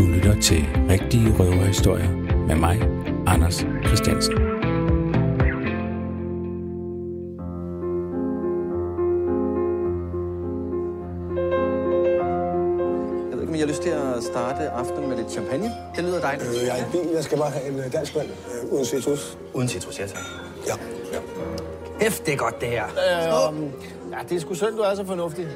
Du 0.00 0.06
lytter 0.06 0.40
til 0.40 0.66
Rigtige 0.90 1.34
Røverhistorier 1.38 2.10
med 2.46 2.54
mig, 2.54 2.80
Anders 3.26 3.66
Christiansen. 3.86 4.32
Jeg 4.32 4.42
ved 13.32 13.40
ikke, 13.40 13.48
om 13.48 13.54
I 13.54 13.58
har 13.58 13.66
lyst 13.66 13.82
til 13.82 13.90
at 13.90 14.22
starte 14.22 14.70
aftenen 14.70 15.08
med 15.08 15.16
lidt 15.16 15.30
champagne. 15.30 15.70
Det 15.96 16.04
lyder 16.04 16.20
dejligt. 16.20 16.48
Øh, 16.48 16.66
jeg 16.66 16.80
er 16.80 16.86
i 16.86 16.90
bil. 16.92 17.14
Jeg 17.14 17.24
skal 17.24 17.38
bare 17.38 17.50
have 17.50 17.68
en 17.68 17.78
øh, 17.78 17.92
dansk 17.92 18.16
mand 18.16 18.28
øh, 18.28 18.72
uden 18.72 18.84
citrus. 18.84 19.38
Uden 19.54 19.68
citrus, 19.68 19.98
ja 19.98 20.06
tak. 20.06 20.18
Ja. 20.66 20.74
ja. 21.12 21.18
Hæft, 22.00 22.26
det 22.26 22.34
er 22.34 22.38
godt, 22.38 22.60
det 22.60 22.68
her. 22.68 22.84
Øh, 22.84 23.62
ja, 24.12 24.18
det 24.28 24.36
er 24.36 24.40
sgu 24.40 24.54
synd, 24.54 24.76
du 24.76 24.82
er 24.82 24.94
så 24.94 25.06
fornuftig. 25.06 25.46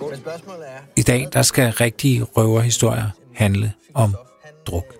Men 0.00 0.16
spørgsmålet 0.16 0.64
er... 0.66 0.80
I 0.96 1.02
dag 1.02 1.28
der 1.32 1.42
skal 1.42 1.72
rigtige 1.72 2.22
røverhistorier 2.22 3.10
handle 3.34 3.72
om 3.94 4.16
druk. 4.66 4.94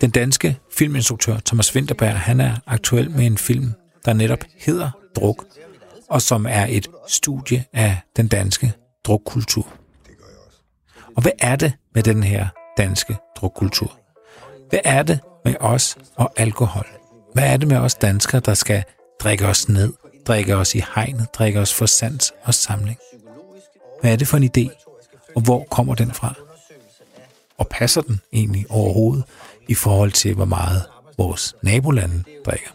Den 0.00 0.10
danske 0.10 0.58
filminstruktør 0.72 1.36
Thomas 1.46 1.74
Winterberg, 1.74 2.20
han 2.20 2.40
er 2.40 2.56
aktuel 2.66 3.10
med 3.10 3.26
en 3.26 3.38
film, 3.38 3.72
der 4.04 4.12
netop 4.12 4.44
hedder 4.58 4.90
Druk, 5.16 5.44
og 6.10 6.22
som 6.22 6.46
er 6.46 6.66
et 6.68 6.88
studie 7.08 7.64
af 7.72 7.98
den 8.16 8.28
danske 8.28 8.72
drukkultur. 9.04 9.68
Og 11.16 11.22
hvad 11.22 11.32
er 11.38 11.56
det 11.56 11.72
med 11.94 12.02
den 12.02 12.22
her 12.22 12.48
danske 12.76 13.16
drukkultur? 13.36 13.98
Hvad 14.70 14.80
er 14.84 15.02
det 15.02 15.20
med 15.44 15.54
os 15.60 15.96
og 16.16 16.32
alkohol? 16.36 16.86
Hvad 17.32 17.52
er 17.52 17.56
det 17.56 17.68
med 17.68 17.76
os 17.76 17.94
danskere, 17.94 18.40
der 18.40 18.54
skal 18.54 18.84
drikke 19.20 19.46
os 19.46 19.68
ned, 19.68 19.92
drikke 20.26 20.56
os 20.56 20.74
i 20.74 20.82
hegnet, 20.94 21.28
drikke 21.34 21.60
os 21.60 21.74
for 21.74 21.86
sans 21.86 22.32
og 22.42 22.54
samling? 22.54 22.98
Hvad 24.00 24.12
er 24.12 24.16
det 24.16 24.28
for 24.28 24.36
en 24.36 24.50
idé, 24.56 24.68
og 25.36 25.42
hvor 25.42 25.64
kommer 25.70 25.94
den 25.94 26.12
fra? 26.12 26.34
Og 27.58 27.66
passer 27.68 28.00
den 28.00 28.20
egentlig 28.32 28.66
overhovedet 28.70 29.24
i 29.68 29.74
forhold 29.74 30.12
til, 30.12 30.34
hvor 30.34 30.44
meget 30.44 30.82
vores 31.18 31.54
nabolande 31.62 32.24
drikker? 32.46 32.70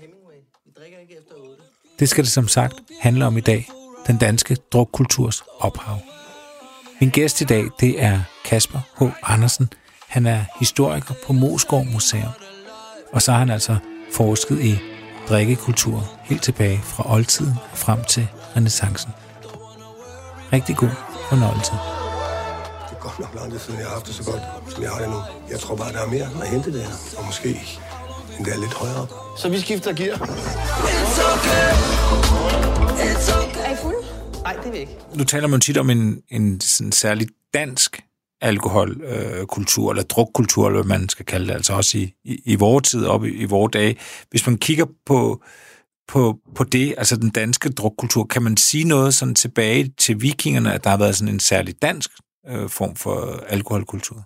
Det 1.99 2.09
skal 2.09 2.23
det 2.23 2.31
som 2.31 2.47
sagt 2.47 2.73
handle 3.01 3.25
om 3.25 3.37
i 3.37 3.41
dag, 3.41 3.69
den 4.07 4.17
danske 4.17 4.55
drukkulturs 4.55 5.43
ophav. 5.59 5.97
Min 7.01 7.09
gæst 7.09 7.41
i 7.41 7.43
dag, 7.43 7.65
det 7.79 8.03
er 8.03 8.21
Kasper 8.45 8.79
H. 8.99 9.03
Andersen. 9.23 9.69
Han 10.07 10.25
er 10.25 10.43
historiker 10.59 11.13
på 11.27 11.33
Moskov 11.33 11.85
Museum. 11.85 12.31
Og 13.13 13.21
så 13.21 13.31
har 13.31 13.39
han 13.39 13.49
altså 13.49 13.77
forsket 14.13 14.59
i 14.59 14.75
drikkekultur 15.29 16.03
helt 16.23 16.43
tilbage 16.43 16.81
fra 16.83 17.13
oldtiden 17.13 17.53
frem 17.73 18.03
til 18.03 18.27
renaissancen. 18.55 19.11
Rigtig 20.53 20.75
god 20.75 20.89
fornøjelse. 21.29 21.98
Nok 23.19 23.35
lang 23.35 23.51
tid 23.51 23.59
siden, 23.59 23.79
jeg 23.79 23.87
har 23.87 23.93
haft 23.93 24.07
det 24.07 24.15
så 24.15 24.23
godt, 24.23 24.41
som 24.73 24.83
jeg 24.83 24.91
har 24.91 24.99
det 24.99 25.09
nu. 25.09 25.19
Jeg 25.51 25.59
tror 25.59 25.75
bare, 25.75 25.91
der 25.93 26.01
er 26.01 26.07
mere 26.07 26.27
at 26.41 26.49
hente 26.49 26.73
der. 26.73 26.85
Og 27.17 27.25
måske 27.25 27.49
endda 28.37 28.51
lidt 28.55 28.73
højere 28.73 29.01
op. 29.01 29.13
Så 29.37 29.49
vi 29.49 29.59
skifter 29.59 29.93
gear. 29.93 30.21
Er 33.65 33.73
I 33.73 33.75
fulde? 33.81 33.97
Nej, 34.43 34.53
det 34.53 34.67
er 34.67 34.71
vi 34.71 34.77
ikke. 34.77 34.97
Nu 35.15 35.23
taler 35.23 35.47
man 35.47 35.61
tit 35.61 35.77
om 35.77 35.89
en, 35.89 36.21
en 36.29 36.61
sådan 36.61 36.91
særlig 36.91 37.27
dansk 37.53 38.01
alkoholkultur, 38.41 39.39
øh, 39.39 39.45
kultur, 39.45 39.91
eller 39.91 40.03
drukkultur, 40.03 40.67
eller 40.67 40.83
hvad 40.83 40.97
man 40.99 41.09
skal 41.09 41.25
kalde 41.25 41.47
det, 41.47 41.53
altså 41.53 41.73
også 41.73 41.97
i, 41.97 42.13
i, 42.23 42.41
i 42.45 42.55
vores 42.55 42.89
tid, 42.89 43.05
op 43.05 43.25
i, 43.25 43.29
i 43.29 43.45
vores 43.45 43.71
dage. 43.71 43.95
Hvis 44.29 44.47
man 44.47 44.57
kigger 44.57 44.85
på, 45.05 45.43
på, 46.07 46.37
på 46.55 46.63
det, 46.63 46.95
altså 46.97 47.15
den 47.15 47.29
danske 47.29 47.69
drukkultur, 47.69 48.23
kan 48.23 48.43
man 48.43 48.57
sige 48.57 48.83
noget 48.83 49.13
sådan 49.13 49.35
tilbage 49.35 49.93
til 49.97 50.21
vikingerne, 50.21 50.73
at 50.73 50.83
der 50.83 50.89
har 50.89 50.97
været 50.97 51.15
sådan 51.15 51.33
en 51.33 51.39
særlig 51.39 51.81
dansk 51.81 52.11
øh, 52.49 52.69
form 52.69 52.95
for 52.95 53.43
alkoholkultur? 53.49 54.17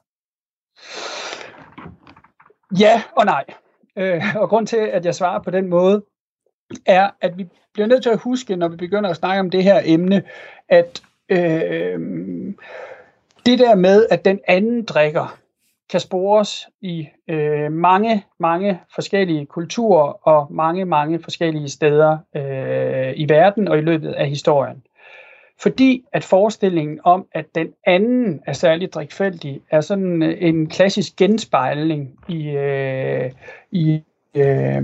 Ja 2.80 3.04
og 3.18 3.26
nej. 3.26 3.46
Øh, 3.96 4.36
og 4.36 4.50
grund 4.50 4.68
til, 4.68 4.78
at 4.78 5.06
jeg 5.06 5.16
svarer 5.16 5.42
på 5.42 5.52
den 5.52 5.68
måde, 5.68 6.04
er, 6.86 7.10
at 7.22 7.38
vi 7.38 7.48
bliver 7.74 7.88
nødt 7.88 8.04
til 8.04 8.10
at 8.10 8.20
huske, 8.20 8.56
når 8.56 8.68
vi 8.68 8.76
begynder 8.76 9.10
at 9.10 9.16
snakke 9.16 9.40
om 9.40 9.50
det 9.50 9.64
her 9.64 9.82
emne, 9.86 10.24
at 10.70 11.02
øh, 11.30 12.00
det 13.46 13.60
der 13.60 13.76
med, 13.76 14.08
at 14.12 14.26
den 14.26 14.40
anden 14.48 14.86
drikker, 14.86 15.40
kan 15.90 16.00
spores 16.00 16.68
i 16.82 17.08
øh, 17.28 17.72
mange, 17.72 18.26
mange 18.40 18.80
forskellige 18.96 19.46
kulturer 19.46 20.28
og 20.28 20.48
mange, 20.54 20.86
mange 20.86 21.20
forskellige 21.24 21.70
steder 21.70 22.18
øh, 22.36 23.14
i 23.16 23.30
verden 23.30 23.68
og 23.68 23.78
i 23.78 23.82
løbet 23.82 24.14
af 24.14 24.30
historien. 24.30 24.84
Fordi 25.62 26.04
at 26.14 26.24
forestillingen 26.24 27.00
om, 27.04 27.28
at 27.32 27.46
den 27.56 27.68
anden 27.86 28.42
er 28.46 28.54
særligt 28.54 28.94
drikfældig, 28.94 29.62
er 29.72 29.82
sådan 29.82 30.24
øh, 30.24 30.38
en 30.40 30.68
klassisk 30.68 31.16
genspejling 31.16 32.20
i, 32.28 32.50
øh, 32.50 33.32
i, 33.72 34.02
øh, 34.36 34.84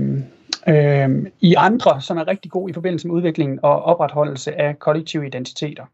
øh, 0.68 1.10
i 1.40 1.54
andre, 1.58 2.00
som 2.00 2.18
er 2.18 2.28
rigtig 2.28 2.50
god 2.50 2.70
i 2.70 2.72
forbindelse 2.72 3.06
med 3.06 3.16
udviklingen 3.16 3.58
og 3.62 3.82
opretholdelse 3.82 4.60
af 4.60 4.78
kollektive 4.78 5.26
identiteter. 5.26 5.84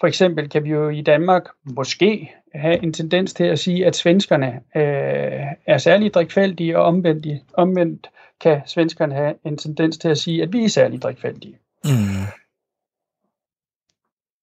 For 0.00 0.06
eksempel 0.06 0.48
kan 0.48 0.64
vi 0.64 0.70
jo 0.70 0.88
i 0.88 1.00
Danmark 1.00 1.42
måske 1.64 2.34
have 2.54 2.82
en 2.82 2.92
tendens 2.92 3.34
til 3.34 3.44
at 3.44 3.58
sige, 3.58 3.86
at 3.86 3.96
svenskerne 3.96 4.60
øh, 4.76 5.46
er 5.66 5.78
særligt 5.78 6.14
drikfældige, 6.14 6.78
og 6.78 6.84
omvendt, 6.84 7.26
omvendt 7.52 8.10
kan 8.40 8.60
svenskerne 8.66 9.14
have 9.14 9.34
en 9.44 9.56
tendens 9.56 9.98
til 9.98 10.08
at 10.08 10.18
sige, 10.18 10.42
at 10.42 10.52
vi 10.52 10.64
er 10.64 10.68
særligt 10.68 11.02
drikfældige. 11.02 11.58
Mm. 11.84 11.90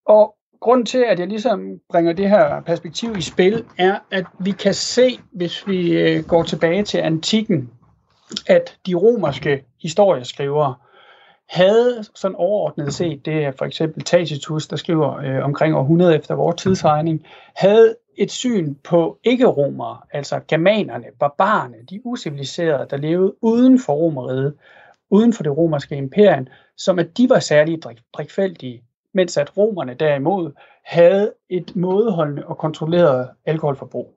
Og 0.07 0.35
grund 0.59 0.85
til, 0.85 1.05
at 1.07 1.19
jeg 1.19 1.27
ligesom 1.27 1.79
bringer 1.89 2.13
det 2.13 2.29
her 2.29 2.61
perspektiv 2.61 3.17
i 3.17 3.21
spil, 3.21 3.65
er, 3.77 3.99
at 4.11 4.25
vi 4.39 4.51
kan 4.51 4.73
se, 4.73 5.19
hvis 5.31 5.67
vi 5.67 5.97
øh, 5.97 6.23
går 6.23 6.43
tilbage 6.43 6.83
til 6.83 6.97
antikken, 6.97 7.69
at 8.47 8.77
de 8.85 8.95
romerske 8.95 9.65
historieskrivere 9.81 10.75
havde 11.49 12.03
sådan 12.15 12.35
overordnet 12.35 12.93
set, 12.93 13.25
det 13.25 13.45
er 13.45 13.51
for 13.51 13.65
eksempel 13.65 14.03
Tacitus, 14.03 14.67
der 14.67 14.75
skriver 14.75 15.17
øh, 15.17 15.43
omkring 15.43 15.75
århundrede 15.75 16.15
efter 16.15 16.35
vores 16.35 16.61
tidsregning, 16.61 17.25
havde 17.55 17.95
et 18.17 18.31
syn 18.31 18.75
på 18.75 19.19
ikke-romere, 19.23 19.97
altså 20.11 20.39
germanerne, 20.47 21.05
barbarerne, 21.19 21.75
de 21.89 22.01
usiviliserede, 22.05 22.87
der 22.89 22.97
levede 22.97 23.35
uden 23.41 23.79
for 23.79 23.93
romeriet, 23.93 24.53
uden 25.09 25.33
for 25.33 25.43
det 25.43 25.57
romerske 25.57 25.95
imperium, 25.95 26.47
som 26.77 26.99
at 26.99 27.17
de 27.17 27.29
var 27.29 27.39
særligt 27.39 27.85
drikfældige, 28.13 28.83
mens 29.13 29.37
at 29.37 29.57
romerne 29.57 29.93
derimod 29.93 30.51
havde 30.85 31.33
et 31.49 31.75
mådeholdende 31.75 32.45
og 32.45 32.57
kontrolleret 32.57 33.29
alkoholforbrug. 33.45 34.13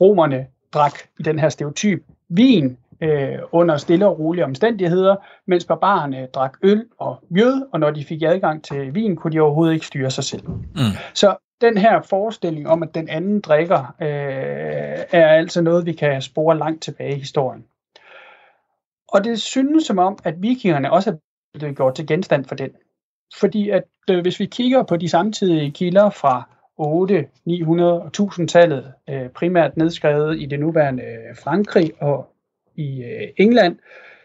Romerne 0.00 0.46
drak 0.72 0.98
i 1.20 1.22
den 1.22 1.38
her 1.38 1.48
stereotyp 1.48 2.04
vin 2.28 2.78
øh, 3.00 3.38
under 3.52 3.76
stille 3.76 4.06
og 4.06 4.18
rolige 4.18 4.44
omstændigheder, 4.44 5.16
mens 5.46 5.64
barbarerne 5.64 6.26
drak 6.26 6.58
øl 6.62 6.86
og 6.98 7.24
mjød, 7.28 7.66
og 7.72 7.80
når 7.80 7.90
de 7.90 8.04
fik 8.04 8.22
adgang 8.22 8.64
til 8.64 8.94
vin, 8.94 9.16
kunne 9.16 9.32
de 9.32 9.40
overhovedet 9.40 9.74
ikke 9.74 9.86
styre 9.86 10.10
sig 10.10 10.24
selv. 10.24 10.48
Mm. 10.48 10.94
Så 11.14 11.36
den 11.60 11.78
her 11.78 12.02
forestilling 12.02 12.68
om, 12.68 12.82
at 12.82 12.94
den 12.94 13.08
anden 13.08 13.40
drikker, 13.40 13.94
øh, 14.00 14.08
er 15.12 15.28
altså 15.28 15.62
noget, 15.62 15.86
vi 15.86 15.92
kan 15.92 16.22
spore 16.22 16.58
langt 16.58 16.82
tilbage 16.82 17.16
i 17.16 17.18
historien. 17.18 17.64
Og 19.08 19.24
det 19.24 19.40
synes 19.40 19.84
som 19.84 19.98
om, 19.98 20.18
at 20.24 20.42
vikingerne 20.42 20.92
også 20.92 21.10
er 21.10 21.14
blevet 21.58 21.76
gjort 21.76 21.94
til 21.94 22.06
genstand 22.06 22.44
for 22.44 22.54
den. 22.54 22.70
Fordi 23.40 23.70
at 23.70 23.84
øh, 24.10 24.20
hvis 24.20 24.40
vi 24.40 24.46
kigger 24.46 24.82
på 24.82 24.96
de 24.96 25.08
samtidige 25.08 25.70
kilder 25.70 26.10
fra 26.10 26.48
8, 26.76 27.26
900 27.44 28.02
og 28.02 28.10
1000-tallet, 28.20 28.92
øh, 29.10 29.28
primært 29.28 29.76
nedskrevet 29.76 30.40
i 30.40 30.46
det 30.46 30.60
nuværende 30.60 31.02
Frankrig 31.42 31.92
og 32.00 32.34
i 32.76 33.02
øh, 33.02 33.28
England, 33.36 33.78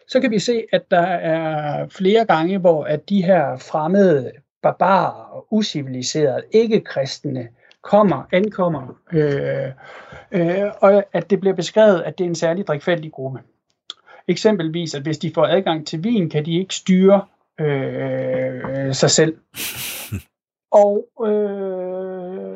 så 0.08 0.20
kan 0.20 0.32
vi 0.32 0.40
se, 0.40 0.64
at 0.72 0.92
der 0.92 1.02
er 1.02 1.88
flere 1.88 2.26
gange, 2.26 2.58
hvor 2.58 2.84
at 2.84 3.10
de 3.10 3.24
her 3.24 3.58
fremmede 3.58 4.32
barbarer 4.62 5.36
og 5.36 5.48
usiviliserede, 5.52 6.42
ikke-kristne, 6.52 7.48
kommer, 7.82 8.24
ankommer, 8.32 8.98
øh, 9.14 9.68
øh, 10.32 10.72
og 10.82 11.04
at 11.14 11.30
det 11.30 11.40
bliver 11.40 11.56
beskrevet, 11.56 12.02
at 12.02 12.18
det 12.18 12.24
er 12.24 12.30
en 12.30 12.36
særlig 12.36 12.68
drikfældig 12.68 13.12
gruppe. 13.12 13.40
Eksempelvis, 14.28 14.96
at 14.96 15.02
hvis 15.02 15.18
de 15.18 15.32
får 15.34 15.46
adgang 15.46 15.88
til 15.88 16.04
vin, 16.04 16.30
kan 16.30 16.46
de 16.46 16.60
ikke 16.60 16.76
styre 16.76 17.26
øh, 17.60 18.94
sig 18.94 19.10
selv. 19.10 19.36
Og 20.72 21.08
øh, 21.28 22.50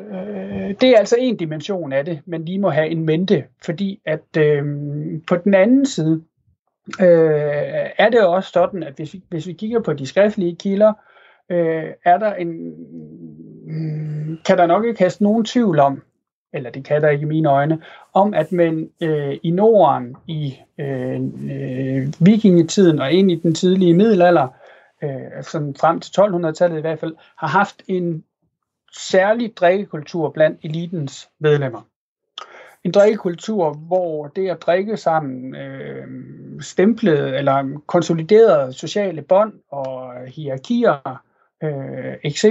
det 0.80 0.88
er 0.88 0.98
altså 0.98 1.16
en 1.18 1.36
dimension 1.36 1.92
af 1.92 2.04
det, 2.04 2.20
man 2.26 2.44
lige 2.44 2.58
må 2.58 2.70
have 2.70 2.88
en 2.88 3.04
mente, 3.04 3.44
fordi 3.64 4.00
at 4.06 4.36
øh, 4.38 4.64
på 5.28 5.36
den 5.36 5.54
anden 5.54 5.86
side 5.86 6.22
øh, 7.00 7.90
er 7.98 8.08
det 8.10 8.26
også 8.26 8.50
sådan, 8.52 8.82
at 8.82 8.92
hvis 8.96 9.14
vi, 9.14 9.22
hvis 9.28 9.46
vi 9.46 9.52
kigger 9.52 9.80
på 9.80 9.92
de 9.92 10.06
skriftlige 10.06 10.56
kilder, 10.56 10.92
øh, 11.50 11.84
er 12.04 12.18
der 12.18 12.34
en, 12.34 12.74
kan 14.46 14.58
der 14.58 14.66
nok 14.66 14.84
ikke 14.84 14.98
kaste 14.98 15.22
nogen 15.22 15.44
tvivl 15.44 15.78
om, 15.78 16.02
eller 16.52 16.70
det 16.70 16.84
kan 16.84 17.02
der 17.02 17.08
ikke 17.08 17.22
i 17.22 17.28
mine 17.28 17.50
øjne, 17.50 17.82
om 18.14 18.34
at 18.34 18.52
man 18.52 18.90
øh, 19.02 19.36
i 19.42 19.50
Norden 19.50 20.16
i 20.26 20.54
øh, 20.78 21.20
øh, 21.50 22.08
vikingetiden 22.20 22.98
og 22.98 23.12
ind 23.12 23.30
i 23.30 23.34
den 23.34 23.54
tidlige 23.54 23.94
middelalder, 23.94 24.48
øh, 25.04 25.42
sådan 25.42 25.74
frem 25.80 26.00
til 26.00 26.20
1200-tallet 26.20 26.78
i 26.78 26.80
hvert 26.80 27.00
fald, 27.00 27.14
har 27.36 27.48
haft 27.48 27.82
en 27.88 28.24
særlig 28.96 29.56
drikkekultur 29.56 30.30
blandt 30.30 30.60
elitens 30.62 31.28
medlemmer. 31.38 31.82
en 32.84 32.92
drikkekultur, 32.92 33.72
hvor 33.72 34.26
det 34.26 34.48
at 34.50 34.62
drikke 34.62 34.96
sammen 34.96 35.54
øh, 35.54 36.06
stemplede 36.60 37.36
eller 37.36 37.80
konsoliderede 37.86 38.72
sociale 38.72 39.22
bånd 39.22 39.52
og 39.70 40.14
hierarkier, 40.26 41.22
øh, 41.62 42.14
etc. 42.24 42.44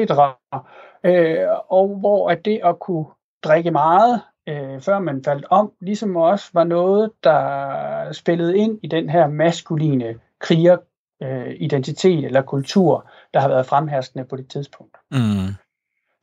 Øh, 1.03 1.47
og 1.67 1.97
hvor 1.99 2.29
at 2.29 2.45
det 2.45 2.59
at 2.63 2.79
kunne 2.79 3.05
drikke 3.43 3.71
meget, 3.71 4.21
øh, 4.49 4.81
før 4.81 4.99
man 4.99 5.23
faldt 5.23 5.45
om, 5.49 5.71
ligesom 5.81 6.15
også 6.15 6.49
var 6.53 6.63
noget, 6.63 7.11
der 7.23 8.11
spillede 8.11 8.57
ind 8.57 8.79
i 8.83 8.87
den 8.87 9.09
her 9.09 9.27
maskuline 9.27 10.15
kriger 10.39 10.77
øh, 11.23 11.55
identitet 11.59 12.25
eller 12.25 12.41
kultur, 12.41 13.09
der 13.33 13.39
har 13.39 13.47
været 13.47 13.65
fremherskende 13.65 14.25
på 14.25 14.35
det 14.35 14.47
tidspunkt. 14.47 14.97
Mm. 15.11 15.53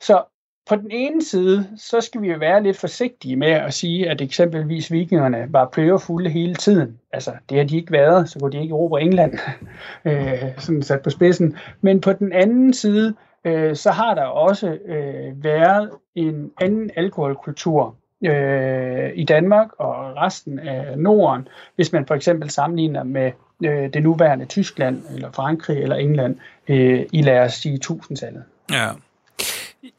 Så 0.01 0.23
på 0.69 0.77
den 0.77 0.91
ene 0.91 1.25
side, 1.25 1.69
så 1.77 2.01
skal 2.01 2.23
vi 2.23 2.31
jo 2.31 2.39
være 2.39 2.63
lidt 2.63 2.77
forsigtige 2.77 3.37
med 3.37 3.49
at 3.49 3.75
sige, 3.75 4.11
at 4.11 4.21
eksempelvis 4.21 4.93
vikingerne 4.93 5.47
var 5.49 5.69
prøverfulde 5.75 6.31
hele 6.31 6.55
tiden. 6.55 6.99
Altså, 7.13 7.33
det 7.49 7.59
har 7.59 7.65
de 7.65 7.77
ikke 7.77 7.93
været, 7.93 8.29
så 8.29 8.39
kunne 8.39 8.53
de 8.53 8.63
ikke 8.63 8.73
erobre 8.73 9.03
England, 9.03 9.39
øh, 10.05 10.59
sådan 10.59 10.83
sat 10.83 11.03
på 11.03 11.11
spidsen. 11.11 11.57
Men 11.81 12.01
på 12.01 12.13
den 12.13 12.33
anden 12.33 12.73
side, 12.73 13.15
øh, 13.45 13.77
så 13.77 13.91
har 13.91 14.15
der 14.15 14.25
også 14.25 14.79
øh, 14.85 15.45
været 15.45 15.91
en 16.15 16.51
anden 16.61 16.91
alkoholkultur 16.97 17.97
øh, 18.25 19.11
i 19.15 19.25
Danmark 19.25 19.69
og 19.79 20.17
resten 20.17 20.59
af 20.59 20.99
Norden, 20.99 21.49
hvis 21.77 21.93
man 21.93 22.07
for 22.07 22.15
eksempel 22.15 22.51
sammenligner 22.51 23.03
med 23.03 23.33
øh, 23.65 23.93
det 23.95 24.03
nuværende 24.03 24.47
Tyskland, 24.47 25.03
eller 25.15 25.33
Frankrig, 25.33 25.83
eller 25.83 25.97
England, 25.97 26.37
øh, 26.69 27.01
i 27.13 27.23
lad 27.23 27.39
os 27.39 27.53
sige 27.53 27.79
tusindtallet. 27.79 28.43
Ja. 28.71 28.89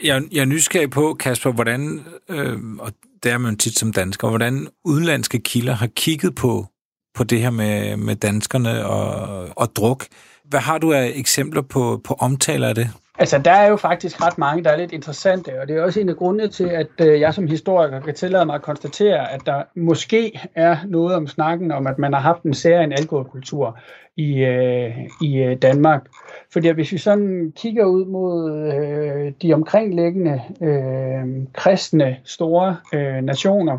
Jeg, 0.04 0.22
jeg 0.32 0.42
er 0.42 0.46
nysgerrig 0.46 0.90
på, 0.90 1.14
Kasper, 1.20 1.52
hvordan, 1.52 2.02
øh, 2.30 2.58
og 2.80 2.92
det 3.24 3.32
er 3.32 3.38
man 3.38 3.58
tit 3.58 3.80
som 3.80 3.94
dansker, 3.94 4.30
hvordan 4.30 4.68
udenlandske 4.86 5.40
kilder 5.40 5.74
har 5.74 5.88
kigget 5.88 6.36
på, 6.36 6.66
på 7.14 7.24
det 7.24 7.42
her 7.42 7.50
med, 7.50 7.98
med 7.98 8.16
danskerne 8.16 8.86
og, 8.86 9.48
og 9.56 9.76
druk. 9.76 10.06
Hvad 10.46 10.60
har 10.60 10.78
du 10.78 10.94
af 10.94 11.12
eksempler 11.16 11.62
på, 11.62 12.02
på 12.04 12.14
omtaler 12.14 12.68
af 12.68 12.76
det? 12.76 12.90
Altså, 13.22 13.38
der 13.38 13.52
er 13.52 13.70
jo 13.70 13.76
faktisk 13.76 14.22
ret 14.22 14.38
mange, 14.38 14.64
der 14.64 14.70
er 14.70 14.78
lidt 14.78 14.92
interessante, 14.92 15.62
og 15.62 15.68
det 15.68 15.76
er 15.76 15.84
også 15.84 16.00
en 16.00 16.10
af 16.10 16.16
grundene 16.16 16.48
til, 16.48 16.64
at 16.64 16.88
øh, 17.02 17.20
jeg 17.20 17.34
som 17.34 17.48
historiker 17.48 18.00
kan 18.00 18.14
tillade 18.14 18.46
mig 18.46 18.56
at 18.56 18.62
konstatere, 18.62 19.32
at 19.32 19.42
der 19.46 19.64
måske 19.76 20.40
er 20.56 20.78
noget 20.88 21.16
om 21.16 21.28
snakken 21.28 21.72
om, 21.72 21.88
at 21.88 22.00
man 22.00 22.14
har 22.14 22.20
haft 22.20 22.44
en 22.44 22.54
særlig 22.54 22.98
alkoholkultur 22.98 23.78
i, 24.18 24.44
øh, 24.44 24.98
i 25.22 25.38
øh, 25.38 25.58
Danmark. 25.58 26.08
Fordi 26.54 26.70
hvis 26.70 26.92
vi 26.92 26.98
sådan 26.98 27.54
kigger 27.56 27.86
ud 27.86 28.06
mod 28.06 28.52
øh, 28.74 29.34
de 29.42 29.54
omkringliggende 29.54 30.42
øh, 30.62 31.48
kristne 31.54 32.18
store 32.24 32.78
øh, 32.94 33.22
nationer, 33.24 33.78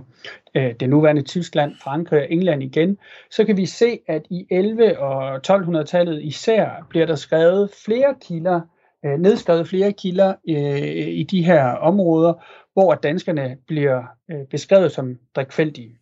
øh, 0.55 0.75
det 0.81 0.91
nuværende 0.91 1.23
Tyskland, 1.23 1.73
Frankrig 1.85 2.21
og 2.21 2.27
England 2.31 2.63
igen, 2.63 2.99
så 3.31 3.45
kan 3.45 3.57
vi 3.57 3.67
se, 3.67 3.99
at 4.09 4.23
i 4.31 4.47
11- 4.53 4.99
og 4.99 5.37
1200-tallet 5.37 6.23
især 6.23 6.87
bliver 6.89 7.07
der 7.07 7.15
skrevet 7.15 7.71
flere 7.85 8.15
kilder 8.29 8.61
øh, 9.05 9.19
nedskrevet 9.19 9.69
flere 9.69 9.93
kilder 9.93 10.35
øh, 10.49 11.09
i 11.09 11.23
de 11.23 11.45
her 11.45 11.65
områder, 11.65 12.35
hvor 12.73 12.95
danskerne 12.95 13.57
bliver 13.67 14.03
øh, 14.31 14.47
beskrevet 14.51 14.93
som 14.93 15.19
drikfældige. 15.37 15.99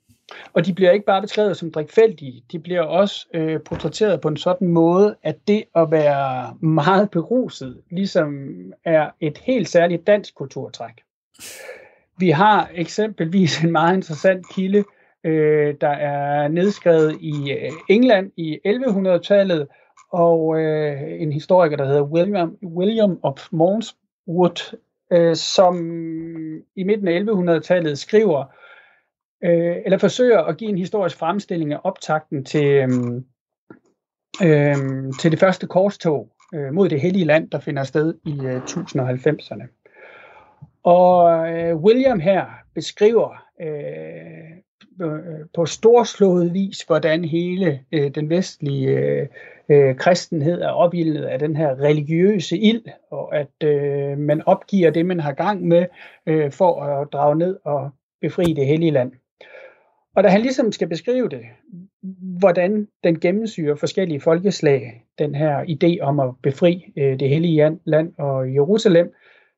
Og 0.53 0.67
de 0.67 0.75
bliver 0.75 0.91
ikke 0.91 1.07
bare 1.07 1.23
beskrevet 1.23 1.57
som 1.57 1.71
drikfældige, 1.71 2.43
de 2.53 2.59
bliver 2.59 2.83
også 2.83 3.27
øh, 3.35 3.61
portrætteret 3.61 4.21
på 4.21 4.29
en 4.29 4.37
sådan 4.37 4.69
måde, 4.69 5.17
at 5.23 5.37
det 5.49 5.65
at 5.77 5.91
være 5.91 6.57
meget 6.61 7.11
beruset 7.11 7.81
ligesom 7.91 8.49
er 8.85 9.11
et 9.21 9.39
helt 9.39 9.69
særligt 9.69 10.07
dansk 10.07 10.35
kulturtræk. 10.35 10.95
Vi 12.19 12.31
har 12.31 12.71
eksempelvis 12.75 13.65
en 13.65 13.73
meget 13.73 13.97
interessant 13.97 14.47
kilde, 14.55 14.85
øh, 15.25 15.75
der 15.81 15.89
er 15.89 16.49
nedskrevet 16.49 17.17
i 17.21 17.53
øh, 17.53 17.71
England 17.89 18.33
i 18.37 18.59
1100-tallet, 18.67 19.69
og 20.11 20.61
øh, 20.61 21.23
en 21.23 21.33
historiker, 21.33 21.77
der 21.77 21.87
hedder 21.87 22.03
William, 22.03 22.57
William 22.63 23.19
of 23.23 23.49
Monmouth, 23.53 24.63
øh, 25.13 25.37
som 25.37 25.77
i 26.77 26.85
midten 26.85 27.09
af 27.09 27.21
1100-tallet 27.21 27.99
skriver, 27.99 28.45
øh, 29.45 29.77
eller 29.85 29.99
forsøger 29.99 30.41
at 30.41 30.57
give 30.57 30.71
en 30.71 30.79
historisk 30.79 31.17
fremstilling 31.17 31.73
af 31.73 31.81
optakten 31.85 32.45
til, 32.45 32.67
øh, 32.67 32.89
øh, 34.43 34.77
til 35.21 35.31
det 35.31 35.39
første 35.39 35.67
korstog 35.67 36.29
øh, 36.55 36.73
mod 36.73 36.89
det 36.89 37.01
hellige 37.01 37.25
land, 37.25 37.51
der 37.51 37.61
finder 37.61 37.85
sted 37.85 38.15
i 38.25 38.41
øh, 38.41 38.57
1090'erne. 38.57 39.81
Og 40.83 41.49
øh, 41.51 41.77
William 41.77 42.21
her 42.21 42.47
beskriver 42.75 43.45
øh, 43.61 45.07
øh, 45.07 45.47
på 45.55 45.67
storslået 45.67 46.55
vis, 46.55 46.83
hvordan 46.83 47.25
hele 47.25 47.81
øh, 47.93 48.15
den 48.15 48.31
vestlige 48.31 48.89
øh, 48.89 49.27
øh, 49.71 49.97
kristenhed 49.97 50.61
er 50.61 50.69
opildnet 50.69 51.25
af 51.25 51.39
den 51.39 51.57
her 51.57 51.81
religiøse 51.81 52.59
ild, 52.59 52.83
og 53.11 53.37
at 53.37 53.65
øh, 53.65 54.19
man 54.19 54.43
opgiver 54.47 54.91
det, 54.91 55.07
man 55.07 55.21
har 55.21 55.33
gang 55.33 55.69
med, 55.69 55.87
øh, 56.27 56.53
for 56.53 56.83
at 56.83 57.09
drage 57.13 57.39
ned 57.39 57.59
og 57.65 57.91
befri 58.21 58.45
det 58.45 58.67
hellige 58.67 58.93
land. 58.93 59.13
Og 60.17 60.25
da 60.25 60.29
han 60.29 60.41
ligesom 60.41 60.73
skal 60.73 60.89
beskrive 60.89 61.29
det, 61.29 61.43
hvordan 62.39 62.89
den 63.05 63.21
gennemsyrer 63.21 63.77
forskellige 63.77 64.21
folkeslag, 64.21 65.05
den 65.19 65.35
her 65.35 65.65
idé 65.65 66.01
om 66.03 66.21
at 66.21 66.35
befri 66.43 66.93
øh, 66.97 67.21
det 67.21 67.29
hellige 67.29 67.79
land 67.85 68.13
og 68.19 68.55
Jerusalem, 68.55 69.15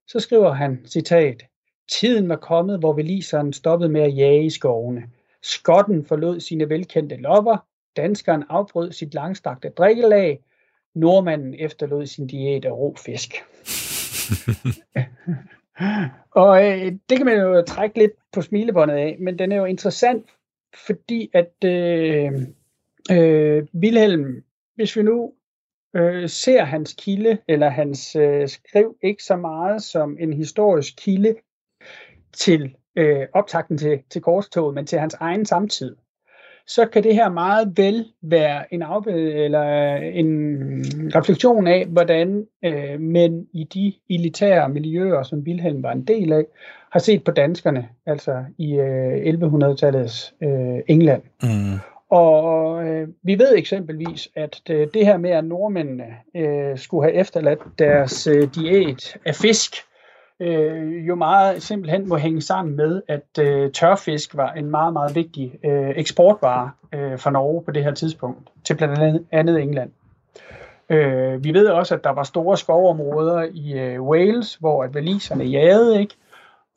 så 0.06 0.20
skriver 0.20 0.52
han, 0.52 0.80
citat, 0.86 1.42
Tiden 1.90 2.28
var 2.28 2.36
kommet, 2.36 2.78
hvor 2.78 2.92
veliseren 2.92 3.52
stoppede 3.52 3.90
med 3.90 4.00
at 4.00 4.16
jage 4.16 4.44
i 4.44 4.50
skovene. 4.50 5.02
Skotten 5.42 6.04
forlod 6.04 6.40
sine 6.40 6.68
velkendte 6.68 7.16
lopper, 7.16 7.56
danskeren 7.96 8.44
afbrød 8.48 8.92
sit 8.92 9.14
langstakte 9.14 9.68
drikkelag, 9.68 10.40
nordmanden 10.94 11.54
efterlod 11.58 12.06
sin 12.06 12.26
diæt 12.26 12.64
af 12.64 12.72
rå 12.72 12.96
fisk. 12.98 13.34
og 16.42 16.64
øh, 16.64 16.92
det 17.08 17.16
kan 17.16 17.26
man 17.26 17.38
jo 17.38 17.62
trække 17.62 17.98
lidt 17.98 18.12
på 18.32 18.42
smilebåndet 18.42 18.94
af, 18.94 19.16
men 19.20 19.38
den 19.38 19.52
er 19.52 19.56
jo 19.56 19.64
interessant, 19.64 20.26
fordi 20.86 21.30
at 21.32 21.64
øh, 21.64 22.32
øh, 23.10 23.66
Wilhelm, 23.74 24.42
hvis 24.74 24.96
vi 24.96 25.02
nu 25.02 25.32
øh, 25.96 26.28
ser 26.28 26.64
hans 26.64 26.94
kilde, 26.98 27.38
eller 27.48 27.68
hans 27.68 28.16
øh, 28.16 28.48
skriv 28.48 28.96
ikke 29.02 29.22
så 29.22 29.36
meget 29.36 29.82
som 29.82 30.16
en 30.20 30.32
historisk 30.32 30.94
kilde 30.96 31.34
til 32.32 32.76
øh, 32.96 33.26
optakten 33.32 33.78
til, 33.78 34.02
til 34.10 34.22
korstoget, 34.22 34.74
men 34.74 34.86
til 34.86 34.98
hans 34.98 35.14
egen 35.14 35.46
samtid, 35.46 35.96
så 36.74 36.86
kan 36.86 37.02
det 37.02 37.14
her 37.14 37.28
meget 37.28 37.72
vel 37.76 38.06
være 38.22 38.74
en 38.74 38.82
afbed 38.82 39.34
eller 39.44 39.94
en 39.96 40.32
refleksion 41.14 41.66
af, 41.66 41.86
hvordan 41.86 42.46
øh, 42.64 43.00
mænd 43.00 43.46
i 43.52 43.64
de 43.64 43.92
elitære 44.14 44.68
miljøer, 44.68 45.22
som 45.22 45.38
Wilhelm 45.38 45.82
var 45.82 45.92
en 45.92 46.04
del 46.04 46.32
af, 46.32 46.44
har 46.92 47.00
set 47.00 47.24
på 47.24 47.30
danskerne, 47.30 47.88
altså 48.06 48.44
i 48.58 48.74
øh, 48.74 49.34
1100-tallets 49.34 50.34
øh, 50.42 50.80
England. 50.88 51.22
Mm. 51.42 51.78
Og 52.10 52.84
øh, 52.88 53.08
vi 53.22 53.38
ved 53.38 53.56
eksempelvis, 53.56 54.28
at 54.36 54.60
det, 54.66 54.94
det 54.94 55.06
her 55.06 55.16
med, 55.16 55.30
at 55.30 55.44
nordmændene 55.44 56.06
øh, 56.36 56.78
skulle 56.78 57.04
have 57.04 57.14
efterladt 57.14 57.60
deres 57.78 58.26
øh, 58.26 58.48
diæt 58.54 59.16
af 59.26 59.34
fisk, 59.34 59.74
øh, 60.42 61.08
jo 61.08 61.14
meget 61.14 61.62
simpelthen 61.62 62.08
må 62.08 62.16
hænge 62.16 62.42
sammen 62.42 62.76
med, 62.76 63.02
at 63.08 63.38
øh, 63.38 63.72
tørfisk 63.72 64.36
var 64.36 64.52
en 64.52 64.70
meget, 64.70 64.92
meget 64.92 65.14
vigtig 65.14 65.52
øh, 65.64 65.92
eksportvare 65.96 66.70
øh, 66.92 67.18
for 67.18 67.30
Norge 67.30 67.62
på 67.64 67.70
det 67.70 67.84
her 67.84 67.94
tidspunkt, 67.94 68.48
til 68.64 68.74
blandt 68.74 69.26
andet 69.32 69.62
England. 69.62 69.90
Øh, 70.88 71.44
vi 71.44 71.54
ved 71.54 71.68
også, 71.68 71.94
at 71.94 72.04
der 72.04 72.10
var 72.10 72.22
store 72.22 72.56
skovområder 72.56 73.48
i 73.52 73.72
øh, 73.72 74.02
Wales, 74.02 74.54
hvor 74.54 74.84
at 74.84 74.94
valiserne 74.94 75.44
jagede, 75.44 76.00
ikke? 76.00 76.14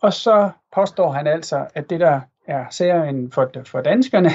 Og 0.02 0.14
så 0.14 0.50
påstår 0.76 1.12
han 1.12 1.28
altså, 1.28 1.68
at 1.76 1.90
det 1.90 2.00
der 2.00 2.22
er 2.48 2.66
serien 2.70 3.32
for, 3.32 3.52
for 3.66 3.82
danskerne, 3.82 4.30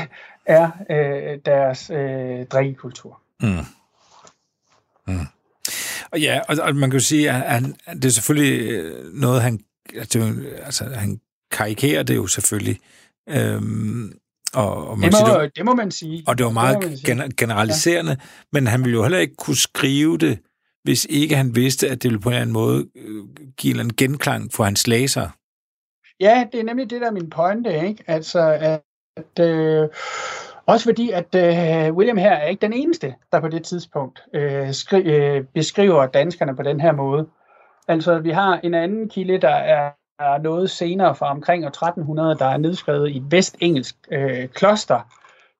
er 0.47 0.71
øh, 0.91 1.39
deres 1.47 1.91
øh, 1.91 2.47
drikkekultur. 2.47 3.21
Mm. 3.43 3.49
Mm. 5.07 5.27
Og 6.12 6.21
ja, 6.21 6.40
og, 6.49 6.57
og 6.62 6.76
man 6.76 6.90
kan 6.90 6.99
jo 6.99 7.05
sige, 7.05 7.31
at 7.31 7.52
han, 7.52 7.75
det 7.93 8.05
er 8.05 8.09
selvfølgelig 8.11 8.71
øh, 8.71 9.14
noget, 9.14 9.43
han, 9.43 9.61
altså, 9.95 10.35
altså, 10.62 10.85
han 10.85 11.21
karikerer 11.50 12.02
det 12.02 12.17
jo 12.17 12.26
selvfølgelig. 12.26 12.79
Øhm, 13.29 14.12
og, 14.55 14.88
og 14.88 14.99
man 14.99 15.12
det, 15.12 15.21
må, 15.21 15.26
siger, 15.26 15.40
det, 15.40 15.57
det 15.57 15.64
må 15.64 15.75
man 15.75 15.90
sige. 15.90 16.25
Og 16.26 16.38
det 16.38 16.47
var 16.47 16.52
meget 16.52 16.83
det 16.83 17.05
gen, 17.07 17.31
generaliserende, 17.37 18.11
ja. 18.11 18.26
men 18.52 18.67
han 18.67 18.85
ville 18.85 18.97
jo 18.97 19.02
heller 19.02 19.19
ikke 19.19 19.37
kunne 19.37 19.57
skrive 19.57 20.19
det, 20.19 20.38
hvis 20.85 21.07
ikke 21.11 21.37
han 21.37 21.57
vidste, 21.57 21.88
at 21.88 22.02
det 22.02 22.11
ville 22.11 22.21
på 22.21 22.29
en 22.29 22.33
eller 22.33 22.43
anden 22.43 22.52
måde 22.52 22.87
øh, 22.97 23.25
give 23.57 23.81
en 23.81 23.95
genklang 23.95 24.52
for 24.52 24.64
hans 24.64 24.87
læser. 24.87 25.29
Ja, 26.21 26.47
det 26.52 26.61
er 26.61 26.64
nemlig 26.64 26.90
det, 26.90 27.00
der 27.00 27.07
er 27.07 27.12
min 27.12 27.31
pointe, 27.31 27.88
ikke? 27.88 28.05
Altså, 28.07 28.40
at, 28.40 28.83
at 29.17 29.45
øh, 29.47 29.88
også 30.73 30.85
fordi, 30.85 31.11
at 31.11 31.35
øh, 31.35 31.95
William 31.97 32.17
her 32.17 32.33
er 32.33 32.47
ikke 32.47 32.61
den 32.61 32.73
eneste, 32.73 33.15
der 33.33 33.41
på 33.41 33.49
det 33.49 33.65
tidspunkt 33.65 34.23
øh, 34.35 34.69
skri- 34.69 35.11
øh, 35.11 35.45
beskriver 35.55 36.07
danskerne 36.07 36.57
på 36.57 36.62
den 36.62 36.81
her 36.81 36.93
måde. 36.93 37.27
Altså, 37.89 38.19
vi 38.19 38.31
har 38.31 38.61
en 38.62 38.75
anden 38.75 39.09
kilde, 39.09 39.39
der 39.39 39.49
er 39.55 39.91
er 40.21 40.39
noget 40.39 40.71
senere 40.71 41.15
fra 41.15 41.31
omkring 41.31 41.65
år 41.65 41.69
1300, 41.69 42.37
der 42.39 42.47
er 42.47 42.57
nedskrevet 42.57 43.11
i 43.11 43.17
et 43.17 43.25
vestengelsk 43.31 43.97
øh, 44.12 44.49
kloster, 44.49 45.00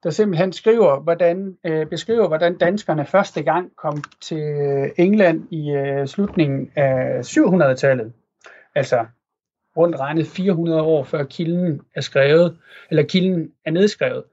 der 0.03 0.11
simpelthen 0.11 0.53
skriver, 0.53 1.01
hvordan, 1.01 1.57
øh, 1.65 1.87
beskriver, 1.87 2.29
hvordan 2.29 2.59
danskerne 2.59 3.07
første 3.07 3.43
gang 3.43 3.71
kom 3.77 4.05
til 4.21 4.45
England 4.97 5.53
i 5.53 5.71
øh, 5.71 6.07
slutningen 6.07 6.71
af 6.77 7.21
700-tallet. 7.21 8.13
Altså 8.75 9.07
rundt 9.77 10.01
regnet 10.01 10.27
400 10.27 10.83
år 10.83 11.05
før 11.05 11.25
kilden 11.25 11.81
er 11.95 12.01
skrevet, 12.01 12.59
eller 12.91 13.03
kilden 13.03 13.53
er 13.65 13.71
nedskrevet. 13.71 14.25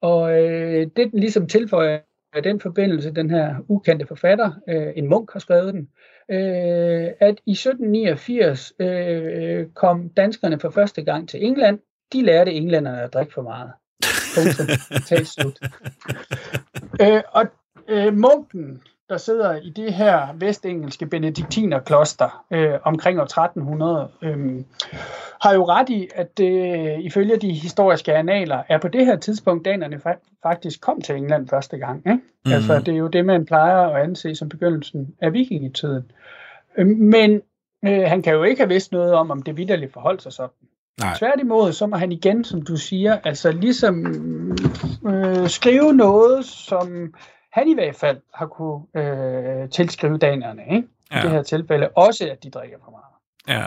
Og 0.00 0.42
øh, 0.42 0.86
det 0.96 1.12
den 1.12 1.20
ligesom 1.20 1.48
tilføjer 1.48 1.98
i 2.38 2.40
den 2.40 2.60
forbindelse, 2.60 3.10
den 3.10 3.30
her 3.30 3.54
ukendte 3.68 4.06
forfatter, 4.06 4.52
øh, 4.68 4.92
en 4.96 5.08
munk 5.08 5.32
har 5.32 5.40
skrevet 5.40 5.74
den, 5.74 5.88
øh, 6.30 7.10
at 7.20 7.40
i 7.46 7.52
1789 7.52 8.72
øh, 8.80 9.66
kom 9.74 10.08
danskerne 10.08 10.60
for 10.60 10.70
første 10.70 11.02
gang 11.02 11.28
til 11.28 11.44
England. 11.44 11.78
De 12.12 12.22
lærte 12.22 12.52
englænderne 12.52 13.02
at 13.02 13.14
drikke 13.14 13.32
for 13.32 13.42
meget. 13.42 13.72
Punktum. 14.36 14.66
slut. 15.24 15.58
øh, 17.00 17.22
og 17.32 17.46
øh, 17.88 18.14
munken, 18.14 18.82
der 19.08 19.16
sidder 19.16 19.56
i 19.56 19.70
det 19.70 19.94
her 19.94 20.28
vestengelske 20.34 21.06
benediktinerkloster 21.06 22.44
øh, 22.50 22.74
omkring 22.82 23.18
år 23.18 23.24
1300, 23.24 24.08
øh, 24.22 24.64
har 25.42 25.54
jo 25.54 25.64
ret 25.64 25.88
i, 25.88 26.08
at 26.14 26.40
øh, 26.40 26.98
ifølge 27.00 27.36
de 27.36 27.52
historiske 27.52 28.14
analer, 28.14 28.62
er 28.68 28.78
på 28.78 28.88
det 28.88 29.06
her 29.06 29.16
tidspunkt 29.16 29.64
danerne 29.64 30.00
fa- 30.06 30.38
faktisk 30.42 30.80
kom 30.80 31.00
til 31.00 31.16
England 31.16 31.48
første 31.48 31.78
gang. 31.78 31.98
Ikke? 31.98 32.20
Mm. 32.46 32.52
Altså, 32.52 32.78
det 32.78 32.94
er 32.94 32.98
jo 32.98 33.08
det, 33.08 33.24
man 33.24 33.46
plejer 33.46 33.76
at 33.76 34.02
anse 34.02 34.34
som 34.34 34.48
begyndelsen 34.48 35.14
af 35.20 35.32
vikingetiden. 35.32 36.10
Øh, 36.78 36.86
men 36.86 37.42
øh, 37.84 38.02
han 38.06 38.22
kan 38.22 38.34
jo 38.34 38.42
ikke 38.42 38.60
have 38.60 38.68
vidst 38.68 38.92
noget 38.92 39.14
om, 39.14 39.30
om 39.30 39.42
det 39.42 39.56
vidderligt 39.56 39.92
forholdt 39.92 40.22
sig 40.22 40.32
sådan. 40.32 40.54
Nej. 41.00 41.14
Tværtimod, 41.18 41.72
så 41.72 41.86
må 41.86 41.96
han 41.96 42.12
igen, 42.12 42.44
som 42.44 42.62
du 42.62 42.76
siger, 42.76 43.18
altså 43.24 43.52
ligesom 43.52 44.06
øh, 45.06 45.48
skrive 45.48 45.92
noget, 45.92 46.44
som 46.44 47.14
han 47.56 47.68
i 47.68 47.74
hvert 47.74 47.96
fald 47.96 48.20
har 48.34 48.46
kunne 48.46 49.02
øh, 49.02 49.70
tilskrive 49.70 50.18
danerne, 50.18 50.62
ikke? 50.62 50.88
I 51.10 51.14
det 51.14 51.30
her 51.30 51.42
tilfælde. 51.42 51.88
Også, 51.88 52.28
at 52.30 52.42
de 52.42 52.50
drikker 52.50 52.78
for 52.84 52.90
meget. 52.90 53.58
Ja 53.60 53.66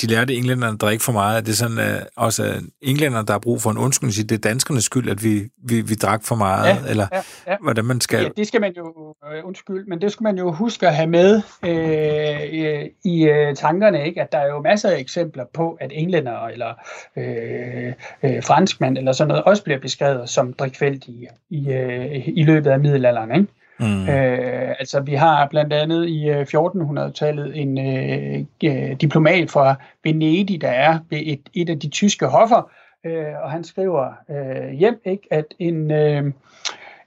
de 0.00 0.06
lærte 0.06 0.34
englænderne 0.34 0.72
at 0.74 0.80
drikke 0.80 1.04
for 1.04 1.12
meget. 1.12 1.36
Er 1.36 1.40
det 1.40 1.56
sådan, 1.56 1.78
at 1.78 2.08
også 2.16 2.62
englænderne, 2.82 3.26
der 3.26 3.32
har 3.32 3.38
brug 3.38 3.62
for 3.62 3.70
en 3.70 3.78
undskyldning, 3.78 4.14
siger, 4.14 4.26
det 4.26 4.34
er 4.34 4.48
danskernes 4.48 4.84
skyld, 4.84 5.10
at 5.10 5.24
vi, 5.24 5.48
vi, 5.64 5.80
vi 5.80 5.94
drak 5.94 6.24
for 6.24 6.34
meget? 6.34 6.68
Ja, 6.68 6.90
eller 6.90 7.06
ja, 7.12 7.22
ja. 7.46 7.56
hvordan 7.62 7.84
man 7.84 8.00
skal... 8.00 8.22
Ja, 8.22 8.28
det 8.36 8.46
skal 8.46 8.60
man 8.60 8.72
jo, 8.76 9.14
øh, 9.32 9.46
undskyld, 9.46 9.86
men 9.86 10.00
det 10.00 10.12
skal 10.12 10.24
man 10.24 10.38
jo 10.38 10.52
huske 10.52 10.88
at 10.88 10.94
have 10.94 11.06
med 11.06 11.42
øh, 11.64 12.90
i 13.04 13.24
øh, 13.24 13.56
tankerne, 13.56 14.06
ikke? 14.06 14.22
at 14.22 14.32
der 14.32 14.38
er 14.38 14.46
jo 14.46 14.60
masser 14.60 14.90
af 14.90 14.98
eksempler 14.98 15.44
på, 15.54 15.76
at 15.80 15.92
englænder 15.94 16.46
eller 16.46 16.74
øh, 17.16 17.92
øh, 18.22 18.42
franskmænd 18.42 18.98
eller 18.98 19.12
sådan 19.12 19.28
noget 19.28 19.44
også 19.44 19.64
bliver 19.64 19.78
beskrevet 19.78 20.28
som 20.28 20.52
drikfældige 20.52 21.28
i, 21.50 21.68
øh, 21.68 22.28
i 22.28 22.42
løbet 22.42 22.70
af 22.70 22.80
middelalderen. 22.80 23.34
Ikke? 23.34 23.52
Mm. 23.80 24.08
Øh, 24.08 24.74
altså 24.78 25.00
vi 25.00 25.14
har 25.14 25.48
blandt 25.50 25.72
andet 25.72 26.08
i 26.08 26.30
1400-tallet 26.30 27.48
øh, 27.48 27.56
en 27.56 27.78
øh, 28.64 28.96
diplomat 29.00 29.50
fra 29.50 29.74
Venedig, 30.04 30.60
der 30.60 30.68
er 30.68 30.98
ved 31.10 31.18
et, 31.22 31.40
et 31.54 31.70
af 31.70 31.80
de 31.80 31.88
tyske 31.88 32.26
hoffer, 32.26 32.70
øh, 33.06 33.42
og 33.42 33.50
han 33.50 33.64
skriver 33.64 34.12
øh, 34.30 34.72
hjem, 34.72 35.00
ikke, 35.04 35.28
at 35.30 35.44
en, 35.58 35.90
øh, 35.90 36.32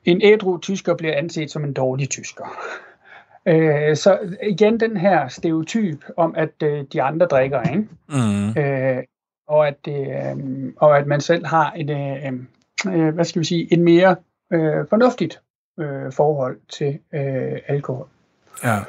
en 0.05 0.21
ædru 0.23 0.57
tysker 0.57 0.95
bliver 0.95 1.17
anset 1.17 1.51
som 1.51 1.63
en 1.63 1.73
dårlig 1.73 2.09
tysker. 2.09 2.45
Øh, 3.45 3.95
så 3.95 4.19
igen 4.43 4.79
den 4.79 4.97
her 4.97 5.27
stereotyp 5.27 6.05
om, 6.17 6.35
at 6.37 6.63
øh, 6.63 6.83
de 6.93 7.01
andre 7.01 7.25
drikker, 7.25 7.61
ikke? 7.61 7.87
Mm. 8.09 8.61
Øh, 8.61 9.03
og, 9.47 9.67
at 9.67 9.87
øh, 9.87 10.37
og 10.77 10.97
at 10.97 11.07
man 11.07 11.21
selv 11.21 11.45
har 11.45 11.73
et, 11.77 11.89
øh, 11.89 12.33
øh, 12.95 13.13
hvad 13.13 13.25
skal 13.25 13.39
vi 13.39 13.45
sige, 13.45 13.73
en 13.73 13.83
mere 13.83 14.15
øh, 14.53 14.87
fornuftigt 14.89 15.41
øh, 15.79 16.11
forhold 16.11 16.57
til 16.69 16.99
øh, 17.13 17.59
alkohol. 17.67 18.07
Ja. 18.63 18.79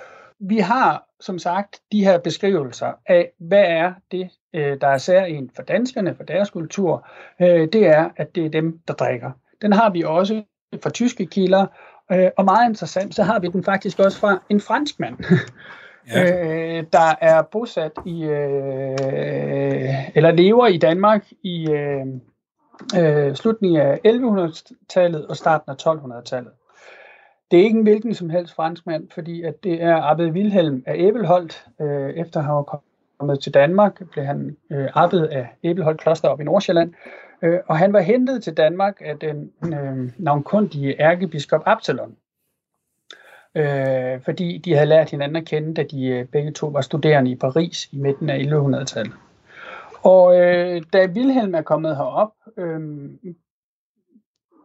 Vi 0.40 0.58
har 0.58 1.04
som 1.20 1.38
sagt 1.38 1.80
de 1.92 2.04
her 2.04 2.18
beskrivelser 2.18 2.92
af, 3.06 3.30
hvad 3.38 3.64
er 3.66 3.92
det, 4.10 4.30
øh, 4.54 4.80
der 4.80 4.88
er 4.88 4.98
særligt 4.98 5.56
for 5.56 5.62
danskerne, 5.62 6.14
for 6.14 6.24
deres 6.24 6.50
kultur. 6.50 7.08
Øh, 7.40 7.68
det 7.72 7.86
er, 7.86 8.08
at 8.16 8.34
det 8.34 8.46
er 8.46 8.50
dem, 8.50 8.78
der 8.88 8.94
drikker. 8.94 9.30
Den 9.62 9.72
har 9.72 9.90
vi 9.90 10.02
også 10.02 10.42
fra 10.82 10.90
tyske 10.90 11.26
kilder, 11.26 11.66
øh, 12.12 12.30
og 12.36 12.44
meget 12.44 12.68
interessant, 12.68 13.14
så 13.14 13.22
har 13.22 13.38
vi 13.38 13.48
den 13.48 13.64
faktisk 13.64 13.98
også 13.98 14.18
fra 14.18 14.42
en 14.48 14.60
franskmand. 14.60 15.16
Ja. 16.14 16.78
øh, 16.78 16.84
der 16.92 17.14
er 17.20 17.42
bosat 17.42 17.92
i, 18.06 18.22
øh, 18.24 20.16
eller 20.16 20.30
lever 20.30 20.66
i 20.66 20.78
Danmark 20.78 21.26
i 21.42 21.70
øh, 21.70 22.06
øh, 22.98 23.34
slutningen 23.34 23.80
af 23.80 24.00
1100-tallet 24.06 25.26
og 25.26 25.36
starten 25.36 25.70
af 25.70 25.86
1200-tallet. 25.86 26.52
Det 27.54 27.60
er 27.60 27.64
ikke 27.64 27.78
en 27.78 27.82
hvilken 27.82 28.14
som 28.14 28.30
helst 28.30 28.54
franskmand, 28.54 29.08
fordi 29.10 29.42
at 29.42 29.64
det 29.64 29.82
er 29.82 30.02
Abbed 30.02 30.30
Wilhelm 30.30 30.82
af 30.86 30.94
Æbelholdt. 30.98 31.66
Øh, 31.80 32.10
efter 32.10 32.40
han 32.40 32.54
var 32.54 32.82
kommet 33.18 33.40
til 33.40 33.54
Danmark, 33.54 34.02
blev 34.12 34.24
han 34.24 34.56
øh, 34.70 34.88
abbed 34.94 35.28
af 35.28 35.48
Æbelholdt 35.64 36.00
Kloster 36.00 36.28
op 36.28 36.40
i 36.40 36.44
Nordsjælland. 36.44 36.94
Øh, 37.42 37.58
og 37.66 37.78
han 37.78 37.92
var 37.92 38.00
hentet 38.00 38.42
til 38.42 38.56
Danmark 38.56 39.00
af 39.04 39.18
den 39.18 39.52
øh, 39.64 40.12
navnkundige 40.18 41.00
ærkebiskop 41.00 41.62
Absalon. 41.66 42.16
Øh, 43.54 44.20
fordi 44.24 44.58
de 44.58 44.74
havde 44.74 44.88
lært 44.88 45.10
hinanden 45.10 45.36
at 45.36 45.44
kende, 45.44 45.74
da 45.74 45.82
de 45.82 46.06
øh, 46.06 46.24
begge 46.24 46.52
to 46.52 46.66
var 46.66 46.80
studerende 46.80 47.30
i 47.30 47.36
Paris 47.36 47.88
i 47.92 47.96
midten 47.96 48.30
af 48.30 48.38
1100-tallet. 48.38 49.14
Og 50.02 50.40
øh, 50.40 50.82
da 50.92 51.06
Wilhelm 51.06 51.54
er 51.54 51.62
kommet 51.62 51.96
herop, 51.96 52.32
øh, 52.56 52.80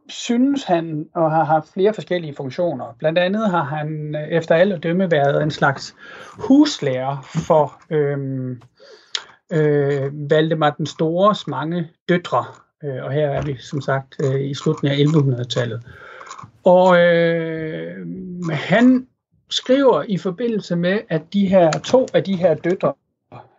synes 0.09 0.63
han 0.63 1.05
og 1.15 1.31
har 1.31 1.43
haft 1.43 1.73
flere 1.73 1.93
forskellige 1.93 2.35
funktioner. 2.35 2.95
Blandt 2.99 3.19
andet 3.19 3.49
har 3.49 3.63
han 3.63 4.15
øh, 4.15 4.27
efter 4.27 4.55
alt 4.55 4.73
at 4.73 4.83
dømme 4.83 5.11
været 5.11 5.43
en 5.43 5.51
slags 5.51 5.95
huslærer 6.33 7.29
for 7.47 7.81
øhm, 7.89 8.61
øh, 9.53 10.29
Valdemar 10.29 10.69
den 10.69 10.85
Stores 10.85 11.47
mange 11.47 11.89
døtre. 12.09 12.45
Øh, 12.83 13.03
og 13.03 13.11
her 13.11 13.29
er 13.29 13.41
vi 13.41 13.57
som 13.57 13.81
sagt 13.81 14.15
øh, 14.23 14.41
i 14.41 14.53
slutningen 14.53 15.15
af 15.15 15.21
1100-tallet. 15.21 15.83
Og 16.63 16.99
øh, 16.99 18.07
han 18.51 19.07
skriver 19.49 20.03
i 20.07 20.17
forbindelse 20.17 20.75
med, 20.75 20.99
at 21.09 21.21
de 21.33 21.47
her 21.47 21.71
to 21.71 22.07
af 22.13 22.23
de 22.23 22.35
her 22.35 22.53
døtre 22.53 22.93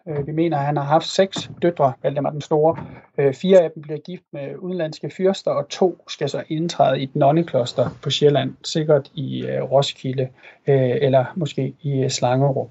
Øh, 0.08 0.26
vi 0.26 0.32
mener, 0.32 0.56
at 0.56 0.64
han 0.64 0.76
har 0.76 0.84
haft 0.84 1.06
seks 1.06 1.50
døtre, 1.62 1.92
Valdemar 2.02 2.30
den 2.30 2.40
Store. 2.40 2.76
Øh, 3.18 3.34
fire 3.34 3.60
af 3.60 3.70
dem 3.70 3.82
bliver 3.82 3.98
gift 3.98 4.22
med 4.32 4.56
udenlandske 4.56 5.10
fyrster, 5.10 5.50
og 5.50 5.68
to 5.68 6.04
skal 6.08 6.28
så 6.28 6.42
indtræde 6.48 7.00
i 7.00 7.02
et 7.02 7.16
nonnekloster 7.16 7.90
på 8.02 8.10
Sjælland, 8.10 8.54
sikkert 8.64 9.10
i 9.14 9.46
øh, 9.46 9.62
Roskilde 9.62 10.28
øh, 10.66 10.96
eller 11.02 11.24
måske 11.36 11.74
i 11.80 12.02
øh, 12.02 12.10
Slangerup. 12.10 12.70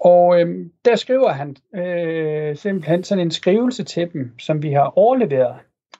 Og 0.00 0.40
øh, 0.40 0.66
der 0.84 0.96
skriver 0.96 1.28
han 1.28 1.56
øh, 1.74 2.56
simpelthen 2.56 3.04
sådan 3.04 3.24
en 3.24 3.30
skrivelse 3.30 3.84
til 3.84 4.12
dem, 4.12 4.34
som 4.38 4.62
vi 4.62 4.72
har 4.72 4.98
overleveret, 4.98 5.54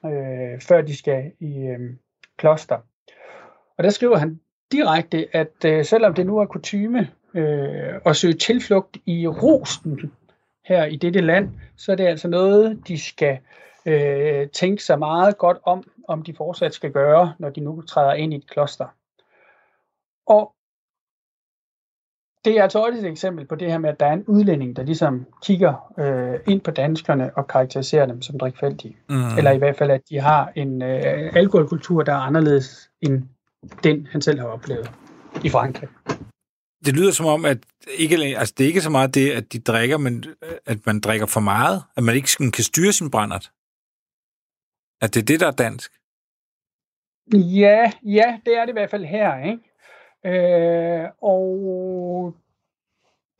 øh, 0.05 0.61
før 0.61 0.81
de 0.81 0.97
skal 0.97 1.31
i 1.39 1.57
øh, 1.57 1.79
kloster. 2.37 2.77
Og 3.77 3.83
der 3.83 3.89
skriver 3.89 4.17
han 4.17 4.39
direkte, 4.71 5.27
at 5.31 5.65
øh, 5.65 5.85
selvom 5.85 6.13
det 6.13 6.25
nu 6.25 6.37
er 6.37 6.45
kutyme 6.45 7.09
øh, 7.33 7.93
at 8.05 8.15
søge 8.15 8.33
tilflugt 8.33 8.97
i 9.05 9.27
rosten 9.27 10.11
her 10.71 10.85
i 10.85 10.95
dette 10.95 11.21
land, 11.21 11.49
så 11.77 11.91
er 11.91 11.95
det 11.95 12.05
altså 12.05 12.27
noget, 12.27 12.87
de 12.87 12.99
skal 12.99 13.37
øh, 13.85 14.49
tænke 14.49 14.83
sig 14.83 14.99
meget 14.99 15.37
godt 15.37 15.57
om, 15.63 15.83
om 16.07 16.23
de 16.23 16.33
fortsat 16.33 16.73
skal 16.73 16.91
gøre, 16.91 17.33
når 17.39 17.49
de 17.49 17.61
nu 17.61 17.81
træder 17.81 18.13
ind 18.13 18.33
i 18.33 18.37
et 18.37 18.49
kloster. 18.49 18.87
Og 20.27 20.53
det 22.45 22.57
er 22.57 22.63
altså 22.63 22.79
også 22.79 22.99
et 22.99 23.05
eksempel 23.05 23.45
på 23.45 23.55
det 23.55 23.71
her 23.71 23.77
med, 23.77 23.89
at 23.89 23.99
der 23.99 24.05
er 24.05 24.13
en 24.13 24.25
udlænding, 24.27 24.75
der 24.75 24.83
ligesom 24.83 25.25
kigger 25.43 25.93
øh, 25.99 26.39
ind 26.47 26.61
på 26.61 26.71
danskerne 26.71 27.37
og 27.37 27.47
karakteriserer 27.47 28.05
dem 28.05 28.21
som 28.21 28.39
drikfældige. 28.39 28.97
Mm. 29.09 29.37
Eller 29.37 29.51
i 29.51 29.57
hvert 29.57 29.77
fald, 29.77 29.91
at 29.91 30.01
de 30.09 30.19
har 30.19 30.51
en 30.55 30.81
øh, 30.81 31.35
alkoholkultur, 31.35 32.03
der 32.03 32.13
er 32.13 32.17
anderledes 32.17 32.89
end 33.01 33.23
den, 33.83 34.07
han 34.11 34.21
selv 34.21 34.39
har 34.39 34.47
oplevet 34.47 34.91
i 35.43 35.49
Frankrig 35.49 35.89
det 36.85 36.95
lyder 36.95 37.11
som 37.11 37.25
om, 37.25 37.45
at 37.45 37.57
ikke, 37.97 38.15
altså 38.15 38.53
det 38.57 38.63
er 38.63 38.67
ikke 38.67 38.81
så 38.81 38.89
meget 38.89 39.15
det, 39.15 39.31
at 39.31 39.53
de 39.53 39.59
drikker, 39.59 39.97
men 39.97 40.25
øh, 40.41 40.53
at 40.65 40.85
man 40.85 40.99
drikker 40.99 41.25
for 41.25 41.39
meget. 41.39 41.83
At 41.97 42.03
man 42.03 42.15
ikke 42.15 42.51
kan 42.51 42.63
styre 42.63 42.93
sin 42.93 43.11
brændert. 43.11 43.51
At 45.01 45.13
det 45.13 45.21
er 45.21 45.25
det, 45.25 45.39
der 45.39 45.47
er 45.47 45.51
dansk. 45.51 45.91
Ja, 47.33 47.91
ja, 48.03 48.39
det 48.45 48.57
er 48.57 48.61
det 48.61 48.69
i 48.69 48.73
hvert 48.73 48.89
fald 48.89 49.05
her, 49.05 49.43
ikke? 49.43 49.59
Øh, 50.25 51.09
og 51.21 52.35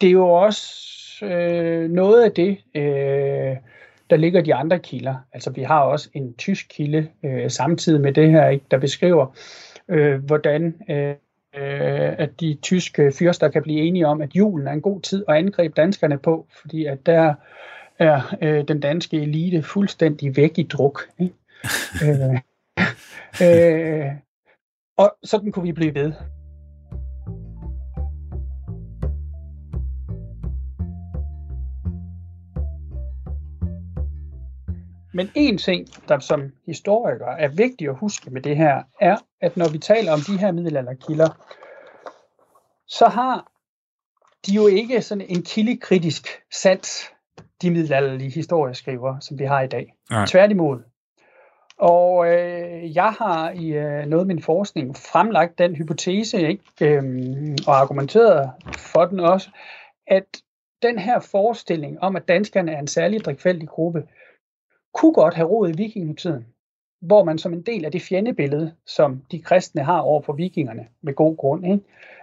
det 0.02 0.08
er 0.08 0.12
jo 0.12 0.30
også 0.30 1.26
øh, 1.26 1.90
noget 1.90 2.24
af 2.24 2.32
det, 2.32 2.58
øh, 2.76 3.58
der 4.10 4.16
ligger 4.16 4.42
de 4.42 4.56
andre 4.56 4.80
kilder. 4.80 5.16
Altså 5.34 5.52
vi 5.52 5.62
har 5.62 5.82
også 5.82 6.10
en 6.14 6.34
tysk 6.34 6.68
kilde 6.70 7.10
øh, 7.26 7.52
samtidig 7.52 8.02
med 8.02 8.14
det 8.14 8.32
her, 8.32 8.50
ikke, 8.50 8.66
der 8.72 8.78
beskriver, 8.80 9.36
øh, 9.88 10.24
hvordan 10.24 10.82
øh, 10.90 11.16
øh, 11.56 12.14
at 12.18 12.40
de 12.40 12.58
tyske 12.62 13.12
fyrster 13.20 13.50
kan 13.50 13.64
blive 13.64 13.82
enige 13.82 14.08
om, 14.08 14.22
at 14.22 14.36
julen 14.36 14.68
er 14.68 14.72
en 14.72 14.82
god 14.82 15.02
tid 15.02 15.26
at 15.28 15.36
angribe 15.36 15.74
danskerne 15.78 16.18
på, 16.18 16.48
fordi 16.62 16.86
at 16.86 17.06
der 17.06 17.34
er 18.00 18.36
øh, 18.42 18.68
den 18.68 18.80
danske 18.80 19.22
elite 19.22 19.64
fuldstændig 19.64 20.36
væk 20.38 20.58
i 20.58 20.64
druk. 20.64 21.10
Ikke? 21.20 21.34
øh, 22.06 22.36
øh, 23.42 24.12
og 24.98 25.16
sådan 25.24 25.52
kunne 25.52 25.64
vi 25.64 25.72
blive 25.72 25.96
ved. 25.96 26.14
Men 35.14 35.30
en 35.36 35.58
ting, 35.58 35.88
der 36.08 36.20
som 36.20 36.52
historiker 36.66 37.28
er 37.28 37.48
vigtigt 37.48 37.90
at 37.90 37.96
huske 37.96 38.30
med 38.30 38.42
det 38.42 38.58
her, 38.58 38.84
er, 39.02 39.18
at 39.42 39.58
når 39.58 39.70
vi 39.70 39.78
taler 39.78 40.12
om 40.14 40.20
de 40.20 40.38
her 40.38 40.52
middelalderkilder, 40.52 41.30
så 42.88 43.06
har 43.06 43.52
de 44.46 44.54
jo 44.54 44.68
ikke 44.68 45.02
sådan 45.02 45.26
en 45.30 45.44
kildekritisk 45.44 46.28
sans, 46.54 47.12
de 47.62 47.72
middelalderlige 47.72 48.32
historieskriver, 48.32 49.20
som 49.20 49.40
vi 49.40 49.46
har 49.46 49.62
i 49.62 49.68
dag. 49.68 49.94
Nej. 50.10 50.26
Tværtimod. 50.26 50.80
Og 51.78 52.28
øh, 52.28 52.96
jeg 52.96 53.12
har 53.12 53.52
i 53.52 53.68
øh, 53.68 54.06
noget 54.06 54.24
af 54.24 54.26
min 54.26 54.42
forskning 54.42 54.96
fremlagt 54.96 55.58
den 55.58 55.76
hypotese, 55.76 56.48
ikke, 56.48 56.64
øh, 56.82 57.04
og 57.68 57.78
argumenteret 57.78 58.52
for 58.78 59.06
den 59.06 59.20
også, 59.20 59.50
at 60.08 60.26
den 60.82 61.00
her 61.00 61.20
forestilling 61.20 62.00
om, 62.04 62.16
at 62.16 62.28
danskerne 62.28 62.72
er 62.72 62.80
en 62.80 62.88
særlig 62.88 63.26
drikfældig 63.26 63.68
gruppe, 63.68 64.04
kunne 64.94 65.14
godt 65.14 65.34
have 65.34 65.48
rod 65.48 65.70
i 65.70 65.78
vikingetiden, 65.78 66.46
hvor 67.02 67.24
man 67.24 67.38
som 67.38 67.54
en 67.54 67.62
del 67.62 67.86
af 67.86 67.92
det 67.92 68.02
fjendebillede, 68.02 68.74
som 68.86 69.22
de 69.32 69.42
kristne 69.42 69.84
har 69.84 70.00
over 70.00 70.22
for 70.22 70.34
vikingerne, 70.34 70.88
med 71.02 71.14
god 71.14 71.38
grund, 71.38 71.66
ikke? 71.66 71.80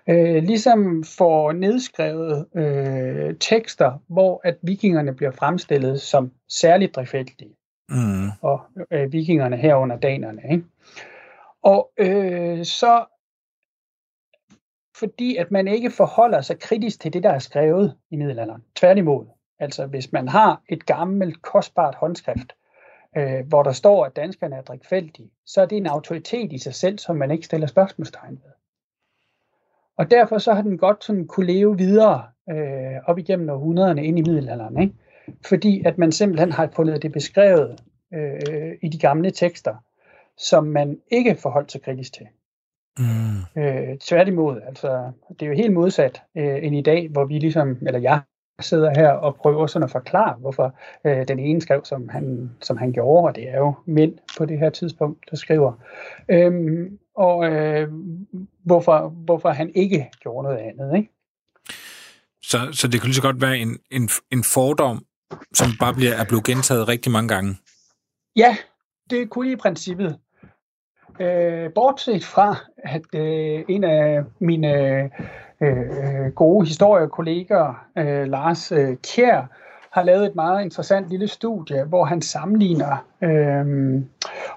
Øh, 0.09 0.43
ligesom 0.43 1.05
får 1.05 1.53
nedskrevet 1.53 2.47
øh, 2.55 3.37
tekster, 3.41 4.03
hvor 4.07 4.41
at 4.45 4.59
vikingerne 4.63 5.15
bliver 5.15 5.31
fremstillet 5.31 6.01
som 6.01 6.33
særligt 6.49 6.95
drifældige. 6.95 7.55
Mm. 7.89 8.29
Og 8.43 8.61
øh, 8.91 9.13
vikingerne 9.13 9.57
herunder 9.57 9.97
danerne. 9.97 10.43
Ikke? 10.51 10.65
Og 11.63 11.91
øh, 11.99 12.65
så 12.65 13.05
fordi 14.99 15.37
at 15.37 15.51
man 15.51 15.69
ikke 15.69 15.91
forholder 15.91 16.41
sig 16.41 16.59
kritisk 16.59 17.01
til 17.01 17.13
det, 17.13 17.23
der 17.23 17.31
er 17.31 17.39
skrevet 17.39 17.97
i 18.11 18.17
middelalderen. 18.17 18.65
Tværtimod. 18.77 19.27
Altså 19.59 19.87
hvis 19.87 20.13
man 20.13 20.29
har 20.29 20.63
et 20.69 20.87
gammelt, 20.87 21.43
kostbart 21.43 21.95
håndskrift, 21.95 22.53
øh, 23.19 23.47
hvor 23.47 23.63
der 23.63 23.73
står, 23.73 24.05
at 24.05 24.17
danskerne 24.17 24.57
er 24.57 24.63
drikfældige, 24.63 25.31
så 25.47 25.63
er 25.63 25.67
det 25.67 25.77
en 25.77 25.87
autoritet 25.87 26.53
i 26.53 26.59
sig 26.59 26.75
selv, 26.75 26.99
som 26.99 27.17
man 27.17 27.31
ikke 27.31 27.45
stiller 27.45 27.67
spørgsmålstegn 27.67 28.41
ved. 28.45 28.53
Og 29.97 30.11
derfor 30.11 30.39
så 30.39 30.55
har 30.55 30.63
den 30.63 30.79
godt 30.79 31.05
sådan 31.05 31.27
kunne 31.27 31.47
leve 31.47 31.79
videre 31.79 32.23
øh, 32.51 32.97
op 33.05 33.19
igennem 33.19 33.51
århundrederne 33.51 34.05
ind 34.05 34.19
i 34.19 34.23
middelalderen. 34.23 34.83
Ikke? 34.83 34.95
Fordi 35.49 35.83
at 35.87 35.99
man 35.99 36.13
simpelthen 36.13 36.53
har 36.53 36.71
fundet 36.77 37.03
det 37.03 37.13
beskrevet 37.13 37.81
øh, 38.15 38.73
i 38.83 38.89
de 38.89 38.99
gamle 38.99 39.31
tekster, 39.31 39.75
som 40.37 40.67
man 40.67 40.99
ikke 41.11 41.35
forholdt 41.35 41.73
sig 41.73 41.83
kritisk 41.83 42.13
til. 42.13 42.27
Mm. 42.99 43.63
Øh, 43.63 43.99
tværtimod, 43.99 44.61
altså 44.67 45.13
det 45.31 45.43
er 45.43 45.47
jo 45.47 45.57
helt 45.57 45.73
modsat 45.73 46.23
øh, 46.37 46.65
end 46.65 46.77
i 46.77 46.83
dag, 46.83 47.09
hvor 47.09 47.25
vi 47.25 47.39
ligesom, 47.39 47.79
eller 47.87 48.01
jeg 48.01 48.21
sidder 48.61 48.91
her 48.97 49.11
og 49.11 49.37
prøver 49.37 49.67
sådan 49.67 49.85
at 49.85 49.91
forklare, 49.91 50.35
hvorfor 50.35 50.75
øh, 51.05 51.29
den 51.29 51.39
ene 51.39 51.61
skrev, 51.61 51.85
som 51.85 52.09
han, 52.09 52.51
som 52.61 52.77
han 52.77 52.93
gjorde, 52.93 53.29
og 53.29 53.37
det 53.37 53.49
er 53.49 53.59
jo 53.59 53.75
mænd 53.87 54.19
på 54.39 54.45
det 54.45 54.59
her 54.59 54.71
tidspunkt, 54.71 55.31
der 55.31 55.37
skriver. 55.37 55.73
Øhm, 56.29 56.99
og 57.17 57.47
øh, 57.47 57.89
hvorfor, 58.65 59.09
hvorfor 59.09 59.51
han 59.51 59.71
ikke 59.75 60.11
gjorde 60.21 60.45
noget 60.49 60.59
andet. 60.59 60.97
Ikke? 60.97 61.11
Så, 62.43 62.59
så 62.73 62.89
det 62.89 63.01
kunne 63.01 63.09
lige 63.09 63.15
så 63.15 63.23
godt 63.23 63.41
være 63.41 63.59
en, 63.59 63.79
en, 63.91 64.09
en 64.33 64.45
fordom, 64.45 65.05
som 65.55 65.69
bare 65.81 65.95
bliver, 65.95 66.13
er 66.15 66.25
blevet 66.25 66.45
gentaget 66.45 66.89
rigtig 66.89 67.13
mange 67.13 67.29
gange? 67.29 67.57
Ja, 68.37 68.57
det 69.11 69.31
kunne 69.31 69.53
i 69.53 69.57
princippet. 69.57 70.19
Øh, 71.21 71.73
bortset 71.75 72.25
fra, 72.25 72.57
at 72.79 73.15
øh, 73.15 73.65
en 73.69 73.85
af 73.85 74.23
mine 74.39 75.11
Øh, 75.63 75.79
øh, 75.79 76.33
gode 76.33 76.67
historiekolleger, 76.67 77.87
øh, 77.99 78.27
Lars 78.27 78.73
øh, 78.73 78.97
Kjær, 78.97 79.47
har 79.93 80.03
lavet 80.03 80.27
et 80.27 80.35
meget 80.35 80.63
interessant 80.63 81.09
lille 81.09 81.29
studie, 81.29 81.85
hvor 81.85 82.05
han 82.05 82.23
sammenligner 82.23 83.07
øh, 83.23 83.67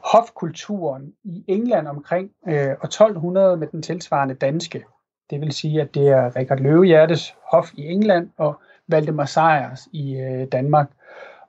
hofkulturen 0.03 1.13
i 1.23 1.43
England 1.47 1.87
omkring 1.87 2.29
øh, 2.47 2.69
år 2.69 2.85
1200 2.85 3.57
med 3.57 3.67
den 3.67 3.81
tilsvarende 3.81 4.35
danske. 4.35 4.83
Det 5.29 5.41
vil 5.41 5.51
sige, 5.51 5.81
at 5.81 5.95
det 5.95 6.07
er 6.07 6.35
Richard 6.35 6.59
Løvehjertes 6.59 7.35
hof 7.51 7.71
i 7.77 7.85
England 7.85 8.29
og 8.37 8.61
Valdemar 8.87 9.25
Sejers 9.25 9.87
i 9.93 10.19
øh, 10.19 10.47
Danmark. 10.51 10.87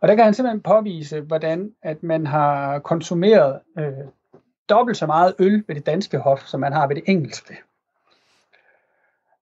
Og 0.01 0.09
der 0.09 0.15
kan 0.15 0.25
han 0.25 0.35
simpelthen 0.35 0.61
påvise, 0.61 1.21
hvordan 1.21 1.71
at 1.83 2.03
man 2.03 2.27
har 2.27 2.79
konsumeret 2.79 3.61
øh, 3.79 3.93
dobbelt 4.69 4.97
så 4.97 5.07
meget 5.07 5.35
øl 5.38 5.65
ved 5.69 5.75
det 5.75 5.87
danske 5.87 6.19
hof, 6.19 6.41
som 6.41 6.61
man 6.61 6.73
har 6.73 6.87
ved 6.87 6.97
det 6.97 7.05
engelske. 7.07 7.55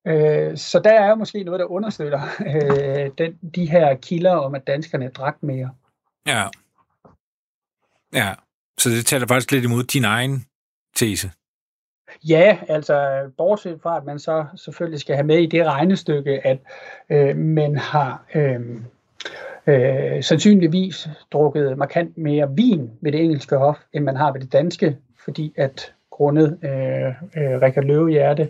Øh, 0.06 0.56
så 0.56 0.80
der 0.84 0.92
er 0.92 1.08
jo 1.08 1.14
måske 1.14 1.44
noget, 1.44 1.60
der 1.60 1.66
understøtter 1.66 2.20
øh, 2.46 3.10
den, 3.18 3.38
de 3.54 3.70
her 3.70 3.94
kilder 3.94 4.32
om, 4.32 4.54
at 4.54 4.66
danskerne 4.66 5.08
drak 5.08 5.36
mere. 5.40 5.70
Ja. 6.26 6.44
Ja, 8.14 8.34
så 8.78 8.90
det 8.90 9.06
taler 9.06 9.26
faktisk 9.26 9.52
lidt 9.52 9.64
imod 9.64 9.84
din 9.84 10.04
egen 10.04 10.44
tese. 10.96 11.30
Ja, 12.28 12.58
altså 12.68 13.20
bortset 13.36 13.80
fra, 13.82 13.96
at 13.96 14.04
man 14.04 14.18
så 14.18 14.46
selvfølgelig 14.56 15.00
skal 15.00 15.14
have 15.14 15.26
med 15.26 15.38
i 15.38 15.46
det 15.46 15.66
regnestykke, 15.66 16.46
at 16.46 16.58
øh, 17.10 17.36
man 17.36 17.76
har 17.76 18.24
øh, 18.34 18.60
øh, 19.66 20.22
sandsynligvis 20.22 21.08
drukket 21.32 21.78
markant 21.78 22.18
mere 22.18 22.54
vin 22.56 22.90
ved 23.00 23.12
det 23.12 23.24
engelske 23.24 23.56
hof, 23.56 23.78
end 23.92 24.04
man 24.04 24.16
har 24.16 24.32
ved 24.32 24.40
det 24.40 24.52
danske, 24.52 24.96
fordi 25.24 25.52
at 25.56 25.94
grundet 26.10 26.58
øh, 26.64 27.06
øh, 27.42 27.60
Rikard 27.60 27.84
Løvehjerte 27.84 28.42
øh, 28.42 28.48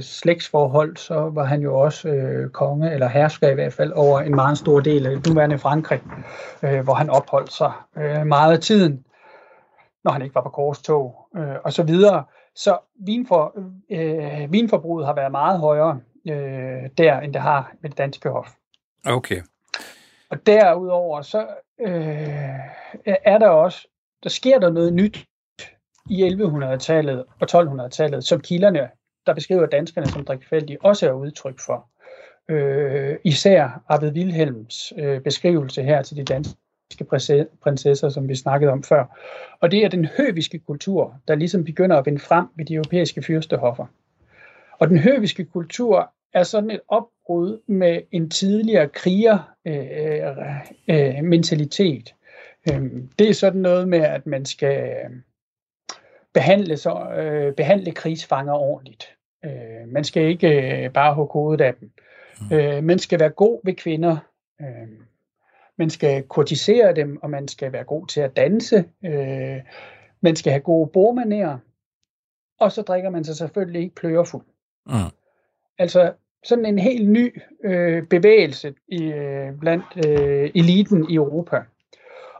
slægtsforhold, 0.00 0.96
så 0.96 1.14
var 1.14 1.44
han 1.44 1.60
jo 1.60 1.78
også 1.78 2.08
øh, 2.08 2.50
konge, 2.50 2.92
eller 2.92 3.08
hersker 3.08 3.48
i 3.48 3.54
hvert 3.54 3.72
fald, 3.72 3.92
over 3.92 4.20
en 4.20 4.34
meget 4.34 4.58
stor 4.58 4.80
del 4.80 5.06
af 5.06 5.16
det 5.16 5.26
nuværende 5.28 5.58
Frankrig, 5.58 6.00
øh, 6.62 6.80
hvor 6.80 6.94
han 6.94 7.10
opholdt 7.10 7.52
sig 7.52 7.72
øh, 7.98 8.26
meget 8.26 8.52
af 8.52 8.60
tiden, 8.60 9.04
når 10.04 10.12
han 10.12 10.22
ikke 10.22 10.34
var 10.34 10.42
på 10.42 10.48
korstog, 10.48 11.28
øh, 11.36 11.56
og 11.64 11.72
så 11.72 11.82
videre. 11.82 12.24
Så 12.54 12.78
vinfor, 13.06 13.58
øh, 13.90 14.52
vinforbruget 14.52 15.06
har 15.06 15.14
været 15.14 15.30
meget 15.30 15.60
højere 15.60 16.00
øh, 16.28 16.90
der, 16.98 17.20
end 17.20 17.32
det 17.32 17.42
har 17.42 17.72
ved 17.82 17.90
det 17.90 17.98
danske 17.98 18.28
hof. 18.28 18.48
Okay. 19.06 19.42
Og 20.30 20.46
derudover, 20.46 21.22
så 21.22 21.46
øh, 21.80 22.58
er 23.24 23.38
der 23.38 23.48
også, 23.48 23.88
der 24.22 24.28
sker 24.28 24.58
der 24.58 24.70
noget 24.70 24.92
nyt 24.92 25.24
i 26.10 26.24
1100-tallet 26.24 27.24
og 27.40 27.62
1200-tallet, 27.62 28.24
som 28.24 28.40
kilderne 28.40 28.88
der 29.28 29.34
beskriver 29.34 29.66
danskerne 29.66 30.06
som 30.06 30.24
drikfældige, 30.24 30.78
også 30.82 31.08
er 31.08 31.12
udtryk 31.12 31.60
for. 31.66 31.88
Øh, 32.48 33.16
især 33.24 33.82
Arvid 33.88 34.12
Wilhelms 34.12 34.92
øh, 34.98 35.20
beskrivelse 35.20 35.82
her 35.82 36.02
til 36.02 36.16
de 36.16 36.24
danske 36.24 37.04
prinsesser, 37.62 38.08
som 38.08 38.28
vi 38.28 38.34
snakkede 38.34 38.72
om 38.72 38.82
før. 38.82 39.18
Og 39.60 39.70
det 39.70 39.84
er 39.84 39.88
den 39.88 40.04
høviske 40.04 40.58
kultur, 40.58 41.14
der 41.28 41.34
ligesom 41.34 41.64
begynder 41.64 41.96
at 41.96 42.06
vinde 42.06 42.18
frem 42.18 42.46
ved 42.56 42.64
de 42.64 42.74
europæiske 42.74 43.22
fyrstehoffer. 43.22 43.86
Og 44.78 44.88
den 44.88 44.98
høviske 44.98 45.44
kultur 45.44 46.12
er 46.34 46.42
sådan 46.42 46.70
et 46.70 46.80
opbrud 46.88 47.60
med 47.66 48.00
en 48.12 48.30
tidligere 48.30 48.88
kriger 48.88 49.54
øh, 49.64 49.76
øh, 50.88 51.24
mentalitet. 51.24 52.14
Øh, 52.70 52.82
det 53.18 53.28
er 53.30 53.34
sådan 53.34 53.60
noget 53.60 53.88
med, 53.88 54.00
at 54.00 54.26
man 54.26 54.44
skal 54.44 54.80
øh, 54.80 55.10
behandle, 56.34 56.76
så, 56.76 57.10
øh, 57.16 57.54
behandle 57.54 57.92
krigsfanger 57.92 58.52
ordentligt. 58.52 59.17
Øh, 59.44 59.88
man 59.88 60.04
skal 60.04 60.22
ikke 60.22 60.84
øh, 60.84 60.92
bare 60.92 61.14
hugge 61.14 61.32
hovedet 61.32 61.64
af 61.64 61.74
dem. 61.74 61.90
Mm. 62.40 62.56
Øh, 62.56 62.84
man 62.84 62.98
skal 62.98 63.20
være 63.20 63.30
god 63.30 63.60
ved 63.64 63.74
kvinder. 63.74 64.16
Øh, 64.60 64.88
man 65.76 65.90
skal 65.90 66.22
kortisere 66.22 66.94
dem, 66.94 67.22
og 67.22 67.30
man 67.30 67.48
skal 67.48 67.72
være 67.72 67.84
god 67.84 68.06
til 68.06 68.20
at 68.20 68.36
danse. 68.36 68.84
Øh, 69.04 69.56
man 70.20 70.36
skal 70.36 70.52
have 70.52 70.60
gode 70.60 70.90
bordmanerer. 70.92 71.58
Og 72.60 72.72
så 72.72 72.82
drikker 72.82 73.10
man 73.10 73.24
sig 73.24 73.36
selvfølgelig 73.36 73.82
ikke 73.82 73.94
plørefuld. 73.94 74.44
Mm. 74.86 74.92
Altså 75.78 76.12
sådan 76.44 76.66
en 76.66 76.78
helt 76.78 77.10
ny 77.10 77.42
øh, 77.64 78.02
bevægelse 78.02 78.74
i, 78.88 79.02
øh, 79.02 79.58
blandt 79.60 79.84
øh, 80.06 80.50
eliten 80.54 81.10
i 81.10 81.14
Europa. 81.14 81.56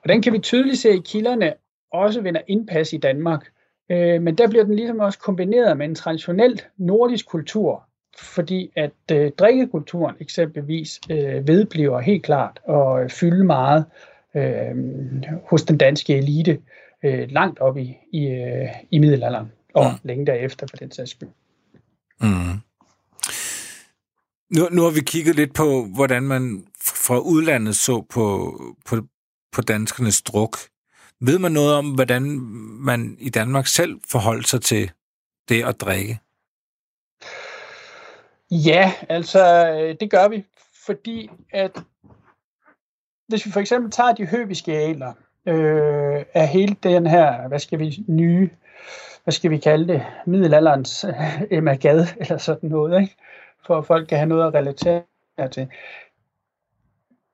Og 0.03 0.09
den 0.09 0.23
kan 0.23 0.33
vi 0.33 0.39
tydeligt 0.39 0.79
se 0.79 0.97
i 0.97 1.03
kilderne 1.05 1.55
også 1.93 2.21
vinder 2.21 2.41
indpas 2.47 2.93
i 2.93 2.97
Danmark. 2.97 3.51
Øh, 3.91 4.23
men 4.23 4.35
der 4.39 4.49
bliver 4.49 4.65
den 4.65 4.75
ligesom 4.75 4.99
også 4.99 5.19
kombineret 5.19 5.77
med 5.77 5.87
en 5.87 5.95
traditionel 5.95 6.63
nordisk 6.77 7.27
kultur, 7.27 7.85
fordi 8.19 8.71
at 8.77 8.93
øh, 9.13 9.31
drikkekulturen 9.39 10.17
eksempelvis 10.21 11.01
øh, 11.11 11.49
vedbliver 11.49 12.01
helt 12.01 12.23
klart 12.23 12.61
og 12.65 13.03
øh, 13.03 13.11
fylde 13.11 13.45
meget 13.45 13.85
øh, 14.37 14.77
hos 15.45 15.63
den 15.63 15.79
danske 15.79 16.17
elite 16.17 16.59
øh, 17.05 17.31
langt 17.31 17.59
op 17.59 17.77
i, 17.77 17.97
i, 18.13 18.27
øh, 18.27 18.69
i 18.91 18.99
middelalderen 18.99 19.53
og 19.75 19.85
mm. 19.85 19.99
længe 20.09 20.27
derefter 20.27 20.67
for 20.71 20.77
den 20.77 20.91
sags 20.91 21.11
skyld. 21.11 21.29
Mm. 22.21 22.61
Nu, 24.51 24.69
nu 24.71 24.83
har 24.83 24.91
vi 24.91 25.01
kigget 25.01 25.37
lidt 25.37 25.55
på, 25.55 25.85
hvordan 25.95 26.23
man 26.23 26.67
fra 26.83 27.19
udlandet 27.19 27.77
så 27.77 28.05
på, 28.11 28.55
på, 28.87 29.03
på 29.53 29.61
danskernes 29.61 30.23
druk. 30.23 30.57
Ved 31.21 31.39
man 31.39 31.53
noget 31.53 31.75
om, 31.75 31.95
hvordan 31.95 32.23
man 32.81 33.17
i 33.21 33.31
Danmark 33.31 33.67
selv 33.67 34.01
forholdt 34.11 34.49
sig 34.49 34.63
til 34.63 34.91
det 35.49 35.65
at 35.65 35.81
drikke? 35.81 36.21
Ja, 38.51 38.93
altså 39.09 39.71
øh, 39.71 39.97
det 40.01 40.11
gør 40.11 40.29
vi, 40.29 40.45
fordi 40.87 41.31
at 41.51 41.83
hvis 43.29 43.47
vi 43.47 43.51
for 43.51 43.61
eksempel 43.61 43.91
tager 43.91 44.13
de 44.13 44.27
høbiske 44.27 44.73
aler 44.73 45.13
øh, 45.47 46.25
af 46.35 46.49
hele 46.49 46.77
den 46.83 47.07
her, 47.07 47.49
hvad 47.49 47.59
skal 47.59 47.79
vi, 47.79 48.05
nye, 48.09 48.51
hvad 49.25 49.33
skal 49.33 49.51
vi 49.51 49.59
kalde 49.59 49.93
det, 49.93 50.07
middelalderens 50.27 51.05
øh, 51.05 51.43
Emma 51.51 51.75
Gad, 51.75 52.07
eller 52.21 52.39
sådan 52.39 52.71
noget, 52.71 53.01
ikke? 53.01 53.17
for 53.67 53.79
at 53.79 53.87
folk 53.87 54.09
kan 54.09 54.19
have 54.19 54.29
noget 54.29 54.47
at 54.47 54.55
relatere 54.55 55.03
til. 55.53 55.69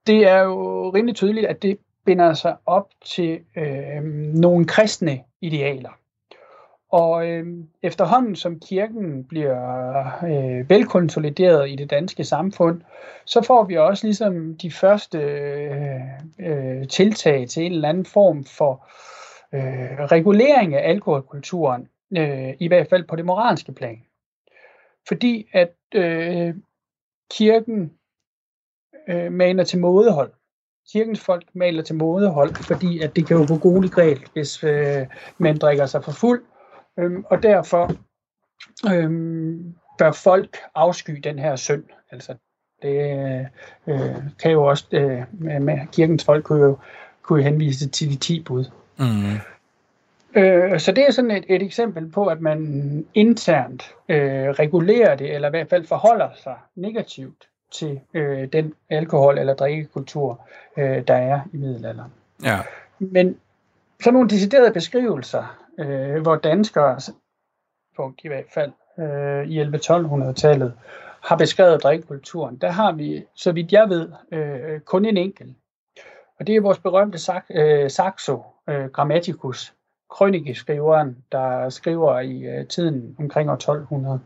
Det 0.06 0.26
er 0.28 0.38
jo 0.38 0.90
rimelig 0.90 1.16
tydeligt, 1.16 1.46
at 1.46 1.62
det 1.62 1.78
binder 2.04 2.34
sig 2.34 2.56
op 2.66 2.90
til 3.04 3.40
øh, 3.56 4.02
nogle 4.34 4.66
kristne 4.66 5.20
idealer. 5.40 5.90
Og 6.94 7.28
øh, 7.28 7.46
efterhånden 7.82 8.36
som 8.36 8.60
kirken 8.60 9.24
bliver 9.24 10.06
øh, 10.24 10.70
velkonsolideret 10.70 11.70
i 11.70 11.76
det 11.76 11.90
danske 11.90 12.24
samfund, 12.24 12.80
så 13.24 13.42
får 13.42 13.64
vi 13.64 13.76
også 13.76 14.06
ligesom 14.06 14.56
de 14.56 14.70
første 14.70 15.18
øh, 15.18 16.00
øh, 16.38 16.88
tiltag 16.88 17.48
til 17.48 17.66
en 17.66 17.72
eller 17.72 17.88
anden 17.88 18.06
form 18.06 18.44
for 18.44 18.86
øh, 19.54 20.04
regulering 20.04 20.74
af 20.74 20.88
alkoholkulturen, 20.88 21.88
øh, 22.16 22.54
i 22.58 22.68
hvert 22.68 22.88
fald 22.88 23.04
på 23.04 23.16
det 23.16 23.24
moralske 23.24 23.72
plan. 23.72 24.02
Fordi 25.08 25.48
at 25.52 25.74
øh, 25.94 26.54
kirken 27.30 27.92
øh, 29.08 29.32
maner 29.32 29.64
til 29.64 29.78
mådehold. 29.78 30.32
Kirkens 30.92 31.20
folk 31.20 31.44
maler 31.54 31.82
til 31.82 31.94
mådehold, 31.94 32.54
fordi 32.54 33.00
at 33.00 33.16
det 33.16 33.26
kan 33.26 33.36
jo 33.36 33.46
gå 33.48 33.58
gode 33.58 33.88
galt, 33.88 34.30
hvis 34.32 34.64
øh, 34.64 35.06
man 35.38 35.58
drikker 35.58 35.86
sig 35.86 36.04
for 36.04 36.12
fuld, 36.12 36.42
Øhm, 36.98 37.24
og 37.30 37.42
derfor 37.42 37.90
øhm, 38.92 39.74
bør 39.98 40.12
folk 40.12 40.56
afsky 40.74 41.20
den 41.24 41.38
her 41.38 41.56
synd. 41.56 41.84
Altså, 42.10 42.34
det 42.82 43.20
øh, 43.86 44.16
kan 44.42 44.50
jo 44.52 44.64
også, 44.64 44.86
øh, 44.92 45.22
med, 45.32 45.60
med 45.60 45.78
kirkens 45.92 46.24
folk 46.24 46.44
kunne 46.44 46.64
jo, 46.64 46.78
kunne 47.22 47.42
jo 47.42 47.50
henvise 47.50 47.88
til 47.88 48.10
de 48.10 48.16
10 48.16 48.42
bud. 48.42 48.64
Mm. 48.98 49.38
Øh, 50.40 50.80
så 50.80 50.92
det 50.92 51.06
er 51.06 51.10
sådan 51.10 51.30
et, 51.30 51.44
et 51.48 51.62
eksempel 51.62 52.10
på, 52.10 52.26
at 52.26 52.40
man 52.40 53.06
internt 53.14 53.94
øh, 54.08 54.48
regulerer 54.48 55.16
det, 55.16 55.34
eller 55.34 55.48
i 55.48 55.50
hvert 55.50 55.70
fald 55.70 55.86
forholder 55.86 56.28
sig 56.42 56.56
negativt 56.74 57.48
til 57.72 58.00
øh, 58.14 58.48
den 58.52 58.74
alkohol- 58.90 59.38
eller 59.38 59.54
drikkekultur, 59.54 60.40
øh, 60.76 61.06
der 61.08 61.14
er 61.14 61.40
i 61.52 61.56
middelalderen. 61.56 62.12
Ja. 62.44 62.60
Men 62.98 63.38
så 64.02 64.10
nogle 64.10 64.28
deciderede 64.28 64.72
beskrivelser 64.72 65.64
øh, 65.78 66.22
hvor 66.22 66.36
danskere, 66.36 67.00
på 67.96 68.12
i 68.24 68.28
hvert 68.28 68.50
fald 68.54 68.72
øh, 68.98 69.46
i 69.46 69.62
11-1200-tallet, 69.62 70.72
har 71.24 71.36
beskrevet 71.36 71.82
drikkekulturen. 71.82 72.56
Der 72.56 72.70
har 72.70 72.92
vi, 72.92 73.24
så 73.34 73.52
vidt 73.52 73.72
jeg 73.72 73.88
ved, 73.88 74.08
øh, 74.32 74.80
kun 74.80 75.04
en 75.04 75.16
enkelt. 75.16 75.56
Og 76.40 76.46
det 76.46 76.56
er 76.56 76.60
vores 76.60 76.78
berømte 76.78 77.18
øh, 77.50 77.90
Saxo, 77.90 78.42
øh, 78.68 78.86
Grammaticus, 78.86 79.74
krønikeskriveren, 80.10 81.24
der 81.32 81.68
skriver 81.68 82.20
i 82.20 82.42
øh, 82.42 82.66
tiden 82.66 83.16
omkring 83.18 83.50
år 83.50 83.54
1200. 83.54 84.20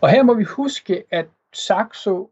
Og 0.00 0.08
her 0.08 0.22
må 0.22 0.34
vi 0.34 0.44
huske, 0.44 1.04
at 1.10 1.26
Saxo 1.52 2.30